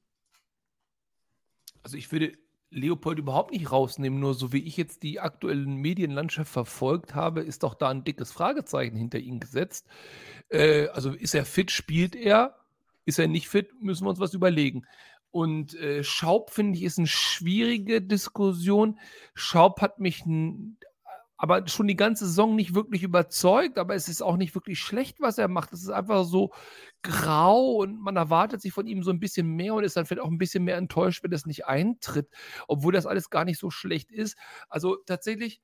Also 1.82 1.96
ich 1.96 2.12
würde 2.12 2.38
Leopold 2.70 3.18
überhaupt 3.18 3.52
nicht 3.52 3.72
rausnehmen, 3.72 4.20
nur 4.20 4.34
so 4.34 4.52
wie 4.52 4.62
ich 4.62 4.76
jetzt 4.76 5.02
die 5.02 5.20
aktuellen 5.20 5.76
Medienlandschaft 5.76 6.52
verfolgt 6.52 7.14
habe, 7.14 7.40
ist 7.40 7.62
doch 7.62 7.74
da 7.74 7.88
ein 7.88 8.04
dickes 8.04 8.32
Fragezeichen 8.32 8.96
hinter 8.96 9.18
ihm 9.18 9.40
gesetzt. 9.40 9.86
Äh, 10.50 10.88
also 10.88 11.12
ist 11.12 11.34
er 11.34 11.44
fit, 11.44 11.70
spielt 11.70 12.14
er? 12.14 12.56
Ist 13.04 13.18
er 13.18 13.28
nicht 13.28 13.48
fit, 13.48 13.70
müssen 13.80 14.04
wir 14.04 14.10
uns 14.10 14.20
was 14.20 14.34
überlegen. 14.34 14.84
Und 15.30 15.74
äh, 15.74 16.04
Schaub, 16.04 16.50
finde 16.50 16.78
ich, 16.78 16.84
ist 16.84 16.98
eine 16.98 17.06
schwierige 17.06 18.02
Diskussion. 18.02 18.98
Schaub 19.34 19.80
hat 19.80 19.98
mich 19.98 20.24
aber 21.39 21.66
schon 21.68 21.86
die 21.86 21.97
ganze 21.97 22.26
Saison 22.26 22.57
nicht 22.57 22.74
wirklich 22.74 23.05
überzeugt, 23.05 23.78
aber 23.78 23.95
es 23.95 24.09
ist 24.09 24.22
auch 24.22 24.36
nicht 24.36 24.57
wirklich 24.57 24.80
schlecht, 24.80 25.20
was 25.20 25.39
er 25.39 25.47
macht. 25.47 25.72
Es 25.72 25.82
ist 25.82 25.89
einfach 25.89 26.24
so 26.24 26.53
grau 27.03 27.76
und 27.76 28.01
man 28.01 28.16
erwartet 28.16 28.61
sich 28.61 28.72
von 28.72 28.89
ihm 28.89 29.05
so 29.05 29.12
ein 29.12 29.20
bisschen 29.20 29.47
mehr 29.47 29.74
und 29.74 29.84
ist 29.84 29.97
dann 29.97 30.05
vielleicht 30.05 30.22
auch 30.22 30.30
ein 30.30 30.39
bisschen 30.39 30.64
mehr 30.64 30.76
enttäuscht, 30.76 31.22
wenn 31.22 31.30
das 31.30 31.47
nicht 31.47 31.66
eintritt, 31.66 32.28
obwohl 32.66 32.93
das 32.93 33.07
alles 33.07 33.30
gar 33.30 33.45
nicht 33.45 33.59
so 33.59 33.70
schlecht 33.70 34.11
ist. 34.11 34.36
Also 34.68 34.97
tatsächlich, 34.97 35.62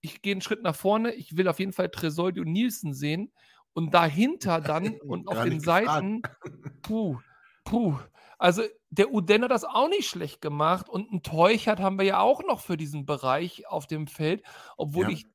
ich 0.00 0.22
gehe 0.22 0.32
einen 0.32 0.40
Schritt 0.40 0.62
nach 0.62 0.74
vorne. 0.74 1.12
Ich 1.12 1.36
will 1.36 1.46
auf 1.46 1.58
jeden 1.58 1.74
Fall 1.74 1.90
Tresoldi 1.90 2.40
und 2.40 2.50
Nielsen 2.50 2.94
sehen 2.94 3.32
und 3.74 3.92
dahinter 3.92 4.62
dann 4.62 4.98
und 5.06 5.28
auf 5.28 5.42
den 5.44 5.60
Seiten, 5.60 6.22
puh, 6.80 7.18
puh. 7.64 7.98
Also 8.42 8.64
der 8.90 9.12
Uden 9.12 9.44
hat 9.44 9.52
das 9.52 9.62
auch 9.62 9.88
nicht 9.88 10.08
schlecht 10.08 10.40
gemacht 10.40 10.88
und 10.88 11.12
ein 11.12 11.22
Teuchert 11.22 11.78
haben 11.78 11.96
wir 11.96 12.04
ja 12.04 12.18
auch 12.18 12.42
noch 12.42 12.60
für 12.60 12.76
diesen 12.76 13.06
Bereich 13.06 13.68
auf 13.68 13.86
dem 13.86 14.08
Feld, 14.08 14.42
obwohl 14.76 15.04
ja. 15.04 15.10
ich, 15.10 15.26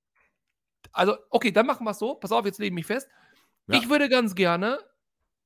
also 0.91 1.15
okay, 1.29 1.53
dann 1.53 1.65
machen 1.65 1.85
wir 1.85 1.91
es 1.91 1.99
so. 1.99 2.15
Pass 2.15 2.33
auf, 2.33 2.45
jetzt 2.45 2.59
lege 2.59 2.67
ich 2.67 2.73
mich 2.73 2.85
fest. 2.85 3.07
Ja. 3.67 3.77
Ich 3.77 3.89
würde 3.89 4.09
ganz 4.09 4.35
gerne, 4.35 4.79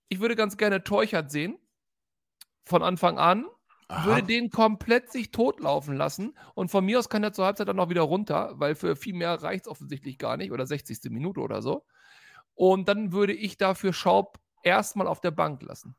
ich 0.09 0.19
würde 0.19 0.35
ganz 0.35 0.57
gerne 0.57 0.83
Teuchert 0.83 1.29
sehen 1.29 1.59
von 2.65 2.81
Anfang 2.81 3.19
an. 3.19 3.45
Aha. 3.89 4.07
Würde 4.07 4.23
den 4.23 4.49
komplett 4.49 5.11
sich 5.11 5.29
totlaufen 5.29 5.95
lassen 5.95 6.35
und 6.55 6.71
von 6.71 6.83
mir 6.83 6.97
aus 6.97 7.09
kann 7.09 7.23
er 7.23 7.31
zur 7.31 7.45
Halbzeit 7.45 7.67
dann 7.67 7.75
noch 7.75 7.89
wieder 7.89 8.01
runter, 8.01 8.53
weil 8.55 8.73
für 8.73 8.95
viel 8.95 9.13
mehr 9.13 9.35
reicht 9.43 9.65
es 9.65 9.71
offensichtlich 9.71 10.17
gar 10.17 10.35
nicht 10.35 10.51
oder 10.51 10.65
60. 10.65 10.97
Minute 11.11 11.41
oder 11.41 11.61
so. 11.61 11.85
Und 12.55 12.87
dann 12.87 13.11
würde 13.11 13.33
ich 13.33 13.57
dafür 13.57 13.93
Schaub 13.93 14.39
erstmal 14.63 15.05
auf 15.05 15.21
der 15.21 15.29
Bank 15.29 15.61
lassen. 15.61 15.95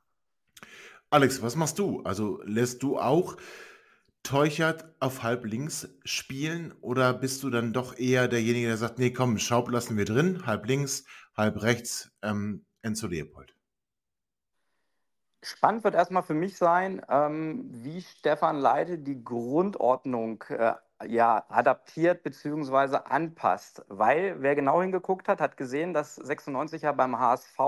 Alex, 1.13 1.43
was 1.43 1.57
machst 1.57 1.79
du? 1.79 2.01
Also 2.05 2.41
lässt 2.45 2.83
du 2.83 2.99
auch 2.99 3.37
Teuchert 4.23 4.87
auf 4.99 5.23
halb 5.23 5.45
links 5.45 5.87
spielen 6.07 6.73
oder 6.81 7.13
bist 7.13 7.43
du 7.43 7.51
dann 7.51 7.75
doch 7.75 7.99
eher 7.99 8.29
derjenige, 8.29 8.69
der 8.69 8.79
sagt, 8.79 8.99
nee, 8.99 9.11
komm, 9.13 9.37
Schaub 9.37 9.71
lassen 9.71 9.99
wir 9.99 10.07
drin, 10.07 10.47
halb 10.47 10.65
links, 10.65 11.05
halb 11.37 11.61
rechts, 11.61 12.11
ähm, 12.23 12.65
Enzo 12.81 13.09
Leopold? 13.09 13.55
Spannend 15.43 15.85
wird 15.85 15.97
erstmal 15.97 16.23
für 16.23 16.33
mich 16.33 16.57
sein, 16.57 17.05
ähm, 17.11 17.69
wie 17.71 18.01
Stefan 18.01 18.59
Leite 18.59 18.97
die 18.97 19.23
Grundordnung 19.23 20.43
äh, 20.49 20.73
ja, 21.07 21.45
adaptiert 21.51 22.23
bzw. 22.23 23.01
anpasst. 23.05 23.85
Weil 23.89 24.41
wer 24.41 24.55
genau 24.55 24.81
hingeguckt 24.81 25.29
hat, 25.29 25.43
hat 25.43 25.59
gesehen, 25.59 25.93
dass 25.93 26.15
96 26.15 26.81
ja 26.81 26.93
beim 26.93 27.19
HSV 27.19 27.59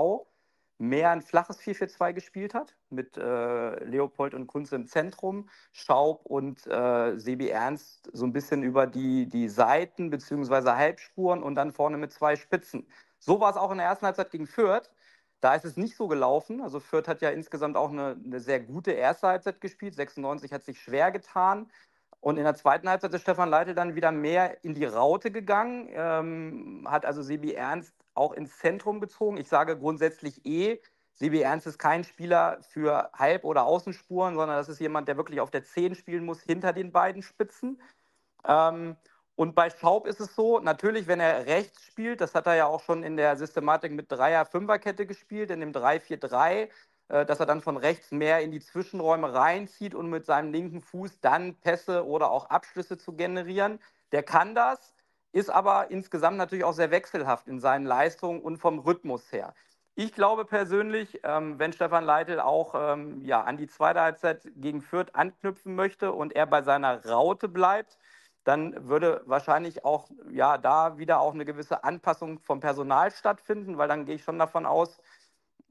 mehr 0.77 1.11
ein 1.11 1.21
flaches 1.21 1.59
4-4-2 1.59 2.13
gespielt 2.13 2.53
hat, 2.53 2.75
mit 2.89 3.17
äh, 3.17 3.83
Leopold 3.85 4.33
und 4.33 4.47
Kunze 4.47 4.75
im 4.75 4.87
Zentrum, 4.87 5.49
Schaub 5.71 6.25
und 6.25 6.67
äh, 6.67 7.17
Sebi 7.17 7.49
Ernst 7.49 8.09
so 8.13 8.25
ein 8.25 8.33
bisschen 8.33 8.63
über 8.63 8.87
die, 8.87 9.27
die 9.27 9.47
Seiten 9.47 10.09
bzw. 10.09 10.71
Halbspuren 10.71 11.43
und 11.43 11.55
dann 11.55 11.71
vorne 11.71 11.97
mit 11.97 12.11
zwei 12.11 12.35
Spitzen. 12.35 12.87
So 13.19 13.39
war 13.39 13.51
es 13.51 13.57
auch 13.57 13.71
in 13.71 13.77
der 13.77 13.87
ersten 13.87 14.05
Halbzeit 14.05 14.31
gegen 14.31 14.47
Fürth. 14.47 14.91
Da 15.41 15.55
ist 15.55 15.65
es 15.65 15.77
nicht 15.77 15.95
so 15.95 16.07
gelaufen. 16.07 16.61
Also 16.61 16.79
Fürth 16.79 17.07
hat 17.07 17.21
ja 17.21 17.29
insgesamt 17.29 17.77
auch 17.77 17.91
eine, 17.91 18.19
eine 18.23 18.39
sehr 18.39 18.59
gute 18.59 18.91
erste 18.91 19.27
Halbzeit 19.27 19.61
gespielt. 19.61 19.95
96 19.95 20.51
hat 20.51 20.63
sich 20.63 20.81
schwer 20.81 21.11
getan. 21.11 21.69
Und 22.19 22.37
in 22.37 22.43
der 22.43 22.55
zweiten 22.55 22.89
Halbzeit 22.89 23.13
ist 23.13 23.21
Stefan 23.21 23.49
Leite 23.49 23.75
dann 23.75 23.95
wieder 23.95 24.11
mehr 24.11 24.63
in 24.63 24.73
die 24.73 24.85
Raute 24.85 25.29
gegangen, 25.29 25.89
ähm, 25.91 26.87
hat 26.89 27.05
also 27.05 27.21
Sebi 27.21 27.53
Ernst 27.53 27.93
auch 28.15 28.33
ins 28.33 28.57
Zentrum 28.59 28.99
gezogen. 29.01 29.37
Ich 29.37 29.49
sage 29.49 29.77
grundsätzlich 29.77 30.45
eh, 30.45 30.81
Sebi 31.13 31.41
Ernst 31.41 31.67
ist 31.67 31.79
kein 31.79 32.03
Spieler 32.03 32.59
für 32.61 33.09
Halb- 33.13 33.45
oder 33.45 33.65
Außenspuren, 33.65 34.35
sondern 34.35 34.57
das 34.57 34.69
ist 34.69 34.79
jemand, 34.79 35.07
der 35.07 35.17
wirklich 35.17 35.39
auf 35.41 35.51
der 35.51 35.63
10 35.63 35.95
spielen 35.95 36.25
muss, 36.25 36.41
hinter 36.41 36.73
den 36.73 36.91
beiden 36.91 37.21
Spitzen. 37.23 37.81
Ähm, 38.45 38.97
Und 39.37 39.53
bei 39.55 39.69
Schaub 39.69 40.07
ist 40.07 40.21
es 40.21 40.33
so, 40.35 40.59
natürlich, 40.59 41.07
wenn 41.07 41.19
er 41.19 41.45
rechts 41.45 41.83
spielt, 41.83 42.21
das 42.21 42.35
hat 42.35 42.47
er 42.47 42.55
ja 42.55 42.67
auch 42.67 42.81
schon 42.81 43.03
in 43.03 43.17
der 43.17 43.35
Systematik 43.37 43.91
mit 43.91 44.09
Dreier-Fünfer-Kette 44.11 45.05
gespielt, 45.05 45.51
in 45.51 45.59
dem 45.59 45.73
3-4-3, 45.73 46.69
äh, 47.09 47.25
dass 47.25 47.39
er 47.41 47.45
dann 47.45 47.61
von 47.61 47.77
rechts 47.77 48.11
mehr 48.11 48.39
in 48.41 48.51
die 48.51 48.61
Zwischenräume 48.61 49.33
reinzieht 49.33 49.93
und 49.93 50.09
mit 50.09 50.25
seinem 50.25 50.51
linken 50.53 50.81
Fuß 50.81 51.19
dann 51.21 51.55
Pässe 51.59 52.05
oder 52.07 52.31
auch 52.31 52.49
Abschlüsse 52.49 52.97
zu 52.97 53.13
generieren. 53.13 53.79
Der 54.13 54.23
kann 54.23 54.55
das, 54.55 54.94
ist 55.35 55.49
aber 55.49 55.91
insgesamt 55.91 56.37
natürlich 56.37 56.63
auch 56.63 56.73
sehr 56.73 56.91
wechselhaft 56.91 57.49
in 57.49 57.59
seinen 57.59 57.85
Leistungen 57.85 58.39
und 58.41 58.57
vom 58.57 58.79
Rhythmus 58.79 59.33
her. 59.33 59.53
Ich 59.93 60.13
glaube 60.13 60.45
persönlich, 60.45 61.19
ähm, 61.23 61.59
wenn 61.59 61.73
Stefan 61.73 62.05
Leitl 62.05 62.39
auch 62.39 62.73
ähm, 62.73 63.21
ja, 63.25 63.41
an 63.41 63.57
die 63.57 63.67
zweite 63.67 63.99
Halbzeit 63.99 64.47
gegen 64.55 64.81
Fürth 64.81 65.13
anknüpfen 65.13 65.75
möchte 65.75 66.13
und 66.13 66.33
er 66.33 66.45
bei 66.45 66.61
seiner 66.61 67.05
Raute 67.05 67.49
bleibt, 67.49 67.97
dann 68.45 68.87
würde 68.87 69.23
wahrscheinlich 69.25 69.83
auch 69.83 70.09
ja 70.31 70.57
da 70.57 70.97
wieder 70.97 71.19
auch 71.19 71.33
eine 71.33 71.43
gewisse 71.43 71.83
Anpassung 71.83 72.39
vom 72.39 72.61
Personal 72.61 73.11
stattfinden, 73.11 73.77
weil 73.77 73.89
dann 73.89 74.05
gehe 74.05 74.15
ich 74.15 74.23
schon 74.23 74.39
davon 74.39 74.65
aus, 74.65 75.01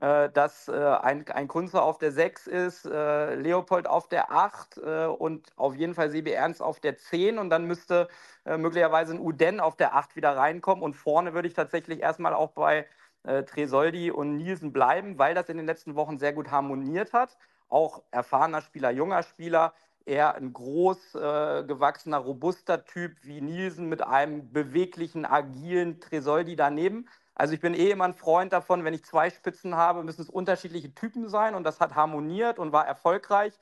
dass 0.01 0.69
äh, 0.69 0.73
ein, 0.73 1.27
ein 1.29 1.49
Kunze 1.49 1.81
auf 1.81 1.99
der 1.99 2.13
6 2.13 2.47
ist, 2.47 2.85
äh, 2.85 3.35
Leopold 3.37 3.87
auf 3.87 4.09
der 4.09 4.33
8 4.33 4.79
äh, 4.79 5.07
und 5.07 5.53
auf 5.57 5.75
jeden 5.77 5.95
Fall 5.95 6.11
Sebi 6.11 6.33
Ernst 6.33 6.61
auf 6.61 6.81
der 6.81 6.97
10 6.99 7.39
und 7.39 7.49
dann 7.51 7.65
müsste 7.67 8.09
äh, 8.45 8.59
möglicherweise 8.59 9.15
ein 9.15 9.21
Uden 9.21 9.61
auf 9.61 9.77
der 9.77 9.95
8 9.95 10.17
wieder 10.17 10.37
reinkommen 10.37 10.83
und 10.83 10.95
vorne 10.95 11.33
würde 11.33 11.49
ich 11.49 11.55
tatsächlich 11.55 12.01
erstmal 12.01 12.35
auch 12.35 12.51
bei 12.51 12.87
äh, 13.23 13.45
Tresoldi 13.45 14.11
und 14.11 14.37
Nielsen 14.37 14.73
bleiben, 14.73 15.19
weil 15.19 15.35
das 15.35 15.49
in 15.49 15.57
den 15.57 15.67
letzten 15.67 15.95
Wochen 15.95 16.19
sehr 16.19 16.33
gut 16.33 16.51
harmoniert 16.51 17.13
hat. 17.13 17.37
Auch 17.69 18.03
erfahrener 18.11 18.61
Spieler, 18.61 18.91
junger 18.91 19.23
Spieler 19.23 19.73
eher 20.07 20.35
ein 20.35 20.53
groß 20.53 21.15
äh, 21.15 21.65
gewachsener, 21.65 22.19
robuster 22.19 22.85
Typ 22.85 23.17
wie 23.23 23.41
Nielsen 23.41 23.89
mit 23.89 24.03
einem 24.03 24.53
beweglichen, 24.53 25.25
agilen 25.25 26.01
Tresoldi 26.01 26.57
daneben. 26.57 27.09
Also 27.35 27.55
ich 27.55 27.61
bin 27.61 27.75
eh 27.75 27.91
immer 27.91 28.05
ein 28.05 28.15
Freund 28.15 28.53
davon, 28.53 28.85
wenn 28.85 28.95
ich 28.95 29.05
zwei 29.05 29.31
Spitzen 29.31 29.75
habe, 29.77 30.05
müssen 30.05 30.23
es 30.23 30.31
unterschiedliche 30.31 30.95
Typen 30.95 31.29
sein 31.29 31.55
und 31.55 31.65
das 31.65 31.81
hat 31.81 31.95
harmoniert 31.95 32.59
und 32.59 32.73
war 32.73 32.87
erfolgreich. 32.87 33.53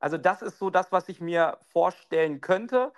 Also 0.00 0.18
das 0.18 0.42
ist 0.42 0.58
so 0.58 0.70
das, 0.70 0.90
was 0.90 1.08
ich 1.08 1.20
mir 1.20 1.58
vorstellen 1.72 2.40
könnte. 2.40 2.92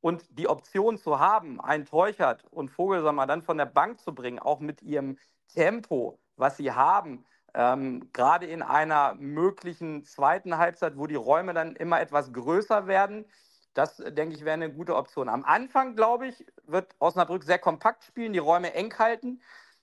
Und 0.00 0.24
die 0.38 0.48
Option 0.48 0.96
zu 0.96 1.18
haben, 1.18 1.60
einen 1.60 1.84
Teuchert 1.84 2.44
und 2.50 2.70
Vogelsammer 2.70 3.26
dann 3.26 3.42
von 3.42 3.58
der 3.58 3.66
Bank 3.66 4.00
zu 4.00 4.14
bringen, 4.14 4.38
auch 4.38 4.60
mit 4.60 4.80
ihrem 4.80 5.18
Tempo, 5.48 6.20
was 6.36 6.56
sie 6.56 6.72
haben, 6.72 7.26
ähm, 7.54 8.10
gerade 8.12 8.46
in 8.46 8.62
einer 8.62 9.14
möglichen 9.14 10.04
zweiten 10.04 10.56
Halbzeit, 10.58 10.96
wo 10.96 11.06
die 11.06 11.16
Räume 11.16 11.52
dann 11.54 11.74
immer 11.76 12.00
etwas 12.00 12.32
größer 12.32 12.86
werden, 12.86 13.26
das 13.74 13.96
denke 13.96 14.34
ich 14.34 14.44
wäre 14.44 14.54
eine 14.54 14.72
gute 14.72 14.96
Option. 14.96 15.28
Am 15.28 15.44
Anfang, 15.44 15.94
glaube 15.96 16.28
ich, 16.28 16.44
wird 16.66 16.94
Osnabrück 16.98 17.44
sehr 17.44 17.58
kompakt 17.58 18.04
spielen, 18.04 18.32
die 18.32 18.38
Räume 18.38 18.74
eng 18.74 18.92
halten. 18.98 19.40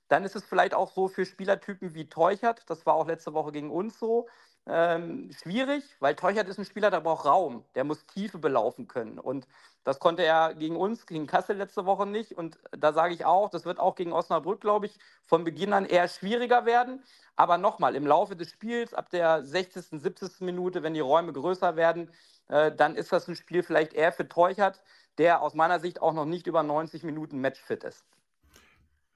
Dann 0.08 0.24
ist 0.24 0.36
es 0.36 0.46
vielleicht 0.46 0.74
auch 0.74 0.92
so 0.92 1.08
für 1.08 1.26
Spielertypen 1.26 1.94
wie 1.96 2.10
Teuchert, 2.10 2.70
das 2.70 2.86
war 2.86 2.94
auch 2.94 3.08
letzte 3.08 3.34
Woche 3.34 3.52
gegen 3.52 3.72
uns 3.72 3.98
so, 3.98 4.28
ähm, 4.68 5.32
schwierig, 5.32 5.84
weil 6.00 6.16
Teuchert 6.16 6.48
ist 6.48 6.58
ein 6.58 6.66
Spieler, 6.66 6.90
der 6.90 7.02
braucht 7.02 7.26
Raum, 7.26 7.64
der 7.76 7.84
muss 7.84 8.06
Tiefe 8.08 8.40
belaufen 8.40 8.88
können. 8.88 9.20
Und 9.20 9.48
das 9.84 10.00
konnte 10.00 10.24
er 10.24 10.56
gegen 10.56 10.76
uns, 10.76 11.06
gegen 11.06 11.28
Kassel 11.28 11.58
letzte 11.58 11.86
Woche 11.86 12.08
nicht. 12.08 12.32
Und 12.36 12.58
da 12.72 12.92
sage 12.92 13.14
ich 13.14 13.26
auch, 13.26 13.50
das 13.50 13.66
wird 13.66 13.80
auch 13.80 13.96
gegen 13.96 14.12
Osnabrück, 14.12 14.62
glaube 14.62 14.88
ich, 14.88 14.98
von 15.26 15.44
Beginn 15.44 15.74
an 15.74 15.86
eher 15.86 16.08
schwieriger 16.08 16.66
werden. 16.66 17.04
Aber 17.36 17.60
nochmal, 17.60 17.96
im 17.96 18.08
Laufe 18.08 18.36
des 18.36 18.50
Spiels, 18.50 18.94
ab 18.96 19.10
der 19.12 19.44
60., 19.44 20.02
70. 20.02 20.42
Minute, 20.42 20.82
wenn 20.82 20.96
die 20.96 21.00
Räume 21.00 21.34
größer 21.34 21.76
werden, 21.76 22.10
äh, 22.10 22.12
dann 22.48 22.96
ist 22.96 23.12
das 23.12 23.28
ein 23.28 23.36
Spiel 23.36 23.64
vielleicht 23.64 23.94
eher 23.94 24.12
für 24.12 24.28
Teuchert, 24.28 24.82
der 25.18 25.42
aus 25.42 25.54
meiner 25.54 25.80
Sicht 25.80 26.02
auch 26.02 26.14
noch 26.14 26.26
nicht 26.26 26.48
über 26.48 26.64
90 26.64 27.04
Minuten 27.04 27.40
matchfit 27.40 27.84
ist. 27.84 28.06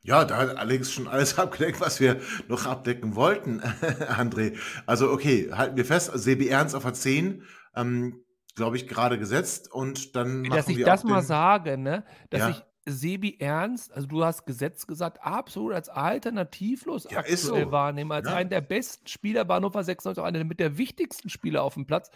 Ja, 0.02 0.24
da 0.24 0.38
hat 0.38 0.58
Alex 0.58 0.92
schon 0.92 1.08
alles 1.08 1.38
abgedeckt, 1.40 1.82
was 1.82 2.00
wir 2.00 2.22
noch 2.48 2.66
abdecken 2.66 3.16
wollten, 3.16 3.62
André. 4.10 4.58
Also 4.86 5.12
okay, 5.12 5.52
halten 5.52 5.78
wir 5.78 5.86
fest, 5.86 6.12
Sebi 6.14 6.48
Ernst 6.48 6.76
auf 6.76 6.84
der 6.84 6.94
10, 6.94 7.44
ähm, 7.76 8.24
glaube 8.56 8.78
ich, 8.78 8.88
gerade 8.88 9.20
gesetzt 9.20 9.72
und 9.72 10.16
dann 10.16 10.44
Dass 10.46 10.68
ich 10.68 10.84
das 10.84 11.04
mal 11.04 11.22
sage, 11.22 11.78
ne? 11.78 12.06
Dass 12.30 12.40
ja. 12.42 12.50
ich 12.50 12.64
Sebi 12.92 13.38
Ernst, 13.40 13.94
also 13.94 14.08
du 14.08 14.24
hast 14.24 14.46
Gesetz 14.46 14.88
gesagt, 14.88 15.22
absolut 15.22 15.74
als 15.74 15.90
alternativlos 15.90 17.08
ja, 17.10 17.20
aktuell 17.20 17.38
so. 17.38 17.72
wahrnehme, 17.72 18.16
als 18.16 18.28
ja. 18.28 18.36
einen 18.36 18.50
der 18.50 18.62
besten 18.62 19.08
Spieler 19.08 19.46
bei 19.46 19.56
Hannover 19.56 19.84
96, 19.84 20.24
einer 20.24 20.44
mit 20.44 20.60
der 20.60 20.78
wichtigsten 20.78 21.30
Spieler 21.30 21.64
auf 21.64 21.76
dem 21.76 21.86
Platz. 21.86 22.12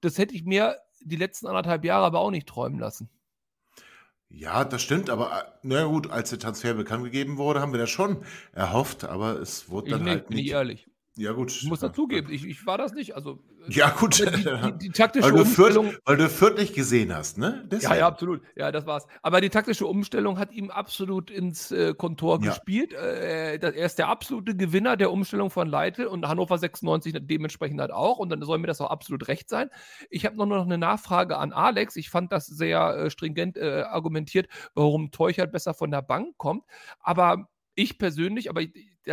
Das 0.00 0.18
hätte 0.18 0.34
ich 0.34 0.44
mir 0.44 0.76
die 1.00 1.16
letzten 1.16 1.46
anderthalb 1.46 1.84
Jahre 1.84 2.06
aber 2.06 2.20
auch 2.20 2.30
nicht 2.30 2.48
träumen 2.48 2.78
lassen. 2.78 3.08
Ja, 4.30 4.64
das 4.64 4.82
stimmt, 4.82 5.08
aber 5.08 5.32
äh, 5.32 5.50
na 5.62 5.84
gut, 5.84 6.10
als 6.10 6.30
der 6.30 6.38
Transfer 6.38 6.74
bekannt 6.74 7.04
gegeben 7.04 7.38
wurde, 7.38 7.60
haben 7.60 7.72
wir 7.72 7.78
das 7.78 7.90
schon 7.90 8.24
erhofft, 8.52 9.04
aber 9.04 9.40
es 9.40 9.70
wurde 9.70 9.90
dann 9.90 10.02
ich 10.02 10.08
halt 10.08 10.18
nicht. 10.18 10.28
Bin 10.28 10.38
ich 10.38 10.50
ehrlich. 10.50 10.88
Ja, 11.18 11.32
gut. 11.32 11.50
Ich 11.50 11.64
muss 11.64 11.80
dazugeben, 11.80 12.32
ich, 12.32 12.46
ich 12.46 12.64
war 12.64 12.78
das 12.78 12.92
nicht. 12.92 13.16
Also, 13.16 13.40
ja, 13.66 13.90
gut. 13.90 14.18
Die, 14.18 14.24
die, 14.24 14.78
die 14.78 14.90
taktische 14.90 15.24
weil, 15.26 15.32
du 15.32 15.40
Umstellung. 15.40 15.86
Fürth, 15.86 16.02
weil 16.04 16.16
du 16.16 16.28
Fürth 16.28 16.56
nicht 16.56 16.74
gesehen 16.74 17.12
hast, 17.12 17.38
ne? 17.38 17.66
Deswegen. 17.68 17.92
Ja, 17.92 17.98
ja, 17.98 18.06
absolut. 18.06 18.40
Ja, 18.54 18.70
das 18.70 18.86
war's. 18.86 19.04
Aber 19.22 19.40
die 19.40 19.50
taktische 19.50 19.86
Umstellung 19.86 20.38
hat 20.38 20.52
ihm 20.52 20.70
absolut 20.70 21.30
ins 21.30 21.72
äh, 21.72 21.92
Kontor 21.92 22.40
ja. 22.40 22.50
gespielt. 22.50 22.92
Äh, 22.92 23.56
er 23.56 23.74
ist 23.74 23.98
der 23.98 24.06
absolute 24.08 24.54
Gewinner 24.54 24.96
der 24.96 25.10
Umstellung 25.10 25.50
von 25.50 25.66
Leitl 25.66 26.06
und 26.06 26.28
Hannover 26.28 26.56
96 26.56 27.12
dementsprechend 27.22 27.80
halt 27.80 27.90
auch. 27.90 28.18
Und 28.18 28.30
dann 28.30 28.40
soll 28.42 28.58
mir 28.58 28.68
das 28.68 28.80
auch 28.80 28.90
absolut 28.90 29.26
recht 29.26 29.48
sein. 29.48 29.70
Ich 30.10 30.24
habe 30.24 30.36
noch, 30.36 30.46
noch 30.46 30.64
eine 30.64 30.78
Nachfrage 30.78 31.36
an 31.36 31.52
Alex. 31.52 31.96
Ich 31.96 32.10
fand 32.10 32.30
das 32.30 32.46
sehr 32.46 32.96
äh, 32.96 33.10
stringent 33.10 33.56
äh, 33.56 33.82
argumentiert, 33.82 34.46
warum 34.74 35.10
Teuchert 35.10 35.50
besser 35.50 35.74
von 35.74 35.90
der 35.90 36.02
Bank 36.02 36.38
kommt. 36.38 36.62
Aber 37.00 37.48
ich 37.74 37.98
persönlich, 37.98 38.50
aber 38.50 38.62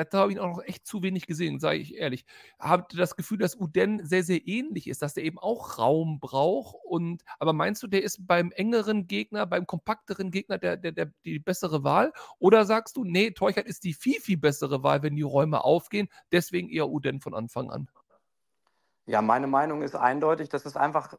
da 0.04 0.20
habe 0.20 0.32
ich 0.34 0.40
auch 0.40 0.48
noch 0.48 0.64
echt 0.64 0.86
zu 0.86 1.02
wenig 1.04 1.26
gesehen, 1.28 1.60
sage 1.60 1.78
ich 1.78 1.96
ehrlich, 1.96 2.26
habe 2.60 2.86
das 2.96 3.16
Gefühl, 3.16 3.38
dass 3.38 3.56
Uden 3.56 4.06
sehr, 4.06 4.24
sehr 4.24 4.46
ähnlich 4.48 4.88
ist, 4.88 5.02
dass 5.02 5.14
der 5.14 5.24
eben 5.24 5.40
auch 5.40 5.78
Raum 5.78 6.20
braucht. 6.20 6.76
Und 6.84 7.24
aber 7.40 7.54
meinst 7.54 7.82
du, 7.84 7.88
der 7.88 8.04
ist 8.04 8.28
beim 8.28 8.52
engeren 8.52 9.08
Gegner, 9.08 9.46
beim 9.46 9.66
kompakteren 9.66 10.32
Gegner 10.32 10.58
der, 10.58 10.78
der, 10.78 10.92
der, 10.92 11.12
die 11.24 11.40
bessere 11.40 11.84
Wahl? 11.84 12.12
Oder 12.40 12.66
sagst 12.66 12.98
du, 12.98 13.04
nee, 13.04 13.32
Teuchert 13.32 13.68
ist 13.68 13.84
die 13.84 13.94
viel, 13.94 14.20
viel 14.20 14.38
bessere 14.38 14.84
Wahl, 14.84 15.04
wenn 15.04 15.16
die 15.16 15.22
Räume 15.22 15.64
aufgehen, 15.64 16.10
deswegen 16.32 16.70
eher 16.70 16.90
Uden 16.90 17.22
von 17.22 17.34
Anfang 17.34 17.70
an? 17.72 17.90
Ja, 19.08 19.22
meine 19.22 19.48
Meinung 19.48 19.84
ist 19.84 19.96
eindeutig, 19.96 20.50
dass 20.50 20.66
es 20.66 20.76
einfach 20.76 21.16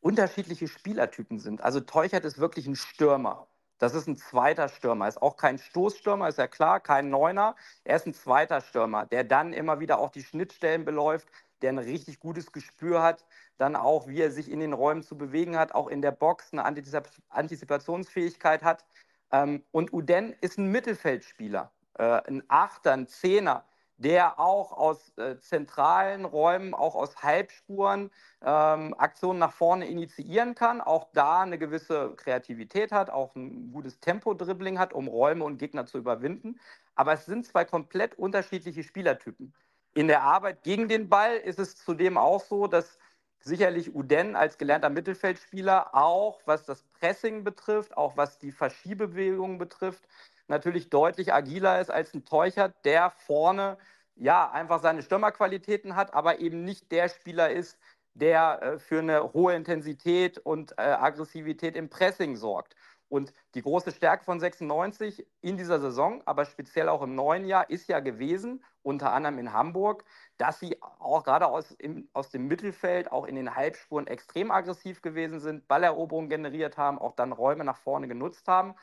unterschiedliche 0.00 0.66
Spielertypen 0.66 1.38
sind. 1.38 1.62
Also 1.62 1.80
Teuchert 1.80 2.24
ist 2.24 2.38
wirklich 2.38 2.66
ein 2.66 2.74
Stürmer. 2.74 3.46
Das 3.82 3.94
ist 3.94 4.06
ein 4.06 4.16
zweiter 4.16 4.68
Stürmer. 4.68 5.08
Ist 5.08 5.20
auch 5.20 5.36
kein 5.36 5.58
Stoßstürmer, 5.58 6.28
ist 6.28 6.38
ja 6.38 6.46
klar, 6.46 6.78
kein 6.78 7.10
Neuner. 7.10 7.56
Er 7.82 7.96
ist 7.96 8.06
ein 8.06 8.14
zweiter 8.14 8.60
Stürmer, 8.60 9.06
der 9.06 9.24
dann 9.24 9.52
immer 9.52 9.80
wieder 9.80 9.98
auch 9.98 10.10
die 10.10 10.22
Schnittstellen 10.22 10.84
beläuft, 10.84 11.26
der 11.62 11.70
ein 11.70 11.78
richtig 11.78 12.20
gutes 12.20 12.52
Gespür 12.52 13.02
hat, 13.02 13.26
dann 13.58 13.74
auch, 13.74 14.06
wie 14.06 14.20
er 14.20 14.30
sich 14.30 14.48
in 14.52 14.60
den 14.60 14.72
Räumen 14.72 15.02
zu 15.02 15.18
bewegen 15.18 15.58
hat, 15.58 15.74
auch 15.74 15.88
in 15.88 16.00
der 16.00 16.12
Box 16.12 16.52
eine 16.52 16.64
Antizipationsfähigkeit 16.64 18.62
hat. 18.62 18.84
Ähm, 19.32 19.64
und 19.72 19.92
Uden 19.92 20.32
ist 20.40 20.58
ein 20.58 20.70
Mittelfeldspieler, 20.70 21.72
äh, 21.98 22.04
ein 22.04 22.44
Achter, 22.46 22.92
ein 22.92 23.08
Zehner 23.08 23.64
der 24.02 24.38
auch 24.38 24.72
aus 24.72 25.16
äh, 25.16 25.38
zentralen 25.38 26.24
Räumen, 26.24 26.74
auch 26.74 26.94
aus 26.94 27.22
Halbspuren 27.22 28.10
ähm, 28.42 28.94
Aktionen 28.98 29.38
nach 29.38 29.52
vorne 29.52 29.86
initiieren 29.86 30.54
kann, 30.54 30.80
auch 30.80 31.08
da 31.12 31.42
eine 31.42 31.58
gewisse 31.58 32.14
Kreativität 32.16 32.92
hat, 32.92 33.10
auch 33.10 33.34
ein 33.36 33.72
gutes 33.72 34.00
Tempo-Dribbling 34.00 34.78
hat, 34.78 34.92
um 34.92 35.08
Räume 35.08 35.44
und 35.44 35.58
Gegner 35.58 35.86
zu 35.86 35.98
überwinden. 35.98 36.58
Aber 36.94 37.12
es 37.12 37.26
sind 37.26 37.46
zwei 37.46 37.64
komplett 37.64 38.18
unterschiedliche 38.18 38.82
Spielertypen. 38.82 39.54
In 39.94 40.08
der 40.08 40.22
Arbeit 40.22 40.62
gegen 40.62 40.88
den 40.88 41.08
Ball 41.08 41.36
ist 41.36 41.58
es 41.58 41.76
zudem 41.76 42.16
auch 42.16 42.42
so, 42.42 42.66
dass 42.66 42.98
sicherlich 43.40 43.94
Uden 43.94 44.36
als 44.36 44.58
gelernter 44.58 44.90
Mittelfeldspieler 44.90 45.94
auch, 45.94 46.40
was 46.44 46.64
das 46.64 46.84
Pressing 46.98 47.44
betrifft, 47.44 47.96
auch 47.96 48.16
was 48.16 48.38
die 48.38 48.52
Verschiebewegungen 48.52 49.58
betrifft, 49.58 50.06
natürlich 50.48 50.90
deutlich 50.90 51.32
agiler 51.32 51.80
ist 51.80 51.90
als 51.90 52.14
ein 52.14 52.24
Teuchert, 52.24 52.74
der 52.84 53.10
vorne 53.10 53.78
ja 54.16 54.50
einfach 54.50 54.80
seine 54.80 55.02
Stürmerqualitäten 55.02 55.96
hat, 55.96 56.14
aber 56.14 56.40
eben 56.40 56.64
nicht 56.64 56.90
der 56.92 57.08
Spieler 57.08 57.50
ist, 57.50 57.78
der 58.14 58.62
äh, 58.62 58.78
für 58.78 58.98
eine 58.98 59.32
hohe 59.32 59.54
Intensität 59.54 60.38
und 60.38 60.72
äh, 60.72 60.82
Aggressivität 60.82 61.76
im 61.76 61.88
Pressing 61.88 62.36
sorgt. 62.36 62.74
Und 63.08 63.34
die 63.54 63.60
große 63.60 63.92
Stärke 63.92 64.24
von 64.24 64.40
96 64.40 65.26
in 65.42 65.58
dieser 65.58 65.80
Saison, 65.80 66.22
aber 66.24 66.46
speziell 66.46 66.88
auch 66.88 67.02
im 67.02 67.14
neuen 67.14 67.44
Jahr, 67.44 67.68
ist 67.68 67.86
ja 67.88 68.00
gewesen, 68.00 68.64
unter 68.82 69.12
anderem 69.12 69.38
in 69.38 69.52
Hamburg, 69.52 70.04
dass 70.38 70.60
sie 70.60 70.80
auch 70.80 71.22
gerade 71.22 71.46
aus, 71.46 71.72
im, 71.72 72.08
aus 72.14 72.30
dem 72.30 72.48
Mittelfeld, 72.48 73.12
auch 73.12 73.26
in 73.26 73.34
den 73.34 73.54
Halbspuren 73.54 74.06
extrem 74.06 74.50
aggressiv 74.50 75.02
gewesen 75.02 75.40
sind, 75.40 75.68
Balleroberungen 75.68 76.30
generiert 76.30 76.78
haben, 76.78 76.98
auch 76.98 77.14
dann 77.14 77.32
Räume 77.32 77.64
nach 77.64 77.76
vorne 77.76 78.08
genutzt 78.08 78.48
haben. 78.48 78.74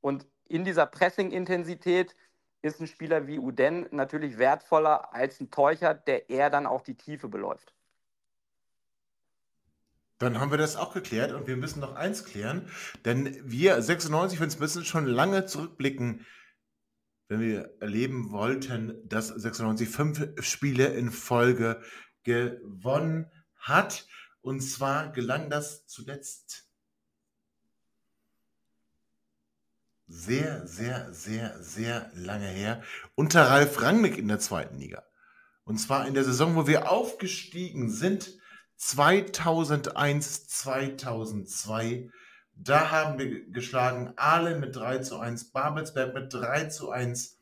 Und 0.00 0.28
in 0.46 0.64
dieser 0.64 0.86
Pressing-Intensität 0.86 2.14
ist 2.62 2.80
ein 2.80 2.86
Spieler 2.86 3.26
wie 3.26 3.38
Uden 3.38 3.86
natürlich 3.90 4.38
wertvoller 4.38 5.12
als 5.12 5.40
ein 5.40 5.50
Teucher, 5.50 5.94
der 5.94 6.30
eher 6.30 6.48
dann 6.48 6.66
auch 6.66 6.82
die 6.82 6.94
Tiefe 6.94 7.28
beläuft. 7.28 7.74
Dann 10.18 10.38
haben 10.38 10.52
wir 10.52 10.58
das 10.58 10.76
auch 10.76 10.94
geklärt 10.94 11.32
und 11.32 11.48
wir 11.48 11.56
müssen 11.56 11.80
noch 11.80 11.96
eins 11.96 12.24
klären, 12.24 12.70
denn 13.04 13.36
wir 13.42 13.82
96 13.82 14.38
Fans 14.38 14.60
müssen 14.60 14.84
schon 14.84 15.06
lange 15.06 15.46
zurückblicken, 15.46 16.24
wenn 17.26 17.40
wir 17.40 17.74
erleben 17.80 18.30
wollten, 18.30 19.00
dass 19.08 19.28
96 19.28 19.88
fünf 19.88 20.28
Spiele 20.44 20.86
in 20.88 21.10
Folge 21.10 21.82
gewonnen 22.22 23.32
hat. 23.56 24.06
Und 24.42 24.60
zwar 24.60 25.10
gelang 25.10 25.50
das 25.50 25.86
zuletzt 25.86 26.71
sehr, 30.12 30.66
sehr, 30.66 31.12
sehr, 31.12 31.56
sehr 31.62 32.10
lange 32.14 32.46
her. 32.46 32.82
Unter 33.14 33.48
Ralf 33.48 33.80
Rangnick 33.80 34.18
in 34.18 34.28
der 34.28 34.38
zweiten 34.38 34.78
Liga. 34.78 35.02
Und 35.64 35.78
zwar 35.78 36.06
in 36.06 36.12
der 36.12 36.24
Saison, 36.24 36.54
wo 36.54 36.66
wir 36.66 36.90
aufgestiegen 36.90 37.90
sind. 37.90 38.38
2001, 38.76 40.48
2002, 40.48 42.10
da 42.54 42.90
haben 42.90 43.18
wir 43.18 43.46
geschlagen. 43.50 44.12
Aalen 44.16 44.60
mit 44.60 44.76
3 44.76 44.98
zu 44.98 45.18
1, 45.18 45.52
Babelsberg 45.52 46.14
mit 46.14 46.34
3 46.34 46.64
zu 46.64 46.90
1, 46.90 47.38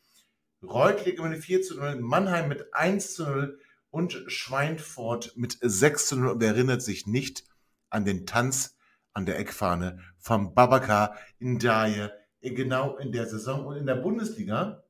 Reutlingen 0.63 1.31
mit 1.31 1.43
4 1.43 1.63
zu 1.63 1.77
0, 1.77 1.97
Mannheim 1.97 2.49
mit 2.49 2.73
1 2.75 3.15
zu 3.15 3.25
0 3.25 3.59
und 3.91 4.23
Schweinfurt 4.29 5.33
mit 5.37 5.59
6 5.61 6.07
zu 6.07 6.17
0. 6.17 6.29
Und 6.33 6.43
erinnert 6.43 6.83
sich 6.83 7.07
nicht 7.07 7.45
an 7.89 8.05
den 8.05 8.27
Tanz 8.27 8.77
an 9.13 9.27
der 9.27 9.39
Eckfahne 9.39 9.99
vom 10.19 10.55
Babaka 10.55 11.17
in 11.39 11.59
Daje, 11.59 12.13
genau 12.41 12.97
in 12.97 13.13
der 13.13 13.27
Saison. 13.27 13.67
Und 13.67 13.77
in 13.77 13.87
der 13.87 13.97
Bundesliga 13.97 14.83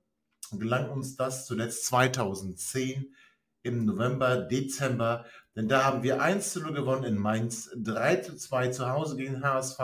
gelang 0.53 0.91
uns 0.91 1.17
das 1.17 1.47
zuletzt 1.47 1.87
2010 1.87 3.15
im 3.63 3.85
November, 3.85 4.39
Dezember 4.39 5.25
denn 5.57 5.69
da 5.69 5.85
haben 5.85 6.03
wir 6.03 6.23
1 6.23 6.53
zu 6.53 6.61
0 6.63 6.73
gewonnen 6.73 7.05
in 7.05 7.19
Mainz, 7.19 7.71
3 7.77 8.17
zu 8.17 8.37
2 8.37 8.69
zu 8.69 8.89
Hause 8.89 9.17
gegen 9.17 9.43
HSV, 9.43 9.79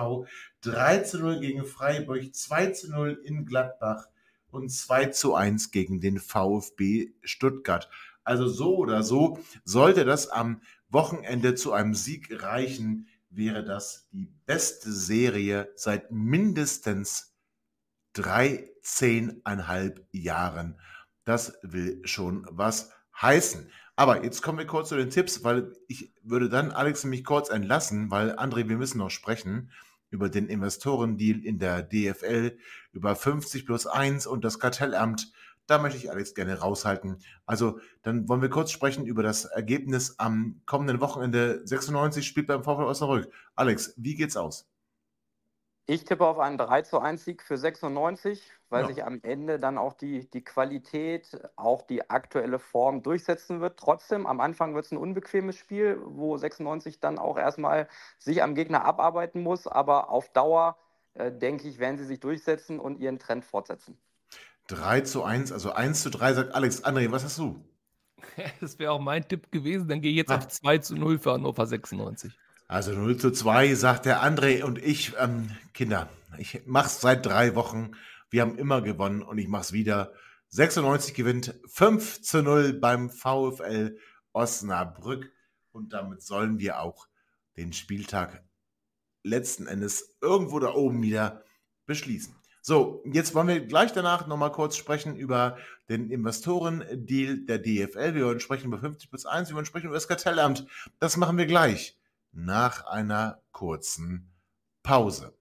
3 0.63 0.99
zu 1.01 1.19
0 1.19 1.41
gegen 1.41 1.65
Freiburg, 1.65 2.35
2 2.35 2.71
zu 2.71 2.91
0 2.91 3.21
in 3.25 3.45
Gladbach 3.45 4.07
und 4.51 4.71
2 4.71 5.07
zu 5.07 5.35
1 5.35 5.73
gegen 5.73 6.01
den 6.01 6.19
VfB 6.19 7.13
Stuttgart. 7.23 7.91
Also 8.23 8.49
so 8.49 8.77
oder 8.77 9.03
so, 9.03 9.39
sollte 9.65 10.05
das 10.05 10.29
am 10.29 10.63
Wochenende 10.89 11.55
zu 11.57 11.73
einem 11.73 11.95
Sieg 11.95 12.43
reichen, 12.43 13.09
wäre 13.29 13.65
das 13.65 14.09
die 14.13 14.33
beste 14.47 14.93
Serie 14.93 15.69
seit 15.75 16.13
mindestens 16.13 17.36
13,5 18.17 20.05
Jahren. 20.13 20.81
Das 21.25 21.59
will 21.63 22.01
schon 22.05 22.47
was 22.51 22.91
heißen. 23.21 23.71
Aber 23.97 24.25
jetzt 24.25 24.43
kommen 24.43 24.59
wir 24.59 24.67
kurz 24.67 24.91
zu 24.91 24.97
den 24.97 25.11
Tipps, 25.11 25.43
weil 25.43 25.73
ich 25.89 26.13
würde 26.23 26.49
dann 26.49 26.71
Alex 26.71 27.05
mich 27.05 27.25
kurz 27.25 27.49
entlassen, 27.49 28.11
weil 28.11 28.39
André, 28.39 28.69
wir 28.69 28.77
müssen 28.77 28.99
noch 28.99 29.11
sprechen 29.11 29.71
über 30.11 30.29
den 30.29 30.49
Investorendeal 30.49 31.41
in 31.41 31.59
der 31.59 31.83
DFL, 31.83 32.59
über 32.93 33.17
50 33.17 33.67
plus 33.67 33.87
1 33.87 34.27
und 34.27 34.45
das 34.45 34.59
Kartellamt. 34.59 35.33
Da 35.67 35.79
möchte 35.79 35.99
ich 35.99 36.11
Alex 36.11 36.35
gerne 36.35 36.59
raushalten. 36.59 37.19
Also 37.45 37.81
dann 38.03 38.29
wollen 38.29 38.43
wir 38.43 38.51
kurz 38.51 38.71
sprechen 38.71 39.05
über 39.07 39.23
das 39.23 39.47
Ergebnis 39.47 40.19
am 40.19 40.61
kommenden 40.65 41.01
Wochenende. 41.01 41.63
96 41.65 42.25
spielt 42.25 42.47
beim 42.47 42.63
VfL 42.63 42.85
Osnabrück. 42.85 43.33
Alex, 43.57 43.95
wie 43.97 44.15
geht's 44.15 44.37
aus? 44.37 44.69
Ich 45.89 46.05
tippe 46.05 46.27
auf 46.27 46.41
einen 46.41 46.59
3 46.59 46.83
zu 46.83 46.99
1 46.99 47.25
Sieg 47.25 47.43
für 47.43 47.57
96, 47.57 48.43
weil 48.71 48.83
ja. 48.83 48.89
sich 48.89 49.05
am 49.05 49.21
Ende 49.23 49.61
dann 49.61 49.79
auch 49.79 49.93
die, 49.93 50.29
die 50.31 50.43
Qualität, 50.43 51.41
auch 51.55 51.83
die 51.83 52.11
aktuelle 52.11 52.59
Form 52.59 53.05
durchsetzen 53.05 53.61
wird. 53.61 53.79
Trotzdem, 53.79 54.27
am 54.27 54.41
Anfang 54.41 54.75
wird 54.75 54.87
es 54.87 54.91
ein 54.91 54.99
unbequemes 54.99 55.57
Spiel, 55.57 56.01
wo 56.05 56.37
96 56.37 56.99
dann 56.99 57.21
auch 57.21 57.39
erstmal 57.39 57.89
sich 58.19 58.43
am 58.43 58.57
Gegner 58.57 58.85
abarbeiten 58.85 59.45
muss. 59.45 59.69
Aber 59.69 60.11
auf 60.11 60.29
Dauer, 60.33 60.77
äh, 61.15 61.31
denke 61.31 61.69
ich, 61.69 61.79
werden 61.79 61.99
sie 61.99 62.05
sich 62.05 62.19
durchsetzen 62.19 62.81
und 62.81 62.99
ihren 62.99 63.21
Trend 63.21 63.45
fortsetzen. 63.45 63.97
3 64.67 65.03
zu 65.03 65.23
1, 65.23 65.53
also 65.53 65.71
1 65.71 66.03
zu 66.03 66.11
3, 66.11 66.35
sagt 66.35 66.55
Alex. 66.57 66.83
André, 66.83 67.13
was 67.13 67.23
hast 67.23 67.39
du? 67.39 67.65
Das 68.61 68.81
wäre 68.81 68.91
auch 68.91 69.01
mein 69.01 69.29
Tipp 69.29 69.53
gewesen. 69.53 69.87
Dann 69.87 70.01
gehe 70.01 70.11
ich 70.11 70.17
jetzt 70.17 70.33
ah. 70.33 70.39
auf 70.39 70.49
2 70.49 70.79
zu 70.79 70.97
0 70.97 71.21
für 71.21 71.35
Hannover 71.35 71.65
96. 71.65 72.37
Also 72.69 72.93
0 72.93 73.17
zu 73.17 73.31
2, 73.31 73.75
sagt 73.75 74.07
der 74.07 74.25
André 74.25 74.65
und 74.65 74.83
ich, 74.83 75.13
ähm, 75.19 75.51
Kinder, 75.73 76.09
ich 76.37 76.63
mach's 76.67 77.01
seit 77.01 77.25
drei 77.25 77.55
Wochen. 77.55 77.93
Wir 78.29 78.43
haben 78.43 78.59
immer 78.59 78.83
gewonnen 78.83 79.23
und 79.23 79.39
ich 79.39 79.47
mach's 79.47 79.73
wieder. 79.73 80.13
96 80.49 81.15
gewinnt 81.15 81.55
5 81.67 82.23
zu 82.23 82.43
0 82.43 82.73
beim 82.73 83.11
VfL 83.11 83.97
Osnabrück 84.33 85.31
und 85.71 85.93
damit 85.93 86.23
sollen 86.23 86.59
wir 86.59 86.81
auch 86.81 87.07
den 87.57 87.73
Spieltag 87.73 88.45
letzten 89.23 89.67
Endes 89.67 90.17
irgendwo 90.21 90.59
da 90.59 90.75
oben 90.75 91.03
wieder 91.03 91.45
beschließen. 91.87 92.35
So, 92.63 93.03
jetzt 93.13 93.35
wollen 93.35 93.49
wir 93.49 93.61
gleich 93.61 93.93
danach 93.93 94.27
nochmal 94.27 94.51
kurz 94.51 94.77
sprechen 94.77 95.15
über 95.15 95.57
den 95.89 96.11
Investoren-Deal 96.11 97.45
der 97.45 97.59
DFL. 97.61 98.15
Wir 98.15 98.27
wollen 98.27 98.41
sprechen 98.41 98.67
über 98.67 98.79
50 98.79 99.09
plus 99.09 99.25
1, 99.25 99.51
wir 99.51 99.55
wollen 99.57 99.67
sprechen 99.67 99.87
über 99.87 99.95
das 99.95 100.09
Kartellamt. 100.09 100.67
Das 100.99 101.17
machen 101.17 101.39
wir 101.39 101.47
gleich 101.47 101.97
nach 102.37 102.85
einer 102.87 103.43
kurzen 103.51 104.31
Pause. 104.83 105.33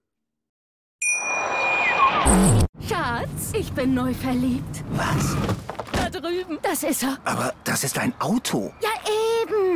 Schatz, 2.88 3.52
ich 3.52 3.70
bin 3.72 3.94
neu 3.94 4.14
verliebt. 4.14 4.82
Was? 4.92 5.36
Da 5.92 6.08
drüben. 6.08 6.58
Das 6.62 6.82
ist 6.82 7.02
er. 7.02 7.18
Aber 7.24 7.54
das 7.64 7.84
ist 7.84 7.98
ein 7.98 8.18
Auto. 8.18 8.72
Ja, 8.80 8.88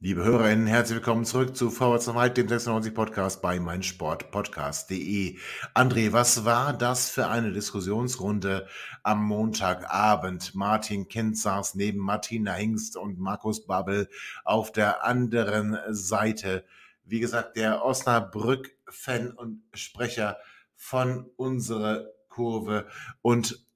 Liebe 0.00 0.22
Hörerinnen, 0.22 0.68
herzlich 0.68 0.98
willkommen 0.98 1.24
zurück 1.24 1.56
zu 1.56 1.70
Vorwärts 1.70 2.06
nach 2.06 2.28
dem 2.28 2.48
96 2.48 2.94
Podcast 2.94 3.42
bei 3.42 3.58
meinsportpodcast.de. 3.58 5.36
André, 5.74 6.12
was 6.12 6.44
war 6.44 6.72
das 6.72 7.10
für 7.10 7.26
eine 7.26 7.50
Diskussionsrunde 7.50 8.68
am 9.02 9.24
Montagabend? 9.24 10.54
Martin 10.54 11.08
Kind 11.08 11.36
saß 11.36 11.74
neben 11.74 11.98
Martina 11.98 12.52
Hingst 12.52 12.96
und 12.96 13.18
Markus 13.18 13.66
Babbel 13.66 14.08
auf 14.44 14.70
der 14.70 15.04
anderen 15.04 15.76
Seite. 15.88 16.64
Wie 17.02 17.18
gesagt, 17.18 17.56
der 17.56 17.84
Osnabrück-Fan 17.84 19.32
und 19.32 19.64
Sprecher 19.74 20.38
von 20.76 21.28
unserer 21.34 22.06
Kurve 22.28 22.86
und 23.20 23.66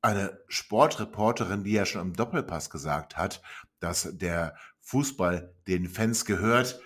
eine 0.00 0.40
Sportreporterin, 0.48 1.62
die 1.62 1.72
ja 1.72 1.84
schon 1.84 2.00
im 2.00 2.12
Doppelpass 2.14 2.70
gesagt 2.70 3.18
hat, 3.18 3.42
dass 3.80 4.08
der 4.16 4.56
Fußball 4.92 5.54
den 5.66 5.88
Fans 5.88 6.26
gehört. 6.26 6.78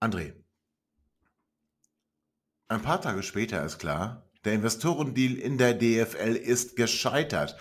André, 0.00 0.32
ein 2.68 2.80
paar 2.80 3.02
Tage 3.02 3.22
später 3.22 3.62
ist 3.62 3.78
klar, 3.78 4.26
der 4.46 4.54
Investorendeal 4.54 5.34
in 5.34 5.58
der 5.58 5.74
DFL 5.74 6.34
ist 6.34 6.76
gescheitert. 6.76 7.58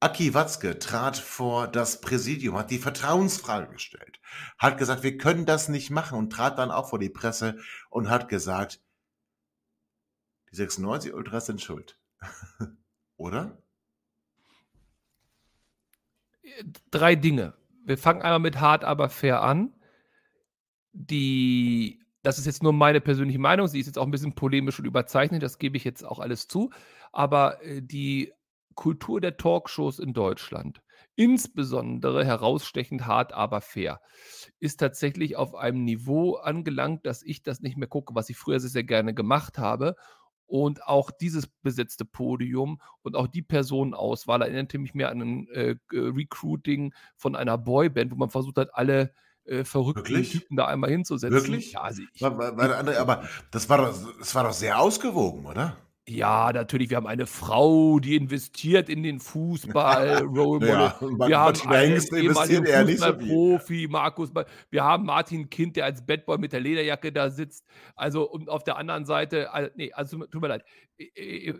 Aki 0.00 0.34
Watzke 0.34 0.80
trat 0.80 1.16
vor 1.16 1.68
das 1.68 2.00
Präsidium, 2.00 2.58
hat 2.58 2.72
die 2.72 2.80
Vertrauensfrage 2.80 3.72
gestellt, 3.72 4.18
hat 4.58 4.76
gesagt, 4.76 5.04
wir 5.04 5.18
können 5.18 5.46
das 5.46 5.68
nicht 5.68 5.90
machen 5.90 6.18
und 6.18 6.30
trat 6.30 6.58
dann 6.58 6.72
auch 6.72 6.90
vor 6.90 6.98
die 6.98 7.10
Presse 7.10 7.60
und 7.90 8.10
hat 8.10 8.28
gesagt, 8.28 8.82
die 10.50 10.56
96 10.56 11.14
Ultras 11.14 11.46
sind 11.46 11.62
schuld. 11.62 11.96
Oder? 13.16 13.62
Drei 16.90 17.14
Dinge. 17.14 17.54
Wir 17.84 17.98
fangen 17.98 18.22
einmal 18.22 18.38
mit 18.38 18.60
hart, 18.60 18.84
aber 18.84 19.08
fair 19.08 19.42
an. 19.42 19.74
Die, 20.92 22.00
das 22.22 22.38
ist 22.38 22.46
jetzt 22.46 22.62
nur 22.62 22.72
meine 22.72 23.00
persönliche 23.00 23.38
Meinung. 23.38 23.66
Sie 23.66 23.80
ist 23.80 23.86
jetzt 23.86 23.98
auch 23.98 24.04
ein 24.04 24.10
bisschen 24.10 24.34
polemisch 24.34 24.78
und 24.78 24.84
überzeichnet. 24.84 25.42
Das 25.42 25.58
gebe 25.58 25.76
ich 25.76 25.84
jetzt 25.84 26.04
auch 26.04 26.18
alles 26.18 26.48
zu. 26.48 26.70
Aber 27.12 27.62
äh, 27.62 27.82
die 27.82 28.32
Kultur 28.74 29.20
der 29.20 29.36
Talkshows 29.36 29.98
in 29.98 30.12
Deutschland 30.12 30.82
insbesondere 31.14 32.24
herausstechend 32.24 33.06
hart, 33.06 33.32
aber 33.32 33.60
fair, 33.60 34.00
ist 34.60 34.78
tatsächlich 34.80 35.36
auf 35.36 35.54
einem 35.54 35.84
Niveau 35.84 36.34
angelangt, 36.34 37.06
dass 37.06 37.22
ich 37.22 37.42
das 37.42 37.60
nicht 37.60 37.76
mehr 37.76 37.88
gucke, 37.88 38.14
was 38.14 38.30
ich 38.30 38.36
früher 38.36 38.60
sehr, 38.60 38.70
sehr 38.70 38.84
gerne 38.84 39.14
gemacht 39.14 39.58
habe. 39.58 39.96
Und 40.52 40.82
auch 40.86 41.10
dieses 41.10 41.46
besetzte 41.46 42.04
Podium 42.04 42.78
und 43.00 43.16
auch 43.16 43.26
die 43.26 43.40
Personenauswahl 43.40 44.42
erinnerte 44.42 44.76
mich 44.76 44.92
mehr 44.92 45.08
an 45.08 45.22
ein 45.22 45.48
äh, 45.48 45.76
Recruiting 45.90 46.92
von 47.16 47.36
einer 47.36 47.56
Boyband, 47.56 48.12
wo 48.12 48.16
man 48.16 48.28
versucht 48.28 48.58
hat, 48.58 48.68
alle 48.74 49.14
äh, 49.44 49.64
verrückten 49.64 50.04
Wirklich? 50.04 50.32
Typen 50.32 50.58
da 50.58 50.66
einmal 50.66 50.90
hinzusetzen. 50.90 51.34
Wirklich? 51.34 51.72
Ja, 51.72 51.80
also 51.80 52.02
ich, 52.12 52.20
War, 52.20 52.36
war, 52.36 52.54
war 52.54 52.76
andere, 52.76 53.00
aber 53.00 53.26
das 53.50 53.70
war, 53.70 53.78
doch, 53.78 54.18
das 54.18 54.34
war 54.34 54.44
doch 54.44 54.52
sehr 54.52 54.78
ausgewogen, 54.78 55.46
oder? 55.46 55.78
Ja, 56.08 56.52
natürlich, 56.52 56.90
wir 56.90 56.96
haben 56.96 57.06
eine 57.06 57.26
Frau, 57.26 58.00
die 58.00 58.16
investiert 58.16 58.88
in 58.88 59.04
den 59.04 59.20
Fußball, 59.20 60.22
Role 60.22 60.58
Model. 60.58 60.68
Ja, 60.68 61.00
wir 61.00 61.38
haben 61.38 61.68
einen 61.68 62.02
ehemaligen 62.16 62.62
nicht 62.86 62.98
so. 62.98 63.06
Fußballprofi, 63.06 63.86
Markus. 63.88 64.30
Wir 64.70 64.82
haben 64.82 65.04
Martin 65.04 65.48
Kind, 65.48 65.76
der 65.76 65.84
als 65.84 66.04
Badboy 66.04 66.38
mit 66.38 66.52
der 66.52 66.58
Lederjacke 66.58 67.12
da 67.12 67.30
sitzt. 67.30 67.64
Also, 67.94 68.28
und 68.28 68.48
auf 68.48 68.64
der 68.64 68.78
anderen 68.78 69.04
Seite, 69.04 69.52
also, 69.52 69.70
nee, 69.76 69.92
also 69.92 70.26
tut 70.26 70.42
mir 70.42 70.48
leid. 70.48 70.64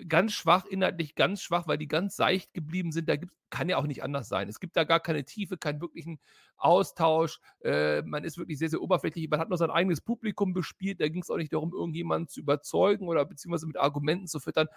Ganz 0.09 0.33
schwach, 0.33 0.65
inhaltlich 0.67 1.15
ganz 1.15 1.41
schwach, 1.41 1.69
weil 1.69 1.79
die 1.79 1.89
ganz 1.89 2.17
seicht 2.17 2.53
geblieben 2.53 2.91
sind. 2.91 3.09
Da 3.09 3.15
gibt, 3.15 3.33
kann 3.53 3.69
ja 3.69 3.77
auch 3.77 3.87
nicht 3.87 4.03
anders 4.03 4.29
sein. 4.29 4.49
Es 4.49 4.59
gibt 4.59 4.77
da 4.77 4.85
gar 4.85 4.99
keine 4.99 5.25
Tiefe, 5.25 5.59
keinen 5.59 5.81
wirklichen 5.81 6.19
Austausch. 6.57 7.39
Äh, 7.61 8.01
man 8.03 8.25
ist 8.25 8.39
wirklich 8.39 8.59
sehr, 8.59 8.71
sehr 8.71 8.81
oberflächlich. 8.81 9.29
Man 9.29 9.39
hat 9.39 9.51
nur 9.51 9.59
sein 9.59 9.71
eigenes 9.71 10.01
Publikum 10.01 10.55
bespielt. 10.55 11.01
Da 11.01 11.09
ging 11.09 11.23
es 11.23 11.31
auch 11.31 11.37
nicht 11.37 11.53
darum, 11.53 11.73
irgendjemanden 11.73 12.29
zu 12.29 12.41
überzeugen 12.41 13.09
oder 13.09 13.25
beziehungsweise 13.27 13.67
mit 13.67 13.77
Argumenten 13.77 14.27
zu 14.27 14.41
füttern. 14.41 14.69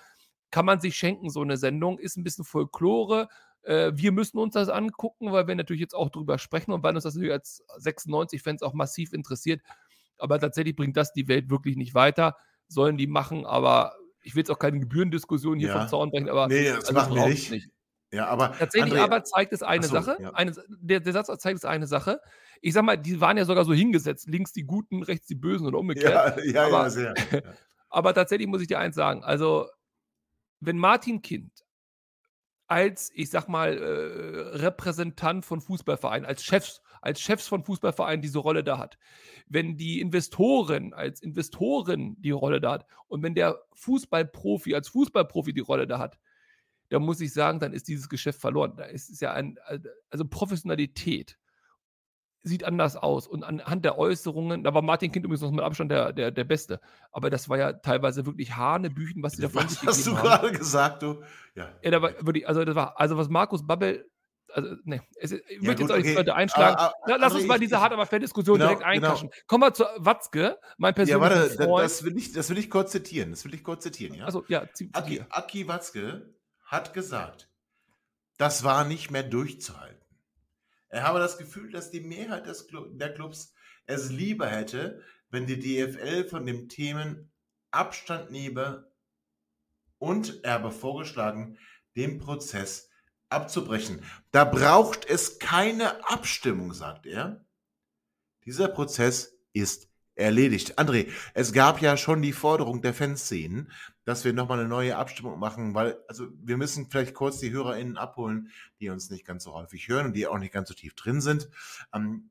Kann 0.52 0.66
man 0.66 0.82
sich 0.82 0.96
schenken, 0.98 1.30
so 1.30 1.42
eine 1.42 1.56
Sendung. 1.56 1.98
Ist 1.98 2.18
ein 2.18 2.24
bisschen 2.26 2.44
Folklore. 2.44 3.30
Äh, 3.64 3.94
wir 3.96 4.12
müssen 4.12 4.38
uns 4.40 4.54
das 4.54 4.68
angucken, 4.68 5.32
weil 5.32 5.48
wir 5.48 5.56
natürlich 5.56 5.82
jetzt 5.82 5.96
auch 5.96 6.10
drüber 6.10 6.38
sprechen 6.38 6.74
und 6.74 6.84
weil 6.84 6.94
uns 6.96 7.06
das 7.06 7.16
natürlich 7.16 7.34
als 7.34 7.64
96-Fans 7.80 8.62
auch 8.62 8.74
massiv 8.74 9.14
interessiert. 9.14 9.62
Aber 10.18 10.38
tatsächlich 10.38 10.76
bringt 10.76 10.98
das 10.98 11.14
die 11.14 11.30
Welt 11.30 11.50
wirklich 11.50 11.78
nicht 11.78 11.96
weiter. 11.96 12.36
Sollen 12.68 12.98
die 12.98 13.08
machen, 13.08 13.46
aber 13.46 13.96
ich 14.22 14.36
will 14.36 14.42
jetzt 14.42 14.52
auch 14.52 14.60
keine 14.60 14.80
Gebührendiskussion 14.82 15.60
hier 15.60 15.70
Ja. 15.70 15.80
vom 15.80 15.88
Zaun 15.88 16.12
brechen, 16.12 16.30
aber 16.30 16.48
Nee, 16.48 16.66
das 16.66 16.90
also 16.90 16.94
machen 16.94 17.16
wir 17.16 17.22
braucht's 17.22 17.52
nicht. 17.52 17.70
Ja, 18.16 18.28
aber 18.28 18.54
Tatsächlich 18.58 18.94
André, 18.94 19.04
aber 19.04 19.24
zeigt 19.24 19.52
es 19.52 19.62
eine 19.62 19.84
so, 19.84 19.96
Sache. 19.96 20.18
ja. 20.22 20.32
Eine, 20.34 20.54
der, 20.70 21.02
der 21.02 21.14
Satz 21.14 21.28
zeigt 21.42 21.58
es 21.58 21.66
eine 21.66 21.86
Sache. 21.86 22.22
Ich 22.62 22.74
sag 22.74 22.84
mal, 22.84 22.98
die 22.98 23.20
waren 23.20 23.38
ja 23.38 23.46
sogar 23.46 23.66
so 23.66 23.74
hingesetzt, 23.74 24.28
links 24.28 24.54
die 24.54 24.64
Guten, 24.64 25.04
rechts 25.04 25.28
die 25.28 25.36
Bösen 25.36 25.68
oder 25.68 25.80
umgekehrt. 25.80 26.38
ja, 26.38 26.44
ja, 26.52 26.66
aber, 26.66 26.84
ja, 26.84 26.90
sehr. 26.90 27.14
Ja. 27.32 27.42
aber 27.90 28.14
tatsächlich 28.14 28.48
muss 28.48 28.62
ich 28.62 28.68
dir 28.68 28.80
eins 28.80 28.96
sagen. 28.96 29.24
Also, 29.24 29.68
wenn 30.62 30.78
Martin 30.78 31.22
Kind 31.22 31.52
als, 32.68 33.12
ich 33.14 33.30
sag 33.30 33.48
mal, 33.48 33.78
äh, 33.78 34.58
Repräsentant 34.58 35.46
von 35.46 35.62
Fußballvereinen, 35.62 36.26
als 36.26 36.44
Chefs, 36.44 36.82
als 37.02 37.22
Chefs 37.22 37.48
von 37.48 37.64
Fußballvereinen 37.64 38.22
diese 38.22 38.40
Rolle 38.40 38.64
da 38.64 38.78
hat, 38.78 38.98
wenn 39.48 39.78
die 39.78 40.00
Investoren 40.00 40.94
als 40.94 41.22
Investoren 41.22 42.16
die 42.20 42.32
Rolle 42.32 42.60
da 42.60 42.72
hat 42.72 42.88
und 43.08 43.22
wenn 43.22 43.36
der 43.36 43.62
Fußballprofi 43.76 44.74
als 44.74 44.90
Fußballprofi 44.90 45.54
die 45.54 45.60
Rolle 45.60 45.86
da 45.86 46.00
hat, 46.00 46.18
dann 46.96 47.04
muss 47.04 47.20
ich 47.22 47.34
sagen, 47.34 47.60
dann 47.60 47.74
ist 47.74 47.88
dieses 47.88 48.10
Geschäft 48.10 48.40
verloren. 48.42 48.74
Da 48.78 48.86
ist 48.86 49.10
es 49.10 49.20
ja 49.20 49.34
ein, 49.34 49.58
also 50.10 50.26
Professionalität 50.26 51.38
sieht 52.42 52.64
anders 52.64 52.96
aus. 52.96 53.28
Und 53.28 53.44
anhand 53.44 53.84
der 53.86 53.98
Äußerungen, 53.98 54.64
da 54.64 54.74
war 54.74 54.82
Martin 54.84 55.12
Kind 55.12 55.26
übrigens 55.26 55.42
noch 55.42 55.52
mit 55.52 55.62
Abstand 55.66 55.92
der, 55.92 56.14
der, 56.14 56.30
der 56.32 56.44
Beste. 56.44 56.80
Aber 57.12 57.30
das 57.32 57.50
war 57.50 57.58
ja 57.58 57.74
teilweise 57.74 58.26
wirklich 58.28 58.56
Hanebüchen, 58.56 59.24
was 59.24 59.34
sie 59.34 59.42
da 59.42 59.50
von 59.50 59.64
Was 59.66 59.72
sich 59.80 59.82
hast 59.88 60.06
du 60.06 60.12
gegeben 60.12 60.30
haben. 60.30 60.42
gerade 60.42 60.58
gesagt, 60.58 61.02
du? 61.04 61.24
Ja. 61.56 61.74
Ja, 61.84 61.92
da 61.92 62.02
war 62.02 62.12
wirklich, 62.26 62.48
also 62.48 62.64
das 62.64 62.76
war, 62.76 63.00
also 63.00 63.18
was 63.18 63.30
Markus 63.30 63.66
Babbel, 63.66 64.08
also 64.54 64.76
ne, 64.84 65.02
es, 65.16 65.32
ich 65.32 65.42
Ja, 65.60 65.68
würde 65.68 65.82
jetzt 65.82 65.92
auch 65.92 65.96
nicht 65.98 66.06
okay. 66.06 66.14
Leute 66.18 66.36
einschlagen. 66.36 66.76
Aber- 66.78 66.94
Lass 67.18 67.32
aber 67.32 67.36
uns 67.36 67.48
mal 67.48 67.60
diese 67.60 67.82
hart 67.82 67.92
aber 67.94 68.06
fair 68.06 68.20
Diskussion 68.20 68.58
Genau, 68.60 68.68
direkt 68.70 68.82
genau. 68.88 69.08
einkaschen. 69.08 69.30
Kommen 69.48 69.64
wir 69.64 69.74
zu 69.74 69.84
Watzke, 69.98 70.60
mein 70.78 70.90
Ja, 70.90 70.94
persönlicher 70.94 71.20
warte, 71.22 71.58
da- 71.58 71.64
Freund. 71.66 71.84
das 71.86 72.04
will, 72.04 72.16
ich, 72.16 72.32
das 72.32 72.50
will 72.52 72.60
ich 72.60 72.70
kurz 72.70 72.92
zitieren. 72.92 73.32
Das 73.32 73.44
will 73.44 73.56
ich 73.56 73.64
kurz 73.64 73.82
zitieren, 73.82 74.14
ja? 74.16 74.26
also 74.26 74.46
ja, 74.48 74.66
Aki. 74.94 75.24
Aki 75.30 75.68
Watzke 75.68 76.35
hat 76.66 76.94
gesagt, 76.94 77.50
das 78.38 78.64
war 78.64 78.84
nicht 78.84 79.12
mehr 79.12 79.24
durchzuhalten. 79.24 80.06
Er 80.90 81.04
habe 81.04 81.20
das 81.20 81.38
Gefühl, 81.38 81.72
dass 81.72 81.92
die 81.92 82.02
Mehrheit 82.02 82.48
des 82.48 82.68
Clu 82.68 82.86
der 82.94 83.14
Clubs 83.14 83.54
es 83.86 84.10
lieber 84.10 84.48
hätte, 84.48 85.02
wenn 85.30 85.46
die 85.46 85.60
DFL 85.60 86.28
von 86.28 86.46
den 86.46 86.70
Themen 86.70 87.32
Abstand 87.72 88.32
nehme 88.32 88.92
und 89.98 90.44
er 90.44 90.54
habe 90.54 90.72
vorgeschlagen, 90.72 91.58
den 91.96 92.20
Prozess 92.20 92.90
abzubrechen. 93.30 94.04
Da 94.32 94.46
braucht 94.46 95.06
es 95.06 95.40
keine 95.40 96.08
Abstimmung, 96.10 96.74
sagt 96.74 97.06
er. 97.06 97.46
Dieser 98.46 98.68
Prozess 98.68 99.38
ist 99.54 99.90
erledigt. 100.16 100.80
André, 100.80 101.12
es 101.34 101.52
gab 101.52 101.82
ja 101.82 101.98
schon 101.98 102.22
die 102.22 102.34
Forderung 102.34 102.82
der 102.82 102.94
Fanszenen, 102.94 103.72
dass 104.06 104.24
wir 104.24 104.34
nochmal 104.34 104.60
eine 104.60 104.70
neue 104.70 104.96
Abstimmung 104.96 105.40
machen, 105.40 105.74
weil, 105.74 105.98
also 106.08 106.28
wir 106.42 106.58
müssen 106.58 106.90
vielleicht 106.90 107.16
kurz 107.16 107.40
die 107.40 107.52
HörerInnen 107.52 107.98
abholen, 107.98 108.52
die 108.80 108.90
uns 108.90 109.10
nicht 109.10 109.26
ganz 109.26 109.44
so 109.44 109.54
häufig 109.54 109.88
hören 109.88 110.08
und 110.08 110.14
die 110.14 110.28
auch 110.28 110.38
nicht 110.38 110.54
ganz 110.54 110.70
so 110.70 110.76
tief 110.76 110.94
drin 110.96 111.22
sind. 111.22 111.50
Ähm, 111.94 112.30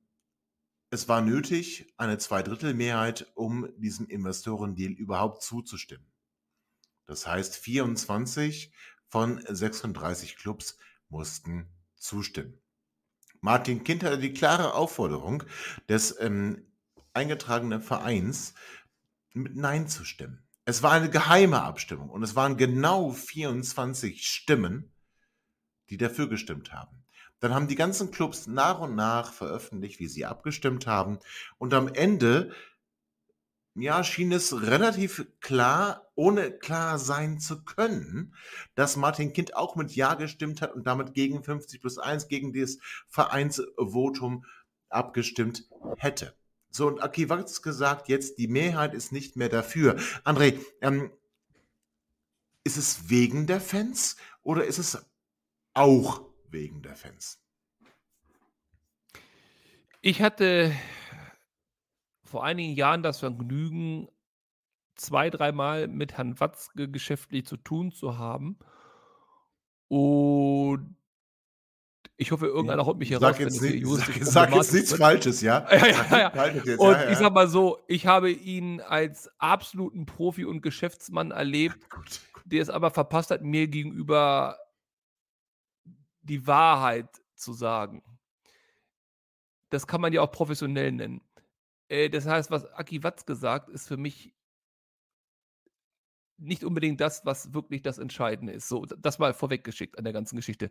es 0.91 1.09
war 1.09 1.21
nötig, 1.21 1.93
eine 1.97 2.19
Zweidrittelmehrheit, 2.19 3.27
um 3.35 3.69
diesem 3.77 4.07
Investorendeal 4.07 4.93
überhaupt 4.93 5.43
zuzustimmen. 5.43 6.07
Das 7.07 7.27
heißt, 7.27 7.57
24 7.57 8.73
von 9.09 9.45
36 9.47 10.37
Clubs 10.37 10.79
mussten 11.09 11.69
zustimmen. 11.97 12.61
Martin 13.41 13.83
Kind 13.85 14.05
hatte 14.05 14.19
die 14.19 14.33
klare 14.33 14.75
Aufforderung 14.75 15.43
des 15.89 16.19
ähm, 16.21 16.65
eingetragenen 17.13 17.83
Vereins, 17.83 18.55
mit 19.33 19.57
Nein 19.57 19.89
zu 19.89 20.05
stimmen. 20.05 20.44
Es 20.67 20.83
war 20.83 20.93
eine 20.93 21.11
geheime 21.11 21.63
Abstimmung 21.63 22.09
und 22.09 22.23
es 22.23 22.37
waren 22.37 22.57
genau 22.57 23.11
24 23.11 24.27
Stimmen, 24.27 24.93
die 25.91 25.99
dafür 25.99 26.29
gestimmt 26.29 26.73
haben. 26.73 27.05
Dann 27.41 27.53
haben 27.53 27.69
die 27.69 27.75
ganzen 27.75 28.11
Clubs 28.11 28.47
nach 28.47 28.81
und 28.81 28.95
nach 28.95 29.31
veröffentlicht, 29.31 30.01
wie 30.01 30.09
sie 30.09 30.25
abgestimmt 30.25 30.87
haben. 30.87 31.19
Und 31.59 31.75
am 31.75 31.89
Ende, 31.89 32.55
ja, 33.75 34.03
schien 34.03 34.33
es 34.33 34.63
relativ 34.63 35.27
klar, 35.41 36.11
ohne 36.15 36.51
klar 36.51 36.99
sein 36.99 37.39
zu 37.39 37.63
können, 37.63 38.35
dass 38.75 38.97
Martin 38.97 39.35
Kind 39.35 39.57
auch 39.57 39.77
mit 39.77 39.95
Ja 39.95 40.15
gestimmt 40.15 40.63
hat 40.63 40.73
und 40.73 40.87
damit 40.87 41.13
gegen 41.13 41.45
50 41.45 41.83
plus 41.83 41.99
1, 41.99 42.29
gegen 42.29 42.55
das 42.55 42.79
Vereinsvotum 43.09 44.47
abgestimmt 44.89 45.69
hätte. 45.99 46.35
So, 46.75 46.89
und 46.89 47.01
Aki 47.01 47.29
Watz 47.29 47.63
gesagt, 47.63 48.09
jetzt 48.09 48.37
die 48.41 48.49
Mehrheit 48.49 48.95
ist 48.95 49.13
nicht 49.13 49.37
mehr 49.37 49.49
dafür. 49.49 49.97
André, 50.25 50.59
ähm, 50.81 51.13
ist 52.65 52.77
es 52.77 53.09
wegen 53.09 53.47
der 53.47 53.61
Fans 53.61 54.17
oder 54.43 54.65
ist 54.65 54.79
es 54.79 55.07
auch 55.73 56.23
wegen 56.51 56.83
der 56.83 56.97
Fans? 56.97 57.41
Ich 60.01 60.21
hatte 60.21 60.75
vor 62.25 62.43
einigen 62.43 62.75
Jahren 62.75 63.05
das 63.05 63.21
Vergnügen, 63.21 64.09
zwei, 64.97 65.31
dreimal 65.31 65.87
mit 65.87 66.15
Herrn 66.15 66.41
Watzke 66.41 66.91
geschäftlich 66.91 67.47
zu 67.47 67.57
tun 67.57 67.93
zu 67.93 68.19
haben. 68.19 68.59
Und 69.87 70.97
ich 72.17 72.31
hoffe, 72.31 72.47
irgendeiner 72.47 72.87
haut 72.87 72.99
mich 72.99 73.09
hier 73.09 73.19
Sag 73.19 73.35
raus, 73.35 73.39
jetzt, 73.41 73.61
nicht, 73.61 73.87
sag, 73.87 74.15
sag 74.23 74.55
jetzt 74.55 74.73
nichts 74.73 74.91
wird. 74.93 75.01
Falsches, 75.01 75.41
ja? 75.41 75.67
Ja, 75.71 75.87
ja, 75.87 76.33
ja, 76.35 76.47
jetzt, 76.49 76.79
Und 76.79 76.97
ich 77.11 77.19
sag 77.19 77.33
mal 77.33 77.49
so, 77.49 77.79
ich 77.89 78.07
habe 78.07 78.31
ihn 78.31 78.81
als 78.81 79.31
absoluten 79.39 80.07
Profi 80.07 80.45
und 80.45 80.63
Geschäftsmann 80.63 81.33
erlebt, 81.33 81.91
Gut, 81.91 82.21
gut. 82.33 82.43
der 82.45 82.63
es 82.63 82.71
aber 82.71 82.91
verpasst 82.91 83.31
hat, 83.31 83.43
mir 83.43 83.67
gegenüber 83.67 84.59
die 86.23 86.47
Wahrheit 86.47 87.09
zu 87.35 87.53
sagen. 87.53 88.03
Das 89.71 89.87
kann 89.87 90.01
man 90.01 90.13
ja 90.13 90.23
auch 90.23 90.31
professionell 90.31 90.93
nennen. 90.93 91.21
Äh, 91.89 92.11
das 92.11 92.27
heißt, 92.27 92.51
was 92.51 92.65
Aki 92.73 93.03
Watz 93.03 93.27
gesagt, 93.27 93.69
ist 93.71 93.89
für 93.89 93.97
mich 93.97 94.33
nicht 96.37 96.65
unbedingt 96.65 97.01
das, 97.01 97.25
was 97.25 97.55
wirklich 97.55 97.83
das 97.83 97.99
Entscheidende 97.99 98.53
ist. 98.53 98.69
So, 98.69 98.85
das 98.87 99.19
mal 99.19 99.35
vorweggeschickt 99.35 99.99
an 99.99 100.05
der 100.05 100.13
ganzen 100.13 100.37
Geschichte. 100.37 100.71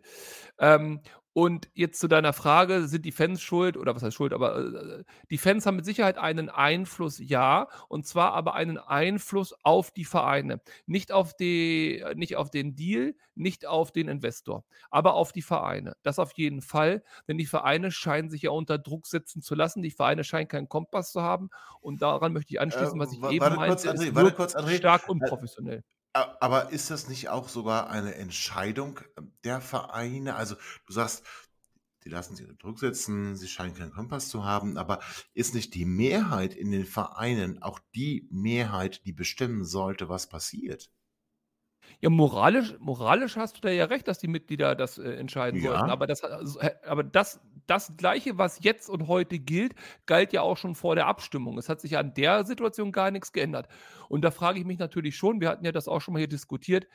Ähm, 0.58 1.00
und 1.34 1.68
jetzt 1.74 2.00
zu 2.00 2.08
deiner 2.08 2.32
Frage, 2.32 2.88
sind 2.88 3.04
die 3.04 3.12
Fans 3.12 3.42
schuld 3.42 3.76
oder 3.76 3.94
was 3.94 4.02
heißt 4.02 4.16
schuld, 4.16 4.32
aber 4.32 4.56
äh, 5.00 5.04
die 5.30 5.38
Fans 5.38 5.66
haben 5.66 5.76
mit 5.76 5.84
Sicherheit 5.84 6.16
einen 6.16 6.48
Einfluss, 6.48 7.18
ja, 7.18 7.68
und 7.88 8.06
zwar 8.06 8.32
aber 8.32 8.54
einen 8.54 8.78
Einfluss 8.78 9.54
auf 9.64 9.90
die 9.90 10.04
Vereine. 10.06 10.60
Nicht 10.86 11.12
auf, 11.12 11.34
die, 11.36 12.04
nicht 12.14 12.36
auf 12.36 12.50
den 12.50 12.76
Deal, 12.76 13.16
nicht 13.34 13.66
auf 13.66 13.92
den 13.92 14.08
Investor, 14.08 14.64
aber 14.90 15.14
auf 15.14 15.32
die 15.32 15.42
Vereine. 15.42 15.96
Das 16.04 16.18
auf 16.20 16.32
jeden 16.36 16.62
Fall, 16.62 17.02
denn 17.28 17.36
die 17.36 17.46
Vereine 17.46 17.90
scheinen 17.90 18.30
sich 18.30 18.42
ja 18.42 18.50
unter 18.50 18.78
Druck 18.78 19.06
setzen 19.06 19.42
zu 19.42 19.54
lassen. 19.56 19.82
Die 19.82 19.90
Vereine 19.90 20.24
scheinen 20.24 20.48
keinen 20.48 20.68
Kompass 20.68 21.10
zu 21.12 21.20
haben 21.22 21.50
und 21.80 22.00
daran 22.02 22.32
möchte 22.32 22.54
ich 22.54 22.60
anschließen, 22.60 22.96
Äh, 22.98 23.04
was 23.04 23.12
ich 23.12 23.20
wa- 23.20 23.30
eben 23.30 23.54
meinte, 23.56 23.82
kurz, 23.82 23.86
André, 23.86 24.08
es 24.08 24.14
warte 24.14 24.32
kurz, 24.36 24.54
André. 24.54 24.76
stark 24.78 25.02
Äh, 25.02 25.10
unprofessionell. 25.10 25.82
A- 26.14 26.36
Aber 26.40 26.70
ist 26.70 26.90
das 26.90 27.08
nicht 27.08 27.28
auch 27.28 27.48
sogar 27.48 27.90
eine 27.90 28.14
Entscheidung 28.14 29.00
der 29.44 29.60
Vereine? 29.60 30.34
Also 30.36 30.56
du 30.86 30.92
sagst, 30.92 31.24
die 32.04 32.08
lassen 32.10 32.36
sich 32.36 32.46
unter 32.48 32.58
Druck 32.58 32.78
setzen, 32.80 33.36
sie 33.36 33.48
scheinen 33.48 33.74
keinen 33.74 33.92
Kompass 33.92 34.28
zu 34.28 34.44
haben, 34.44 34.76
aber 34.78 35.00
ist 35.34 35.54
nicht 35.54 35.74
die 35.74 35.84
Mehrheit 35.86 36.54
in 36.54 36.70
den 36.70 36.86
Vereinen 36.86 37.62
auch 37.62 37.80
die 37.94 38.28
Mehrheit, 38.30 39.06
die 39.06 39.12
bestimmen 39.12 39.64
sollte, 39.64 40.08
was 40.08 40.28
passiert? 40.28 40.90
Ja, 42.00 42.10
moralisch, 42.10 42.74
moralisch 42.80 43.36
hast 43.36 43.56
du 43.56 43.60
da 43.62 43.70
ja 43.70 43.86
recht, 43.86 44.06
dass 44.08 44.18
die 44.18 44.28
Mitglieder 44.28 44.74
das 44.74 44.98
äh, 44.98 45.12
entscheiden 45.14 45.60
Ja. 45.60 45.60
sollten. 45.60 45.88
Aber, 45.88 46.06
das, 46.06 46.22
also, 46.22 46.58
äh, 46.60 46.74
aber 46.84 47.02
das, 47.04 47.40
das 47.66 47.96
Gleiche, 47.96 48.38
was 48.38 48.62
jetzt 48.62 48.88
und 48.88 49.08
heute 49.08 49.38
gilt, 49.38 49.74
galt 50.06 50.32
ja 50.32 50.42
auch 50.42 50.56
schon 50.56 50.74
vor 50.74 50.94
der 50.94 51.06
Abstimmung. 51.06 51.58
Es 51.58 51.68
hat 51.68 51.80
sich 51.80 51.96
an 51.96 52.14
der 52.14 52.44
Situation 52.44 52.92
gar 52.92 53.10
nichts 53.10 53.32
geändert. 53.32 53.68
Und 54.08 54.22
da 54.22 54.30
frage 54.30 54.58
ich 54.58 54.64
mich 54.64 54.78
natürlich 54.78 55.16
schon, 55.16 55.40
wir 55.40 55.48
hatten 55.48 55.64
ja 55.64 55.72
das 55.72 55.88
auch 55.88 56.00
schon 56.00 56.14
mal 56.14 56.20
hier 56.20 56.28
diskutiert, 56.28 56.86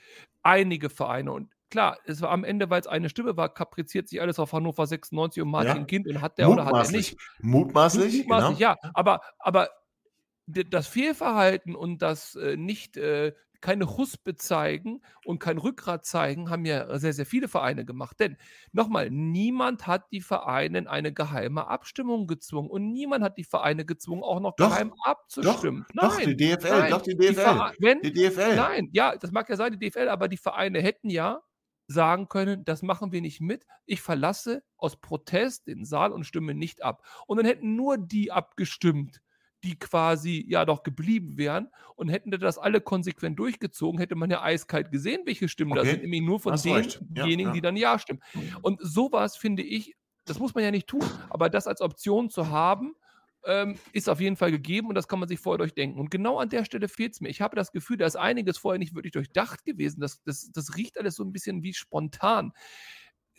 einige 0.43 0.89
Vereine 0.89 1.31
und 1.31 1.49
klar, 1.69 1.97
es 2.05 2.21
war 2.21 2.31
am 2.31 2.43
Ende, 2.43 2.69
weil 2.69 2.81
es 2.81 2.87
eine 2.87 3.09
Stimme 3.09 3.37
war, 3.37 3.53
kapriziert 3.53 4.09
sich 4.09 4.21
alles 4.21 4.39
auf 4.39 4.53
Hannover 4.53 4.87
96 4.87 5.43
und 5.43 5.49
Martin 5.49 5.77
Ja. 5.77 5.83
Kind 5.83 6.07
und 6.07 6.21
hat 6.21 6.37
der 6.37 6.49
oder 6.49 6.65
hat 6.65 6.71
er 6.71 6.77
Mutmaßlich. 6.77 7.11
nicht. 7.11 7.19
Mutmaßlich, 7.39 8.17
Mutmaßlich, 8.19 8.57
genau. 8.57 8.71
ja. 8.71 8.77
Aber, 8.93 9.21
aber 9.37 9.69
das 10.47 10.87
Fehlverhalten 10.87 11.75
und 11.75 12.01
das 12.01 12.35
äh, 12.35 12.57
nicht 12.57 12.97
äh, 12.97 13.33
keine 13.61 13.97
Huspe 13.97 14.35
zeigen 14.35 15.01
und 15.25 15.39
kein 15.39 15.57
Rückgrat 15.57 16.05
zeigen, 16.05 16.49
haben 16.49 16.65
ja 16.65 16.97
sehr, 16.99 17.13
sehr 17.13 17.25
viele 17.25 17.47
Vereine 17.47 17.85
gemacht. 17.85 18.19
Denn 18.19 18.37
nochmal, 18.71 19.09
niemand 19.09 19.87
hat 19.87 20.11
die 20.11 20.21
Vereine 20.21 20.77
in 20.77 20.87
eine 20.87 21.13
geheime 21.13 21.67
Abstimmung 21.67 22.27
gezwungen 22.27 22.69
und 22.69 22.91
niemand 22.91 23.23
hat 23.23 23.37
die 23.37 23.43
Vereine 23.43 23.85
gezwungen, 23.85 24.23
auch 24.23 24.39
noch 24.39 24.55
Doch, 24.55 24.69
geheim 24.69 24.89
Doch, 24.91 25.05
abzustimmen. 25.05 25.85
doch, 25.93 26.17
nein, 26.17 26.27
die 26.27 26.37
DFL, 26.37 26.69
nein, 26.69 26.91
doch, 26.91 27.01
die 27.01 27.17
die 27.17 27.27
DFL. 27.27 27.41
Vere- 27.41 27.73
wenn, 27.79 28.01
Die 28.01 28.13
DFL. 28.13 28.55
Nein, 28.55 28.89
ja, 28.93 29.15
das 29.17 29.31
mag 29.31 29.49
ja 29.49 29.55
sein, 29.55 29.77
die 29.77 29.89
DFL, 29.89 30.07
aber 30.09 30.27
die 30.27 30.37
Vereine 30.37 30.81
hätten 30.81 31.09
ja 31.09 31.41
sagen 31.87 32.29
können, 32.29 32.63
das 32.65 32.83
machen 32.83 33.11
wir 33.11 33.19
nicht 33.21 33.41
mit. 33.41 33.65
Ich 33.87 34.01
verlasse 34.01 34.63
aus 34.77 35.01
Protest 35.01 35.65
den 35.67 35.85
Saal 35.85 36.11
und 36.11 36.23
stimme 36.23 36.53
nicht 36.53 36.83
ab. 36.83 37.03
Und 37.25 37.37
dann 37.37 37.47
hätten 37.47 37.75
nur 37.75 37.97
die 37.97 38.31
abgestimmt, 38.31 39.21
die 39.63 39.77
quasi 39.77 40.45
ja 40.47 40.65
doch 40.65 40.83
geblieben 40.83 41.37
wären 41.37 41.69
und 41.95 42.09
hätten 42.09 42.31
das 42.31 42.57
alle 42.57 42.81
konsequent 42.81 43.37
durchgezogen, 43.39 43.99
hätte 43.99 44.15
man 44.15 44.29
ja 44.29 44.41
eiskalt 44.41 44.91
gesehen, 44.91 45.21
welche 45.25 45.49
Stimmen 45.49 45.75
da 45.75 45.81
Okay, 45.81 45.91
sind, 45.91 46.01
nämlich 46.03 46.21
nur 46.21 46.39
von 46.39 46.53
hast 46.53 46.65
recht. 46.65 47.01
Ja, 47.13 47.23
denjenigen, 47.23 47.49
ja. 47.49 47.53
die 47.53 47.61
dann 47.61 47.75
Ja 47.75 47.99
stimmen. 47.99 48.21
Und 48.61 48.79
sowas 48.81 49.37
finde 49.37 49.63
ich, 49.63 49.95
das 50.25 50.39
muss 50.39 50.53
man 50.55 50.63
ja 50.63 50.71
nicht 50.71 50.87
tun, 50.87 51.03
aber 51.29 51.49
das 51.49 51.67
als 51.67 51.81
Option 51.81 52.29
zu 52.29 52.49
haben, 52.49 52.95
ähm, 53.45 53.77
ist 53.93 54.09
auf 54.09 54.19
jeden 54.19 54.35
Fall 54.35 54.51
gegeben 54.51 54.89
und 54.89 54.95
das 54.95 55.07
kann 55.07 55.19
man 55.19 55.27
sich 55.27 55.39
vorher 55.39 55.57
durchdenken. 55.57 55.99
Und 55.99 56.11
genau 56.11 56.39
an 56.39 56.49
der 56.49 56.65
Stelle 56.65 56.87
fehlt 56.87 57.13
es 57.13 57.21
mir. 57.21 57.29
Ich 57.29 57.41
habe 57.41 57.55
das 57.55 57.71
Gefühl, 57.71 57.97
da 57.97 58.05
ist 58.05 58.15
einiges 58.15 58.57
vorher 58.57 58.79
nicht 58.79 58.95
wirklich 58.95 59.13
durchdacht 59.13 59.65
gewesen. 59.65 60.01
Das, 60.01 60.21
das, 60.23 60.51
das 60.51 60.75
riecht 60.75 60.97
alles 60.99 61.15
so 61.15 61.23
ein 61.23 61.31
bisschen 61.31 61.63
wie 61.63 61.73
spontan. 61.73 62.51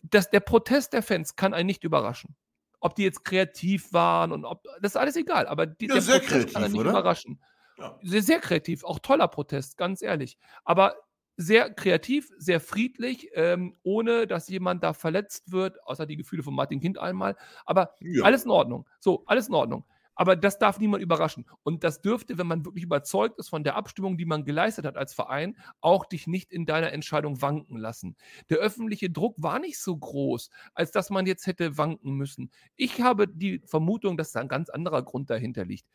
Das, 0.03 0.31
der 0.31 0.41
Protest 0.41 0.95
der 0.95 1.03
Fans 1.03 1.37
kann 1.37 1.53
einen 1.53 1.67
nicht 1.67 1.85
überraschen. 1.85 2.35
Ob 2.81 2.95
die 2.97 3.03
jetzt 3.05 3.25
kreativ 3.25 3.93
waren 3.93 4.33
und 4.33 4.45
ob, 4.45 4.65
das 4.81 4.93
ist 4.93 4.97
alles 4.97 5.17
egal, 5.17 5.47
aber 5.47 5.67
die, 5.67 5.87
Ja, 5.89 5.95
der 5.95 6.01
sehr 6.01 6.21
Protest 6.21 6.49
kann 6.53 6.65
einen 6.65 6.73
kreativ, 6.73 6.73
nicht 6.73 6.81
oder? 6.81 6.87
überraschen. 6.87 7.41
Ja. 7.79 8.01
Sehr, 8.03 8.23
sehr 8.23 8.41
kreativ, 8.41 8.85
auch 8.85 8.99
toller 9.01 9.29
Protest, 9.29 9.77
ganz 9.79 10.03
ehrlich. 10.03 10.39
Aber 10.65 10.97
sehr 11.37 11.71
kreativ, 11.73 12.31
sehr 12.39 12.61
friedlich, 12.61 13.31
ähm, 13.35 13.77
ohne 13.83 14.27
dass 14.27 14.49
jemand 14.49 14.83
da 14.83 14.95
verletzt 14.95 15.53
wird, 15.53 15.83
außer 15.85 16.07
die 16.07 16.17
Gefühle 16.17 16.43
von 16.43 16.55
Martin 16.55 16.81
Kind 16.81 16.99
einmal. 16.99 17.37
Aber 17.67 17.95
Ja. 18.01 18.25
alles 18.25 18.45
in 18.45 18.51
Ordnung. 18.51 18.89
So, 19.01 19.25
alles 19.27 19.49
in 19.49 19.55
Ordnung. 19.55 19.85
Aber 20.15 20.37
das 20.37 20.59
darf 20.59 20.79
niemand 20.79 21.03
überraschen. 21.03 21.47
Und 21.63 21.85
das 21.85 22.03
dürfte, 22.03 22.37
wenn 22.37 22.47
man 22.47 22.65
wirklich 22.65 22.85
überzeugt 22.85 23.39
ist 23.39 23.49
von 23.49 23.65
der 23.65 23.77
Abstimmung, 23.77 24.19
die 24.19 24.27
man 24.27 24.45
geleistet 24.45 24.85
hat 24.85 24.97
als 24.97 25.15
Verein, 25.15 25.57
auch 25.81 26.05
dich 26.05 26.27
nicht 26.27 26.53
in 26.53 26.67
deiner 26.67 26.93
Entscheidung 26.93 27.41
wanken 27.41 27.77
lassen. 27.77 28.17
Der 28.51 28.59
öffentliche 28.59 29.11
Druck 29.11 29.37
war 29.43 29.59
nicht 29.59 29.79
so 29.79 29.97
groß, 29.97 30.51
als 30.75 30.91
dass 30.91 31.11
man 31.11 31.27
jetzt 31.27 31.47
hätte 31.47 31.79
wanken 31.79 32.13
müssen. 32.13 32.51
Ich 32.77 33.01
habe 33.01 33.29
die 33.29 33.63
Vermutung, 33.65 34.17
dass 34.17 34.33
da 34.33 34.41
ein 34.41 34.49
ganz 34.49 34.69
anderer 34.69 35.03
Grund 35.03 35.31
dahinter 35.31 35.65
liegt. 35.65 35.87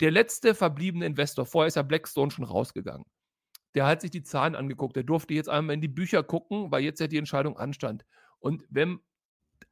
Der 0.00 0.10
letzte 0.10 0.54
verbliebene 0.54 1.06
Investor, 1.06 1.46
vorher 1.46 1.68
ist 1.68 1.76
ja 1.76 1.82
Blackstone 1.82 2.30
schon 2.30 2.44
rausgegangen. 2.44 3.04
Der 3.74 3.86
hat 3.86 4.00
sich 4.00 4.10
die 4.10 4.22
Zahlen 4.22 4.54
angeguckt. 4.54 4.96
Der 4.96 5.02
durfte 5.04 5.34
jetzt 5.34 5.48
einmal 5.48 5.74
in 5.74 5.80
die 5.80 5.88
Bücher 5.88 6.22
gucken, 6.22 6.70
weil 6.70 6.82
jetzt 6.82 7.00
ja 7.00 7.06
die 7.06 7.18
Entscheidung 7.18 7.56
anstand. 7.56 8.04
Und 8.38 8.64
wenn, 8.68 9.00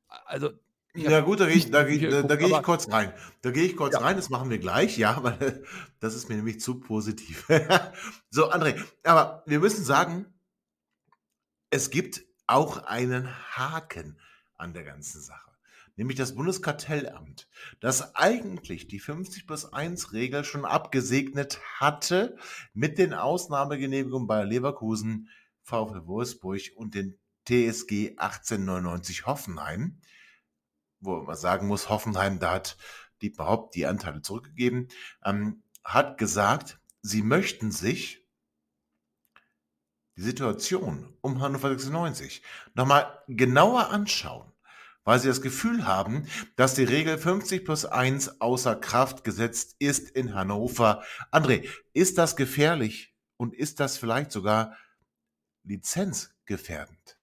also 0.09 0.51
Ja 0.95 1.21
gut, 1.21 1.41
da 1.41 1.47
gehe 1.47 1.57
ich, 1.57 1.71
da 1.71 1.85
geh, 1.85 1.99
da 2.09 2.23
geguckt, 2.23 2.39
geh 2.39 2.47
ich 2.47 2.63
kurz 2.63 2.91
rein. 2.91 3.13
Da 3.43 3.51
gehe 3.51 3.65
ich 3.65 3.77
kurz 3.77 3.95
Ja. 3.95 4.01
rein, 4.01 4.17
das 4.17 4.29
machen 4.29 4.51
wir 4.51 4.59
gleich, 4.59 4.99
ja, 4.99 5.23
weil 5.23 5.65
das 6.01 6.15
ist 6.15 6.29
mir 6.29 6.37
nämlich 6.37 6.61
zu 6.61 6.81
positiv. 6.81 7.47
so, 8.31 8.51
André, 8.51 8.83
aber 9.05 9.43
wir 9.47 9.61
müssen 9.61 9.85
sagen, 9.85 10.27
es 11.71 11.91
gibt 11.91 12.23
auch 12.47 12.79
einen 12.79 13.29
Haken 13.57 14.19
an 14.57 14.75
der 14.75 14.83
ganzen 14.83 15.21
Sache. 15.21 15.51
Nämlich 15.97 16.17
das 16.17 16.35
Bundeskartellamt, 16.35 17.49
das 17.81 18.15
eigentlich 18.17 18.89
die 18.89 19.01
50 19.01 19.47
plus 19.47 19.73
1 19.73 20.13
Regel 20.13 20.45
schon 20.45 20.65
abgesegnet 20.65 21.61
hatte 21.79 22.37
mit 22.73 22.99
den 22.99 23.13
Ausnahmegenehmigungen 23.13 24.27
bei 24.27 24.45
Leverkusen, 24.45 25.29
VfL 25.63 26.07
Wolfsburg 26.07 26.63
und 26.75 26.95
den 26.95 27.19
TSG 27.47 28.17
1899 28.17 29.27
Hoffenheim 29.27 30.01
wo 31.01 31.23
man 31.23 31.37
sagen 31.37 31.67
muss, 31.67 31.89
Hoffenheim, 31.89 32.39
da 32.39 32.53
hat 32.53 32.77
die 33.21 33.29
überhaupt 33.29 33.75
die 33.75 33.87
Anteile 33.87 34.23
zurückgegeben, 34.23 34.89
ähm, 35.25 35.63
hat 35.85 36.19
gesagt, 36.19 36.79
sie 37.03 37.23
möchten 37.23 37.71
sich 37.73 38.27
die 40.17 40.23
Situation 40.23 41.17
um 41.21 41.41
Hannover 41.41 41.71
96 41.71 42.43
nochmal 42.75 43.23
genauer 43.29 43.89
anschauen, 43.91 44.53
weil 45.05 45.19
sie 45.19 45.29
das 45.29 45.43
Gefühl 45.43 45.87
haben, 45.87 46.27
dass 46.57 46.75
die 46.75 46.85
Regel 46.85 47.17
50 47.17 47.65
plus 47.65 47.87
1 47.87 48.41
außer 48.41 48.77
Kraft 48.77 49.25
gesetzt 49.25 49.77
ist 49.79 50.11
in 50.11 50.35
Hannover. 50.35 51.03
André, 51.33 51.69
ist 51.93 52.19
das 52.19 52.37
gefährlich 52.37 53.15
und 53.37 53.55
ist 53.55 53.81
das 53.81 53.97
vielleicht 53.97 54.33
sogar 54.33 54.77
lizenzgefährdend? 55.65 57.20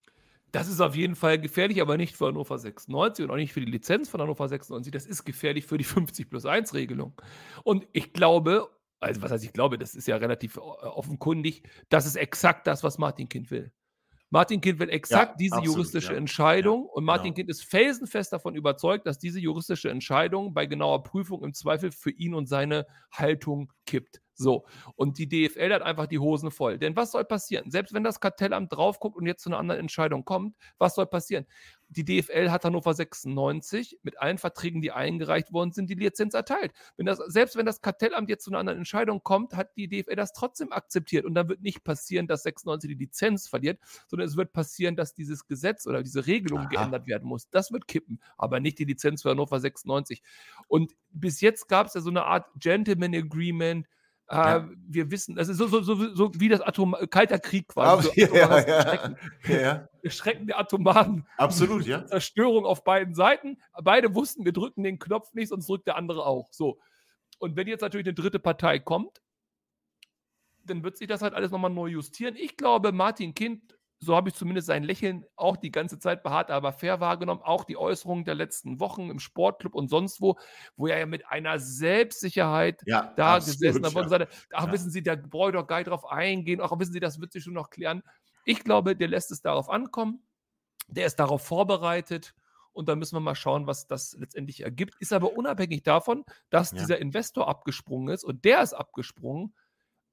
Das 0.51 0.67
ist 0.67 0.79
auf 0.79 0.95
jeden 0.95 1.15
Fall 1.15 1.39
gefährlich, 1.39 1.81
aber 1.81 1.97
nicht 1.97 2.15
für 2.15 2.27
Hannover 2.27 2.57
96 2.57 3.25
und 3.25 3.31
auch 3.31 3.35
nicht 3.35 3.53
für 3.53 3.59
die 3.59 3.71
Lizenz 3.71 4.09
von 4.09 4.21
Hannover 4.21 4.47
96. 4.47 4.91
Das 4.91 5.05
ist 5.05 5.25
gefährlich 5.25 5.65
für 5.65 5.77
die 5.77 5.83
50 5.83 6.29
plus 6.29 6.45
1 6.45 6.73
Regelung. 6.73 7.13
Und 7.63 7.85
ich 7.91 8.13
glaube, 8.13 8.69
also 8.99 9.21
was 9.21 9.31
heißt 9.31 9.43
ich 9.43 9.53
glaube, 9.53 9.77
das 9.77 9.93
ist 9.95 10.07
ja 10.07 10.15
relativ 10.17 10.57
äh, 10.57 10.59
offenkundig, 10.59 11.63
das 11.89 12.05
ist 12.05 12.15
exakt 12.15 12.65
das, 12.67 12.83
was 12.83 12.97
Martin 12.97 13.29
Kind 13.29 13.51
will. 13.51 13.71
Martin 14.29 14.59
Kind 14.59 14.79
will 14.79 14.89
exakt 14.89 15.33
Ja, 15.33 15.37
diese 15.37 15.55
absolut, 15.55 15.75
juristische 15.77 16.13
ja. 16.13 16.17
Entscheidung 16.17 16.85
Ja, 16.85 16.91
und 16.93 17.05
Martin 17.05 17.25
genau. 17.25 17.35
Kind 17.35 17.49
ist 17.49 17.63
felsenfest 17.63 18.33
davon 18.33 18.55
überzeugt, 18.55 19.05
dass 19.07 19.19
diese 19.19 19.39
juristische 19.39 19.89
Entscheidung 19.89 20.53
bei 20.53 20.65
genauer 20.65 21.03
Prüfung 21.03 21.43
im 21.43 21.53
Zweifel 21.53 21.91
für 21.91 22.11
ihn 22.11 22.33
und 22.33 22.47
seine 22.47 22.87
Haltung 23.11 23.71
kippt. 23.85 24.21
So. 24.37 24.65
Und 24.95 25.17
die 25.17 25.27
DFL 25.27 25.73
hat 25.73 25.81
einfach 25.81 26.05
die 26.05 26.19
Hosen 26.19 26.51
voll. 26.51 26.77
Denn 26.77 26.95
was 26.95 27.11
soll 27.11 27.25
passieren? 27.25 27.71
Selbst 27.71 27.93
wenn 27.93 28.03
das 28.03 28.19
Kartellamt 28.19 28.71
drauf 28.71 28.99
guckt 28.99 29.17
und 29.17 29.25
jetzt 29.25 29.43
zu 29.43 29.49
einer 29.49 29.57
anderen 29.57 29.81
Entscheidung 29.81 30.25
kommt, 30.25 30.55
was 30.77 30.95
soll 30.95 31.07
passieren? 31.07 31.47
Die 31.89 32.03
DFL 32.03 32.49
hat 32.51 32.65
Hannover 32.65 32.93
96 32.93 33.99
mit 34.03 34.19
allen 34.19 34.37
Verträgen, 34.37 34.81
die 34.81 34.91
eingereicht 34.91 35.53
worden 35.53 35.71
sind, 35.71 35.89
die 35.89 35.95
Lizenz 35.95 36.33
erteilt. 36.33 36.73
Wenn 36.97 37.05
das, 37.05 37.17
selbst 37.17 37.55
wenn 37.55 37.65
das 37.65 37.81
Kartellamt 37.81 38.29
jetzt 38.29 38.43
zu 38.43 38.51
einer 38.51 38.59
anderen 38.59 38.79
Entscheidung 38.79 39.23
kommt, 39.23 39.55
hat 39.55 39.75
die 39.77 39.87
DFL 39.87 40.15
das 40.15 40.33
trotzdem 40.33 40.71
akzeptiert. 40.71 41.25
Und 41.25 41.33
dann 41.33 41.47
wird 41.47 41.61
nicht 41.61 41.83
passieren, 41.83 42.27
dass 42.27 42.43
96 42.43 42.89
die 42.89 42.95
Lizenz 42.95 43.47
verliert, 43.47 43.79
sondern 44.07 44.27
es 44.27 44.35
wird 44.35 44.51
passieren, 44.51 44.97
dass 44.97 45.13
dieses 45.13 45.47
Gesetz 45.47 45.87
oder 45.87 46.03
diese 46.03 46.27
Regelung 46.27 46.59
Aha. 46.59 46.67
geändert 46.67 47.07
werden 47.07 47.27
muss. 47.27 47.49
Das 47.49 47.71
wird 47.71 47.87
kippen, 47.87 48.21
aber 48.37 48.59
nicht 48.59 48.79
die 48.79 48.85
Lizenz 48.85 49.21
für 49.21 49.29
Hannover 49.29 49.59
96. 49.59 50.21
Und 50.67 50.93
bis 51.09 51.39
jetzt 51.41 51.69
gab 51.69 51.87
es 51.87 51.93
ja 51.93 52.01
so 52.01 52.09
eine 52.09 52.25
Art 52.25 52.47
Gentleman 52.59 53.15
Agreement. 53.15 53.87
Äh, 54.29 54.35
Ja. 54.35 54.69
Wir 54.89 55.11
wissen, 55.11 55.35
das 55.35 55.47
ist 55.49 55.57
so, 55.57 55.67
so, 55.67 55.81
so, 55.81 56.13
so 56.15 56.31
wie 56.35 56.49
das 56.49 56.61
Atom 56.61 56.95
Kalter 57.09 57.39
Krieg 57.39 57.67
quasi. 57.69 58.07
So 58.27 58.35
ja, 58.35 58.59
ja, 58.59 58.81
Schrecken. 58.81 59.17
ja, 59.47 59.87
schrecken 60.09 60.47
der 60.47 60.59
atomaren 60.59 61.25
absolut, 61.37 61.85
ja. 61.85 62.05
Zerstörung 62.07 62.65
auf 62.65 62.83
beiden 62.83 63.15
Seiten. 63.15 63.57
Beide 63.83 64.13
wussten, 64.15 64.43
wir 64.45 64.53
drücken 64.53 64.83
den 64.83 64.99
Knopf 64.99 65.33
nicht, 65.33 65.49
sonst 65.49 65.67
drückt 65.69 65.87
der 65.87 65.95
andere 65.95 66.25
auch. 66.25 66.49
So. 66.51 66.79
Und 67.39 67.55
wenn 67.55 67.67
jetzt 67.67 67.81
natürlich 67.81 68.07
eine 68.07 68.15
dritte 68.15 68.39
Partei 68.39 68.79
kommt, 68.79 69.21
dann 70.65 70.83
wird 70.83 70.97
sich 70.97 71.07
das 71.07 71.21
halt 71.21 71.33
alles 71.33 71.51
nochmal 71.51 71.71
neu 71.71 71.87
justieren. 71.87 72.35
Ich 72.35 72.57
glaube, 72.57 72.91
Martin 72.91 73.33
Kind, 73.33 73.76
so 73.99 74.15
habe 74.15 74.29
ich 74.29 74.35
zumindest 74.35 74.67
sein 74.67 74.83
Lächeln 74.83 75.25
auch 75.35 75.57
die 75.57 75.71
ganze 75.71 75.99
Zeit 75.99 76.23
beharrt, 76.23 76.51
aber 76.51 76.71
fair 76.73 76.99
wahrgenommen, 76.99 77.41
auch 77.43 77.63
die 77.63 77.77
Äußerungen 77.77 78.25
der 78.25 78.35
letzten 78.35 78.79
Wochen 78.79 79.09
im 79.09 79.19
Sportclub 79.19 79.73
und 79.75 79.89
sonst 79.89 80.21
wo, 80.21 80.37
wo 80.75 80.87
er 80.87 80.99
ja 80.99 81.05
mit 81.07 81.27
einer 81.27 81.59
Selbstsicherheit 81.59 82.85
Ja, 82.85 83.13
da 83.15 83.39
gesessen 83.39 83.85
hat 83.85 83.95
und 83.95 84.09
sagte, 84.09 84.27
ach, 84.53 84.69
Ja. 84.69 84.71
wissen 84.71 84.91
Sie, 84.91 85.01
da 85.03 85.15
brauche 85.15 85.49
ich 85.49 85.55
doch 85.55 85.65
gar 85.67 85.77
nicht 85.79 85.87
drauf 85.89 86.05
eingehen, 86.05 86.61
ach, 86.61 86.71
wissen 86.79 86.93
Sie, 86.93 86.99
das 86.99 87.19
wird 87.19 87.31
sich 87.31 87.43
schon 87.43 87.53
noch 87.53 87.69
klären. 87.71 88.03
Ich 88.45 88.63
glaube, 88.63 88.95
der 88.95 89.07
lässt 89.07 89.31
es 89.31 89.41
darauf 89.41 89.69
ankommen, 89.69 90.27
der 90.87 91.05
ist 91.07 91.17
darauf 91.17 91.43
vorbereitet 91.45 92.35
und 92.73 92.89
dann 92.89 92.99
müssen 92.99 93.15
wir 93.15 93.19
mal 93.21 93.35
schauen, 93.35 93.67
was 93.67 93.87
das 93.87 94.13
letztendlich 94.19 94.61
ergibt. 94.63 94.95
Ist 94.99 95.13
aber 95.13 95.33
unabhängig 95.33 95.83
davon, 95.83 96.25
dass 96.49 96.73
Ja. 96.73 96.75
dieser 96.75 96.99
Investor 96.99 97.47
abgesprungen 97.47 98.13
ist 98.13 98.23
und 98.23 98.45
der 98.45 98.61
ist 98.61 98.73
abgesprungen, 98.73 99.55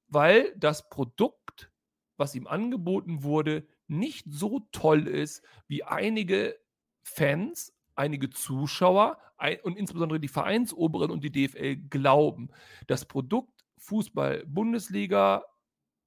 weil 0.07 0.53
das 0.57 0.89
Produkt, 0.89 1.71
was 2.17 2.35
ihm 2.35 2.47
angeboten 2.47 3.23
wurde, 3.23 3.67
nicht 3.87 4.25
so 4.29 4.61
toll 4.71 5.07
ist, 5.07 5.43
wie 5.67 5.83
einige 5.83 6.57
Fans 7.03 7.75
einige 7.95 8.29
Zuschauer 8.29 9.17
ein, 9.37 9.59
und 9.61 9.77
insbesondere 9.77 10.19
die 10.19 10.27
Vereinsoberen 10.27 11.11
und 11.11 11.23
die 11.23 11.31
DFL 11.31 11.77
glauben, 11.89 12.49
das 12.87 13.05
Produkt 13.05 13.65
Fußball-Bundesliga 13.77 15.45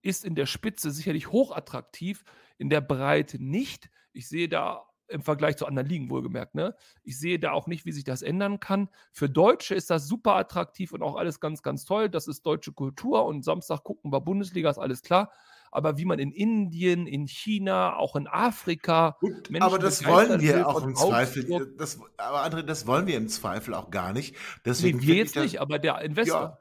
ist 0.03 0.25
in 0.25 0.35
der 0.35 0.47
Spitze 0.47 0.91
sicherlich 0.91 1.31
hochattraktiv, 1.31 2.25
in 2.57 2.71
der 2.71 2.81
Breite 2.81 3.43
nicht. 3.43 3.91
Ich 4.13 4.29
sehe 4.29 4.49
da 4.49 4.85
im 5.09 5.23
Vergleich 5.23 5.57
zu 5.57 5.67
anderen 5.67 5.89
Ligen 5.89 6.11
wohlgemerkt. 6.11 6.55
Ne? 6.55 6.75
Ich 7.03 7.19
sehe 7.19 7.39
da 7.39 7.53
auch 7.53 7.67
nicht, 7.67 7.87
wie 7.87 7.93
sich 7.93 8.05
das 8.05 8.23
ändern 8.23 8.61
kann. 8.61 8.89
Für 9.13 9.29
Deutsche 9.29 9.75
ist 9.75 9.91
das 9.91 10.07
super 10.07 10.35
attraktiv 10.35 10.93
und 10.93 11.03
auch 11.03 11.17
alles 11.17 11.41
ganz, 11.41 11.63
ganz 11.63 11.85
toll. 11.85 12.11
Das 12.11 12.29
ist 12.29 12.45
deutsche 12.45 12.73
Kultur 12.73 13.25
und 13.25 13.45
Samstag 13.45 13.85
gucken 13.85 14.13
wir 14.13 14.21
Bundesliga, 14.21 14.69
ist 14.71 14.79
alles 14.79 15.03
klar. 15.03 15.33
Aber 15.71 15.99
wie 15.99 16.05
man 16.05 16.19
in 16.19 16.33
Indien, 16.33 17.07
in 17.07 17.27
China, 17.27 17.97
auch 17.97 18.17
in 18.17 18.27
Afrika. 18.27 19.17
Gut, 19.21 19.51
aber 19.61 19.79
das 19.79 20.05
wollen 20.05 20.41
wir 20.41 20.67
auch 20.67 20.83
im 20.83 20.95
Zweifel. 20.95 21.75
Das, 21.77 21.99
aber 22.17 22.45
André, 22.45 22.63
das 22.63 22.87
wollen 22.87 23.07
wir 23.07 23.17
im 23.17 23.29
Zweifel 23.29 23.75
auch 23.75 23.91
gar 23.91 24.13
nicht. 24.13 24.37
Deswegen 24.65 24.99
nee, 24.99 25.07
wir 25.07 25.15
jetzt 25.17 25.37
nicht, 25.37 25.61
aber 25.61 25.79
der 25.79 26.01
Investor. 26.01 26.41
Ja, 26.41 26.59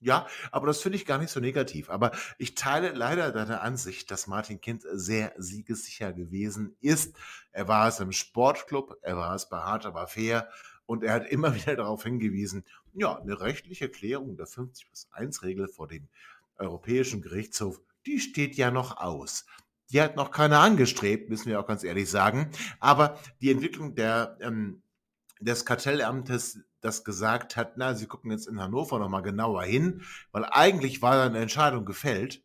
ja, 0.00 0.26
aber 0.52 0.66
das 0.66 0.82
finde 0.82 0.96
ich 0.96 1.06
gar 1.06 1.18
nicht 1.18 1.30
so 1.30 1.40
negativ. 1.40 1.90
Aber 1.90 2.12
ich 2.38 2.54
teile 2.54 2.92
leider 2.92 3.32
deine 3.32 3.60
Ansicht, 3.60 4.10
dass 4.10 4.26
Martin 4.26 4.60
Kind 4.60 4.84
sehr 4.92 5.32
siegessicher 5.38 6.12
gewesen 6.12 6.76
ist. 6.80 7.16
Er 7.52 7.66
war 7.66 7.88
es 7.88 7.98
im 8.00 8.12
Sportclub, 8.12 8.98
er 9.00 9.16
war 9.16 9.34
es 9.34 9.48
bei 9.48 9.58
Hart 9.58 9.86
aber 9.86 10.06
fair 10.06 10.48
und 10.84 11.02
er 11.02 11.14
hat 11.14 11.26
immer 11.26 11.54
wieder 11.56 11.76
darauf 11.76 12.04
hingewiesen, 12.04 12.64
ja, 12.94 13.18
eine 13.18 13.40
rechtliche 13.40 13.88
Klärung 13.88 14.36
der 14.36 14.46
50 14.46 14.86
plus 14.86 15.08
1 15.12 15.42
Regel 15.42 15.68
vor 15.68 15.88
dem 15.88 16.08
Europäischen 16.58 17.20
Gerichtshof, 17.20 17.80
die 18.06 18.20
steht 18.20 18.56
ja 18.56 18.70
noch 18.70 18.96
aus. 18.96 19.46
Die 19.90 20.00
hat 20.00 20.16
noch 20.16 20.30
keiner 20.30 20.60
angestrebt, 20.60 21.28
müssen 21.28 21.46
wir 21.46 21.60
auch 21.60 21.66
ganz 21.66 21.84
ehrlich 21.84 22.10
sagen. 22.10 22.50
Aber 22.80 23.18
die 23.40 23.50
Entwicklung 23.50 23.94
der, 23.94 24.36
ähm, 24.40 24.82
des 25.40 25.64
Kartellamtes 25.64 26.60
das 26.80 27.04
gesagt 27.04 27.56
hat, 27.56 27.76
na, 27.76 27.94
sie 27.94 28.06
gucken 28.06 28.30
jetzt 28.30 28.46
in 28.46 28.60
Hannover 28.60 28.98
nochmal 28.98 29.22
genauer 29.22 29.64
hin, 29.64 30.02
weil 30.30 30.44
eigentlich 30.44 31.02
war 31.02 31.16
da 31.16 31.26
eine 31.26 31.40
Entscheidung 31.40 31.84
gefällt. 31.84 32.44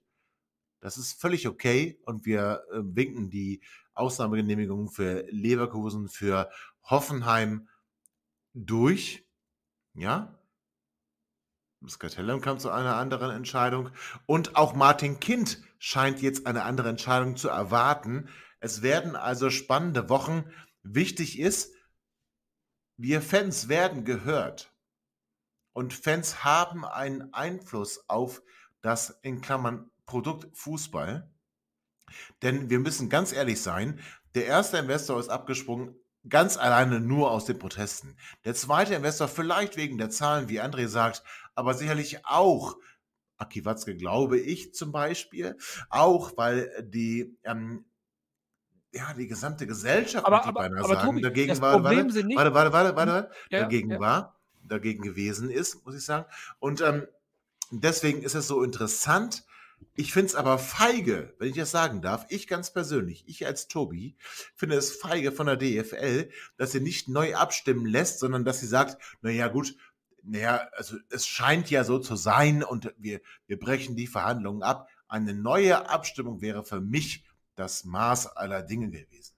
Das 0.80 0.98
ist 0.98 1.22
völlig 1.22 1.48
okay 1.48 2.00
und 2.06 2.26
wir 2.26 2.64
äh, 2.72 2.80
winken 2.82 3.30
die 3.30 3.62
Ausnahmegenehmigung 3.94 4.90
für 4.90 5.26
Leverkusen, 5.30 6.10
für 6.10 6.50
Hoffenheim 6.84 7.68
durch. 8.54 9.28
Ja, 9.94 10.41
das 11.82 11.98
Kartellamt 11.98 12.44
kam 12.44 12.60
zu 12.60 12.70
einer 12.70 12.96
anderen 12.96 13.32
Entscheidung 13.32 13.90
und 14.28 14.56
auch 14.56 14.74
Martin 14.76 15.20
Kind 15.20 15.62
scheint 15.80 16.22
jetzt 16.22 16.46
eine 16.46 16.64
andere 16.64 16.90
Entscheidung 16.90 17.36
zu 17.36 17.50
erwarten. 17.50 18.30
Es 18.60 18.84
werden 18.84 19.16
also 19.16 19.50
spannende 19.50 20.08
Wochen. 20.08 20.46
Wichtig 20.84 21.40
ist, 21.40 21.74
wir 22.98 23.22
Fans 23.22 23.68
werden 23.68 24.06
gehört. 24.06 24.72
Und 25.74 25.94
Fans 25.94 26.44
haben 26.44 26.86
einen 26.86 27.34
Einfluss 27.34 28.08
auf 28.08 28.44
das 28.82 29.20
in 29.24 29.42
Klammern 29.42 29.90
Produkt 30.06 30.56
Fußball. 30.56 31.32
Denn 32.44 32.70
wir 32.70 32.80
müssen 32.80 33.10
ganz 33.10 33.32
ehrlich 33.32 33.62
sein, 33.62 34.00
der 34.36 34.46
erste 34.46 34.78
Investor 34.78 35.20
ist 35.20 35.30
abgesprungen, 35.30 35.96
ganz 36.28 36.58
alleine 36.58 37.00
nur 37.00 37.32
aus 37.32 37.46
den 37.46 37.60
Protesten. 37.60 38.16
Der 38.46 38.54
zweite 38.54 38.94
Investor 38.94 39.28
vielleicht 39.28 39.78
wegen 39.78 39.98
der 39.98 40.10
Zahlen, 40.10 40.50
wie 40.50 40.62
André 40.62 40.88
sagt, 40.88 41.24
aber 41.56 41.74
sicherlich 41.74 42.26
auch, 42.26 42.78
Aki 43.38 43.66
Watzke 43.66 43.96
glaube 43.96 44.38
ich 44.40 44.74
zum 44.74 44.92
Beispiel, 44.92 45.58
auch 45.90 46.38
weil 46.38 46.72
die 46.88 47.38
ähm, 47.44 47.86
ja, 48.94 49.14
die 49.14 49.28
gesamte 49.28 49.66
Gesellschaft, 49.66 50.26
aber, 50.26 50.44
aber, 50.44 50.62
beinahe 50.62 50.84
aber, 50.84 50.96
sagen, 50.96 51.08
Tobi, 51.08 51.22
dagegen 51.22 51.62
war, 51.62 51.84
warte, 51.84 51.98
warte, 51.98 52.24
nicht, 52.26 52.38
warte, 52.38 52.54
warte, 52.54 52.74
warte, 52.74 52.96
warte, 52.96 53.32
ja, 53.50 53.62
dagegen 53.62 53.92
ja. 53.92 54.00
war, 54.00 54.40
dagegen 54.64 55.02
gewesen 55.02 55.50
ist, 55.50 55.86
muss 55.86 55.96
ich 55.96 56.04
sagen. 56.04 56.26
Und 56.60 56.82
ähm, 56.82 57.08
deswegen 57.72 58.22
ist 58.22 58.36
es 58.36 58.48
so 58.48 58.64
interessant. 58.64 59.46
Ich 59.96 60.14
finde 60.14 60.28
es 60.28 60.36
aber 60.36 60.58
feige, 60.58 61.36
wenn 61.38 61.50
ich 61.50 61.56
das 61.56 61.72
sagen 61.72 62.02
darf, 62.02 62.26
ich 62.30 62.48
ganz 62.48 62.74
persönlich, 62.74 63.24
ich 63.28 63.46
als 63.46 63.68
Tobi, 63.68 64.16
finde 64.56 64.76
es 64.76 64.96
feige 64.96 65.32
von 65.32 65.48
der 65.48 65.58
DFL, 65.58 66.30
dass 66.58 66.72
sie 66.72 66.80
nicht 66.80 67.08
neu 67.08 67.36
abstimmen 67.36 67.86
lässt, 67.86 68.20
sondern 68.20 68.46
dass 68.46 68.60
sie 68.60 68.68
sagt, 68.68 69.02
naja 69.22 69.48
gut, 69.48 69.76
naja, 70.24 70.70
also 70.74 70.98
es 71.10 71.28
scheint 71.28 71.70
ja 71.70 71.84
so 71.84 72.00
zu 72.00 72.16
sein 72.16 72.64
und 72.64 72.94
wir, 72.98 73.22
wir 73.48 73.60
brechen 73.60 73.96
die 73.96 74.08
Verhandlungen 74.08 74.64
ab. 74.64 74.88
Eine 75.08 75.34
neue 75.34 75.90
Abstimmung 75.90 76.42
wäre 76.42 76.64
für 76.64 76.80
mich 76.80 77.26
das 77.56 77.84
Maß 77.84 78.28
aller 78.38 78.64
Dinge 78.64 78.90
gewesen. 78.90 79.36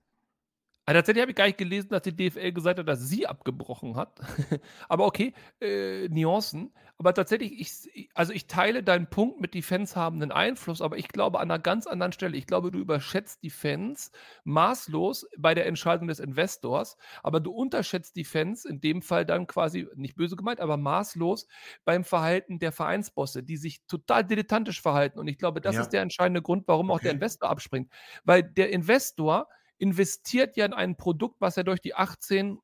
Also 0.86 0.98
tatsächlich 0.98 1.22
habe 1.22 1.32
ich 1.32 1.38
gar 1.38 1.46
nicht 1.46 1.58
gelesen, 1.58 1.90
dass 1.90 2.02
die 2.02 2.16
DFL 2.16 2.52
gesagt 2.52 2.80
hat, 2.80 2.88
dass 2.88 3.08
sie 3.08 3.26
abgebrochen 3.26 3.96
hat. 3.96 4.20
Aber 4.90 5.06
okay, 5.06 5.34
äh, 5.62 6.10
Nuancen. 6.10 6.74
Aber 7.00 7.14
tatsächlich, 7.14 7.60
ich, 7.60 8.10
also 8.14 8.32
ich 8.34 8.48
teile 8.48 8.84
deinen 8.84 9.10
Punkt 9.10 9.42
mit, 9.42 9.54
die 9.56 9.62
Fans 9.64 9.96
haben 9.96 10.22
einen 10.22 10.32
Einfluss, 10.32 10.80
aber 10.82 10.98
ich 10.98 11.08
glaube 11.08 11.40
an 11.40 11.50
einer 11.50 11.60
ganz 11.60 11.88
anderen 11.88 12.12
Stelle. 12.14 12.38
Ich 12.38 12.46
glaube, 12.48 12.72
du 12.72 12.80
überschätzt 12.80 13.42
die 13.44 13.50
Fans 13.50 14.12
maßlos 14.44 15.28
bei 15.38 15.56
der 15.56 15.66
Entscheidung 15.66 16.08
des 16.08 16.20
Investors, 16.20 16.96
aber 17.24 17.40
du 17.40 17.52
unterschätzt 17.52 18.16
die 18.16 18.24
Fans 18.24 18.64
in 18.64 18.80
dem 18.80 19.02
Fall 19.02 19.26
dann 19.26 19.48
quasi, 19.48 19.88
nicht 19.96 20.16
böse 20.16 20.36
gemeint, 20.36 20.60
aber 20.60 20.78
maßlos 20.78 21.48
beim 21.84 22.04
Verhalten 22.04 22.60
der 22.60 22.72
Vereinsbosse, 22.72 23.44
die 23.44 23.58
sich 23.58 23.86
total 23.88 24.24
dilettantisch 24.24 24.82
verhalten. 24.82 25.20
Und 25.20 25.28
ich 25.28 25.38
glaube, 25.40 25.62
das 25.62 25.78
Ja. 25.78 25.80
ist 25.80 25.94
der 25.94 26.02
entscheidende 26.04 26.42
Grund, 26.44 26.68
warum 26.68 26.92
auch 26.92 27.00
der 27.00 27.12
Okay. 27.12 27.14
Investor 27.14 27.50
abspringt. 27.50 27.92
Weil 28.24 28.44
der 28.44 28.70
Investor 28.72 29.48
investiert 29.80 30.56
ja 30.56 30.66
in 30.66 30.74
ein 30.74 30.96
Produkt, 30.96 31.42
was 31.42 31.58
er 31.58 31.64
durch 31.64 31.82
die 31.82 31.96
18, 31.96 32.60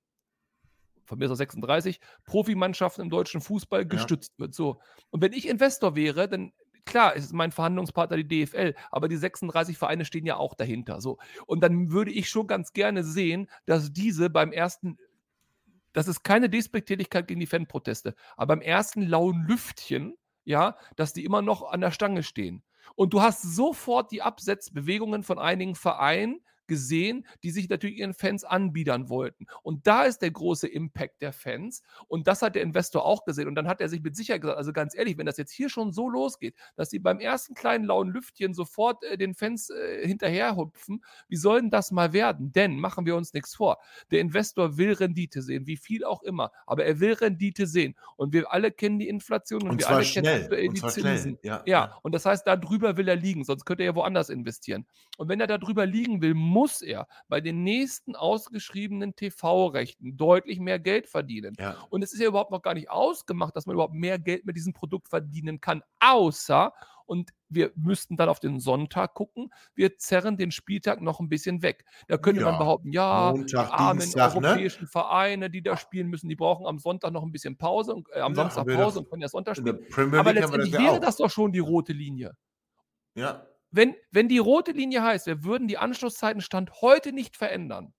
von 1.09 1.19
mir 1.19 1.25
ist 1.25 1.31
auch 1.31 1.35
36, 1.35 1.99
Profimannschaften 2.23 3.01
im 3.01 3.09
deutschen 3.09 3.41
Fußball 3.41 3.85
gestützt 3.85 4.39
wird. 4.39 4.53
So. 4.53 4.79
Und 5.09 5.21
wenn 5.21 5.33
ich 5.33 5.47
Investor 5.47 5.95
wäre, 5.95 6.29
dann 6.29 6.53
klar, 6.85 7.15
ist 7.15 7.33
mein 7.33 7.51
Verhandlungspartner 7.51 8.17
die 8.17 8.45
DFL, 8.45 8.75
aber 8.91 9.07
die 9.09 9.17
36 9.17 9.77
Vereine 9.77 10.05
stehen 10.05 10.25
ja 10.25 10.37
auch 10.37 10.53
dahinter. 10.53 11.01
So. 11.01 11.17
Und 11.45 11.61
dann 11.61 11.91
würde 11.91 12.11
ich 12.11 12.29
schon 12.29 12.47
ganz 12.47 12.73
gerne 12.73 13.03
sehen, 13.03 13.49
dass 13.65 13.91
diese 13.91 14.29
beim 14.29 14.51
ersten, 14.51 14.97
das 15.93 16.07
ist 16.07 16.23
keine 16.23 16.49
Despektierlichkeit 16.49 17.27
gegen 17.27 17.39
die 17.39 17.47
Fanproteste, 17.47 18.15
aber 18.37 18.55
beim 18.55 18.61
ersten 18.61 19.01
lauen 19.01 19.45
Lüftchen, 19.47 20.15
ja, 20.45 20.77
dass 20.95 21.13
die 21.13 21.25
immer 21.25 21.41
noch 21.41 21.63
an 21.71 21.81
der 21.81 21.91
Stange 21.91 22.23
stehen. 22.23 22.63
Und 22.95 23.13
du 23.13 23.21
hast 23.21 23.41
sofort 23.41 24.11
die 24.11 24.21
Absetzbewegungen 24.21 25.23
von 25.23 25.39
einigen 25.39 25.75
Vereinen 25.75 26.41
gesehen, 26.69 27.25
die 27.43 27.51
sich 27.51 27.67
natürlich 27.67 27.97
ihren 27.97 28.13
Fans 28.13 28.45
anbiedern 28.45 29.09
wollten. 29.09 29.45
Und 29.61 29.85
da 29.87 30.03
ist 30.03 30.19
der 30.19 30.31
große 30.31 30.69
Impact 30.69 31.21
der 31.21 31.33
Fans. 31.33 31.83
Und 32.07 32.27
das 32.27 32.41
hat 32.41 32.55
der 32.55 32.61
Investor 32.61 33.03
auch 33.03 33.25
gesehen. 33.25 33.49
Und 33.49 33.55
dann 33.55 33.67
hat 33.67 33.81
er 33.81 33.89
sich 33.89 34.01
mit 34.01 34.15
Sicherheit 34.15 34.39
gesagt, 34.41 34.57
also 34.57 34.71
ganz 34.71 34.95
ehrlich, 34.95 35.17
wenn 35.17 35.25
das 35.25 35.35
jetzt 35.35 35.51
hier 35.51 35.69
schon 35.69 35.91
so 35.91 36.09
losgeht, 36.09 36.55
dass 36.77 36.89
sie 36.89 36.99
beim 36.99 37.19
ersten 37.19 37.55
kleinen 37.55 37.83
lauen 37.83 38.09
Lüftchen 38.09 38.53
sofort 38.53 39.03
äh, 39.03 39.17
den 39.17 39.33
Fans 39.33 39.69
äh, 39.69 40.07
hinterherhupfen, 40.07 41.03
wie 41.27 41.35
soll 41.35 41.59
denn 41.59 41.71
das 41.71 41.91
mal 41.91 42.13
werden? 42.13 42.53
Denn, 42.53 42.79
machen 42.79 43.05
wir 43.05 43.15
uns 43.15 43.33
nichts 43.33 43.55
vor, 43.55 43.79
der 44.11 44.21
Investor 44.21 44.77
will 44.77 44.93
Rendite 44.93 45.41
sehen, 45.41 45.67
wie 45.67 45.77
viel 45.77 46.05
auch 46.05 46.23
immer. 46.23 46.51
Aber 46.65 46.85
er 46.85 46.99
will 46.99 47.13
Rendite 47.13 47.67
sehen. 47.67 47.95
Und 48.15 48.31
wir 48.31 48.53
alle 48.53 48.71
kennen 48.71 48.99
die 48.99 49.09
Inflation 49.09 49.63
und, 49.63 49.69
Und 49.69 49.79
wir 49.79 49.89
alle 49.89 50.05
schnell, 50.05 50.47
kennen 50.47 50.69
und 50.69 50.77
die 50.77 50.87
Zinsen. 50.87 51.39
ja, 51.41 51.57
ja, 51.57 51.63
ja. 51.65 51.99
und 52.03 52.13
das 52.13 52.25
heißt, 52.25 52.45
da 52.45 52.55
drüber 52.55 52.95
will 52.95 53.07
er 53.07 53.15
liegen, 53.15 53.43
sonst 53.43 53.65
könnte 53.65 53.83
er 53.83 53.87
ja 53.87 53.95
woanders 53.95 54.29
investieren. 54.29 54.85
Und 55.17 55.27
wenn 55.29 55.39
er 55.39 55.47
da 55.47 55.57
drüber 55.57 55.85
liegen 55.85 56.21
will, 56.21 56.33
muss 56.33 56.58
er 56.81 57.07
bei 57.27 57.41
den 57.41 57.63
nächsten 57.63 58.15
ausgeschriebenen 58.15 59.15
TV-Rechten 59.15 60.17
deutlich 60.17 60.59
mehr 60.59 60.79
Geld 60.79 61.07
verdienen. 61.07 61.55
Ja. 61.59 61.77
Und 61.89 62.03
es 62.03 62.13
ist 62.13 62.19
ja 62.19 62.27
überhaupt 62.27 62.51
noch 62.51 62.61
gar 62.61 62.73
nicht 62.73 62.89
ausgemacht, 62.89 63.55
dass 63.55 63.65
man 63.65 63.73
überhaupt 63.73 63.93
mehr 63.93 64.19
Geld 64.19 64.45
mit 64.45 64.55
diesem 64.55 64.73
Produkt 64.73 65.07
verdienen 65.09 65.59
kann, 65.61 65.81
außer, 65.99 66.73
und 67.05 67.31
wir 67.49 67.71
müssten 67.75 68.17
dann 68.17 68.29
auf 68.29 68.39
den 68.39 68.59
Sonntag 68.59 69.15
gucken, 69.15 69.49
wir 69.73 69.97
zerren 69.97 70.37
den 70.37 70.51
Spieltag 70.51 71.01
noch 71.01 71.19
ein 71.19 71.27
bisschen 71.27 71.63
weg. 71.63 71.83
Da 72.07 72.17
könnte 72.17 72.41
man 72.43 72.53
Ja, 72.53 72.59
behaupten, 72.59 72.91
ja, 72.91 73.31
Montag, 73.35 73.67
die 73.67 73.73
armen 73.73 73.99
Dienstag, 74.01 74.35
ne? 74.35 74.47
europäischen 74.47 74.85
Vereine, 74.85 75.49
die 75.49 75.63
da 75.63 75.75
spielen 75.75 76.07
müssen, 76.09 76.29
die 76.29 76.35
brauchen 76.35 76.67
am 76.67 76.77
Sonntag 76.77 77.11
noch 77.11 77.23
ein 77.23 77.31
bisschen 77.31 77.57
Pause, 77.57 77.95
und, 77.95 78.07
äh, 78.11 78.19
am 78.19 78.35
Ja, 78.35 78.67
wir 78.67 78.75
Pause 78.75 78.95
doch 78.99 79.01
und 79.05 79.09
können 79.09 79.21
ja 79.23 79.27
Sonntag 79.27 79.57
spielen. 79.57 79.79
Aber 80.13 80.33
das 80.33 80.51
letztendlich 80.51 80.73
ja 80.73 80.79
wäre 80.81 80.91
auch. 80.91 80.99
das 80.99 81.17
doch 81.17 81.31
schon 81.31 81.51
die 81.51 81.59
rote 81.59 81.93
Linie. 81.93 82.35
Ja, 83.15 83.48
Wenn, 83.71 83.95
wenn 84.11 84.27
die 84.27 84.39
rote 84.39 84.71
Linie 84.71 85.03
heißt, 85.03 85.27
wir 85.27 85.43
würden 85.43 85.67
die 85.67 85.77
Anschlusszeiten 85.77 86.41
Stand 86.41 86.81
heute 86.81 87.11
nicht 87.13 87.37
verändern, 87.37 87.93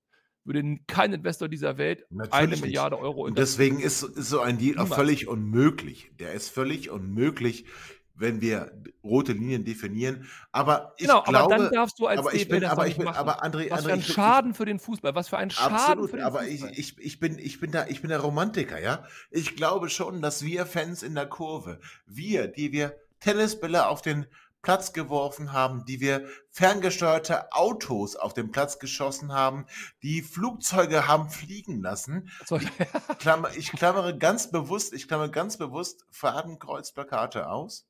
würde 0.45 0.79
kein 0.87 1.13
Investor 1.13 1.49
dieser 1.49 1.79
Welt 1.79 2.07
eine 2.11 2.25
Natürlich 2.25 2.63
nicht. 2.63 2.63
Milliarde 2.63 2.99
Euro 2.99 3.23
Und 3.23 3.39
investieren. 3.39 3.77
deswegen 3.77 3.87
ist, 3.87 4.03
ist 4.03 4.29
so 4.31 4.41
ein 4.41 4.59
Deal 4.59 4.79
auch 4.79 4.85
Niemals. 4.85 4.95
völlig 4.95 5.29
unmöglich. 5.29 6.11
Der 6.19 6.33
ist 6.33 6.49
völlig 6.51 6.91
unmöglich, 6.91 7.67
wenn 8.15 8.41
wir 8.41 8.73
rote 9.05 9.33
Linien 9.33 9.65
definieren. 9.65 10.27
Aber 10.51 10.95
ich 10.99 11.07
Genau, 11.07 11.23
glaube, 11.23 11.55
aber 11.55 11.65
dann 11.65 11.73
darfst 11.73 11.99
du 11.99 12.07
als 12.07 12.19
aber 12.19 12.35
ich 12.35 12.49
bin, 12.49 12.63
das 12.63 12.71
aber 12.71 12.87
ich 12.87 12.97
bin, 12.97 13.05
machen. 13.05 13.17
aber 13.17 13.45
André, 13.45 13.71
was 13.71 13.85
André, 13.85 13.85
für 13.85 13.93
ein 13.93 14.01
ich 14.01 14.07
bin, 14.07 14.15
Schaden 14.15 14.55
für 14.55 14.65
den 14.67 14.79
Fußball, 14.79 15.15
was 15.15 15.29
für 15.29 15.39
ein 15.39 15.51
Schaden 15.51 15.77
Absolut, 15.77 16.11
für 16.11 16.17
den 16.17 16.25
aber 16.27 16.47
ich, 16.47 16.61
Fußball. 16.61 16.73
ich, 16.79 16.99
ich, 16.99 17.21
bin, 17.21 17.39
ich, 17.39 17.61
bin 17.61 17.71
da, 17.71 17.87
ich 17.87 18.01
bin 18.01 18.11
der 18.11 18.21
Romantiker, 18.21 18.81
ja. 18.81 19.05
Ich 19.31 19.57
glaube 19.57 19.89
schon, 19.89 20.21
dass 20.21 20.45
wir 20.45 20.67
Fans 20.67 21.03
in 21.03 21.15
der 21.15 21.27
Kurve, 21.27 21.81
wir, 22.07 22.49
die 22.49 22.73
wir 22.73 22.97
Tennisbälle 23.21 23.87
auf 23.89 24.03
den 24.03 24.27
Platz 24.63 24.93
geworfen 24.93 25.53
haben, 25.53 25.85
die 25.85 26.01
wir 26.01 26.29
ferngesteuerte 26.51 27.53
Autos 27.53 28.17
auf 28.17 28.35
den 28.35 28.51
Platz 28.51 28.79
geschossen 28.79 29.33
haben, 29.33 29.67
die 30.03 30.23
Flugzeuge 30.23 31.09
haben 31.09 31.31
fliegen 31.31 31.81
lassen. 31.81 32.31
Ich, 32.51 32.69
klammer, 33.19 33.51
ich 33.57 33.73
klammere 33.73 34.17
ganz 34.17 34.51
bewusst, 34.51 34.93
ich 34.93 35.09
klammere 35.09 35.31
ganz 35.31 35.57
bewusst 35.57 36.05
Fadenkreuzplakate 36.11 37.49
aus, 37.49 37.89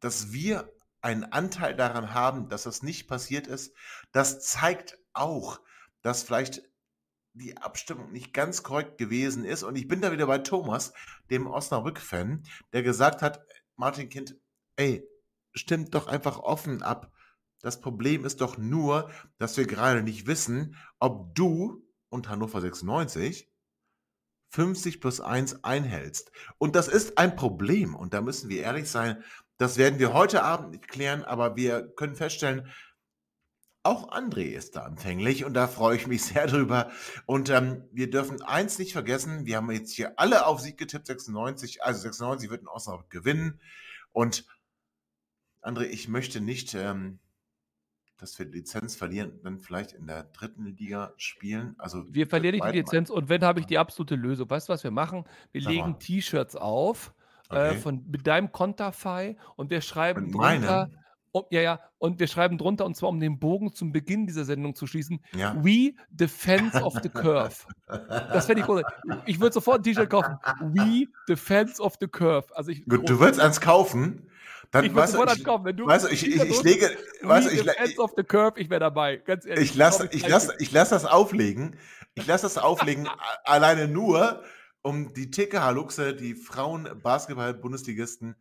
dass 0.00 0.32
wir 0.32 0.72
einen 1.00 1.24
Anteil 1.24 1.74
daran 1.74 2.14
haben, 2.14 2.48
dass 2.48 2.64
das 2.64 2.82
nicht 2.82 3.08
passiert 3.08 3.46
ist. 3.46 3.74
Das 4.12 4.40
zeigt 4.40 4.98
auch, 5.12 5.60
dass 6.02 6.22
vielleicht 6.22 6.62
die 7.34 7.56
Abstimmung 7.56 8.12
nicht 8.12 8.34
ganz 8.34 8.62
korrekt 8.62 8.98
gewesen 8.98 9.44
ist. 9.44 9.62
Und 9.62 9.76
ich 9.76 9.88
bin 9.88 10.00
da 10.00 10.12
wieder 10.12 10.26
bei 10.26 10.38
Thomas, 10.38 10.92
dem 11.30 11.46
Osnabrück-Fan, 11.46 12.44
der 12.72 12.82
gesagt 12.82 13.22
hat, 13.22 13.44
Martin 13.76 14.08
Kind, 14.08 14.36
ey, 14.76 15.08
stimmt 15.54 15.94
doch 15.94 16.06
einfach 16.06 16.38
offen 16.38 16.82
ab. 16.82 17.12
Das 17.60 17.80
Problem 17.80 18.24
ist 18.24 18.40
doch 18.40 18.58
nur, 18.58 19.10
dass 19.38 19.56
wir 19.56 19.66
gerade 19.66 20.02
nicht 20.02 20.26
wissen, 20.26 20.76
ob 20.98 21.34
du 21.34 21.86
und 22.08 22.28
Hannover 22.28 22.60
96 22.60 23.48
50 24.52 25.00
plus 25.00 25.20
1 25.20 25.64
einhältst. 25.64 26.30
Und 26.58 26.76
das 26.76 26.88
ist 26.88 27.16
ein 27.16 27.36
Problem. 27.36 27.94
Und 27.94 28.12
da 28.12 28.20
müssen 28.20 28.50
wir 28.50 28.62
ehrlich 28.62 28.90
sein. 28.90 29.24
Das 29.56 29.78
werden 29.78 29.98
wir 29.98 30.12
heute 30.12 30.42
Abend 30.42 30.72
nicht 30.72 30.88
klären, 30.88 31.24
aber 31.24 31.56
wir 31.56 31.88
können 31.94 32.16
feststellen, 32.16 32.68
auch 33.84 34.12
André 34.12 34.52
ist 34.52 34.76
da 34.76 34.86
empfänglich 34.86 35.44
und 35.44 35.54
da 35.54 35.66
freue 35.66 35.96
ich 35.96 36.06
mich 36.06 36.22
sehr 36.24 36.46
drüber. 36.46 36.90
Und 37.26 37.50
ähm, 37.50 37.88
wir 37.92 38.10
dürfen 38.10 38.42
eins 38.42 38.78
nicht 38.78 38.92
vergessen, 38.92 39.46
wir 39.46 39.56
haben 39.56 39.70
jetzt 39.70 39.92
hier 39.92 40.18
alle 40.18 40.46
auf 40.46 40.60
Sieg 40.60 40.78
getippt, 40.78 41.06
96, 41.06 41.82
also 41.82 42.00
96 42.00 42.50
wird 42.50 42.62
in 42.62 42.68
Osnabrück 42.68 43.10
gewinnen. 43.10 43.60
Und 44.12 44.46
André, 45.62 45.84
ich 45.84 46.08
möchte 46.08 46.40
nicht, 46.40 46.74
ähm, 46.74 47.18
dass 48.18 48.38
wir 48.38 48.46
die 48.46 48.58
Lizenz 48.58 48.94
verlieren, 48.94 49.40
dann 49.42 49.58
vielleicht 49.58 49.92
in 49.92 50.06
der 50.06 50.24
dritten 50.24 50.76
Liga 50.76 51.12
spielen. 51.16 51.74
Also 51.78 52.04
wir 52.08 52.26
verlieren 52.26 52.56
nicht 52.56 52.66
die 52.72 52.78
Lizenz 52.78 53.10
und 53.10 53.28
wenn, 53.28 53.42
habe 53.42 53.60
ich 53.60 53.66
die 53.66 53.78
absolute 53.78 54.14
Lösung. 54.14 54.48
Weißt 54.48 54.68
du, 54.68 54.72
was 54.72 54.84
wir 54.84 54.92
machen? 54.92 55.24
Wir 55.50 55.62
Sag 55.62 55.72
legen. 55.72 55.98
T-Shirts 55.98 56.56
auf 56.56 57.12
äh, 57.50 57.70
Okay. 57.70 57.78
von, 57.78 58.04
mit 58.08 58.26
deinem 58.26 58.52
Konterfei 58.52 59.36
und 59.56 59.70
wir 59.70 59.80
schreiben 59.80 60.26
Mit 60.26 60.34
drunter, 60.34 60.90
um, 61.32 61.44
ja, 61.50 61.60
ja, 61.62 61.80
und 61.98 62.20
wir 62.20 62.26
schreiben 62.26 62.58
drunter, 62.58 62.84
und 62.86 62.94
zwar 62.96 63.08
um 63.08 63.18
den 63.18 63.38
Bogen 63.38 63.72
zum 63.72 63.90
Beginn 63.90 64.26
dieser 64.26 64.44
Sendung 64.44 64.74
zu 64.74 64.86
schließen, 64.86 65.20
Ja. 65.34 65.56
We 65.62 65.94
Defense 66.10 66.80
of 66.82 66.94
the 67.02 67.08
Curve. 67.08 67.56
Das 67.88 68.46
fände 68.46 68.60
ich 68.60 68.66
groß. 68.66 68.82
Ich 69.26 69.40
würde 69.40 69.54
sofort 69.54 69.80
ein 69.80 69.82
T-Shirt 69.82 70.10
kaufen. 70.10 70.36
We 70.60 71.06
Defense 71.28 71.82
of 71.82 71.96
the 72.00 72.06
Curve. 72.06 72.54
Also 72.54 72.70
ich, 72.70 72.84
Gut, 72.86 73.08
du 73.08 73.18
willst 73.18 73.40
eins 73.40 73.60
kaufen, 73.60 74.28
dann 74.72 74.86
ich 74.86 74.94
weißt 74.94 75.12
sofort 75.12 75.36
ich, 75.36 75.44
kaufen. 75.44 75.66
Wenn 75.66 75.76
du 75.76 75.86
weißt 75.86 76.10
ich, 76.10 76.26
ich, 76.26 76.42
ich 76.42 76.62
lege, 76.62 76.90
We 77.20 77.28
weißt 77.28 77.52
ich, 77.52 77.62
Defense 77.62 78.00
of 78.00 78.12
the 78.16 78.24
Curve, 78.24 78.58
ich 78.58 78.70
wäre 78.70 78.80
dabei. 78.80 79.18
Ganz 79.18 79.44
ehrlich. 79.44 79.70
ich 79.70 79.76
lasse 79.76 80.08
ich 80.12 80.26
lass, 80.26 80.48
ich 80.58 80.72
lass 80.72 80.88
das 80.88 81.04
auflegen. 81.04 81.78
Ich 82.14 82.26
lasse 82.26 82.44
das 82.44 82.56
auflegen 82.58 83.06
alleine 83.44 83.86
nur, 83.86 84.42
um 84.80 85.12
die 85.12 85.30
TK 85.30 85.60
Haluxe, 85.60 86.14
die 86.14 86.34
Frauen-Basketball-Bundesligisten 86.34 88.34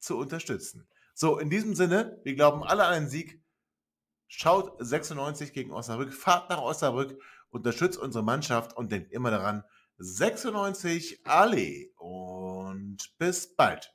zu 0.00 0.18
unterstützen. 0.18 0.88
So, 1.14 1.38
in 1.38 1.48
diesem 1.48 1.76
Sinne, 1.76 2.20
wir 2.24 2.34
glauben 2.34 2.64
alle 2.64 2.84
an 2.84 2.94
einen 2.94 3.08
Sieg. 3.08 3.40
Schaut 4.26 4.74
96 4.78 5.52
gegen 5.52 5.70
Osnabrück, 5.72 6.12
fahrt 6.12 6.50
nach 6.50 6.60
Osnabrück, 6.60 7.22
unterstützt 7.50 7.98
unsere 7.98 8.24
Mannschaft 8.24 8.76
und 8.76 8.90
denkt 8.92 9.12
immer 9.12 9.30
daran, 9.30 9.62
96 9.98 11.20
alle 11.24 11.86
und 11.96 12.98
bis 13.18 13.54
bald. 13.54 13.94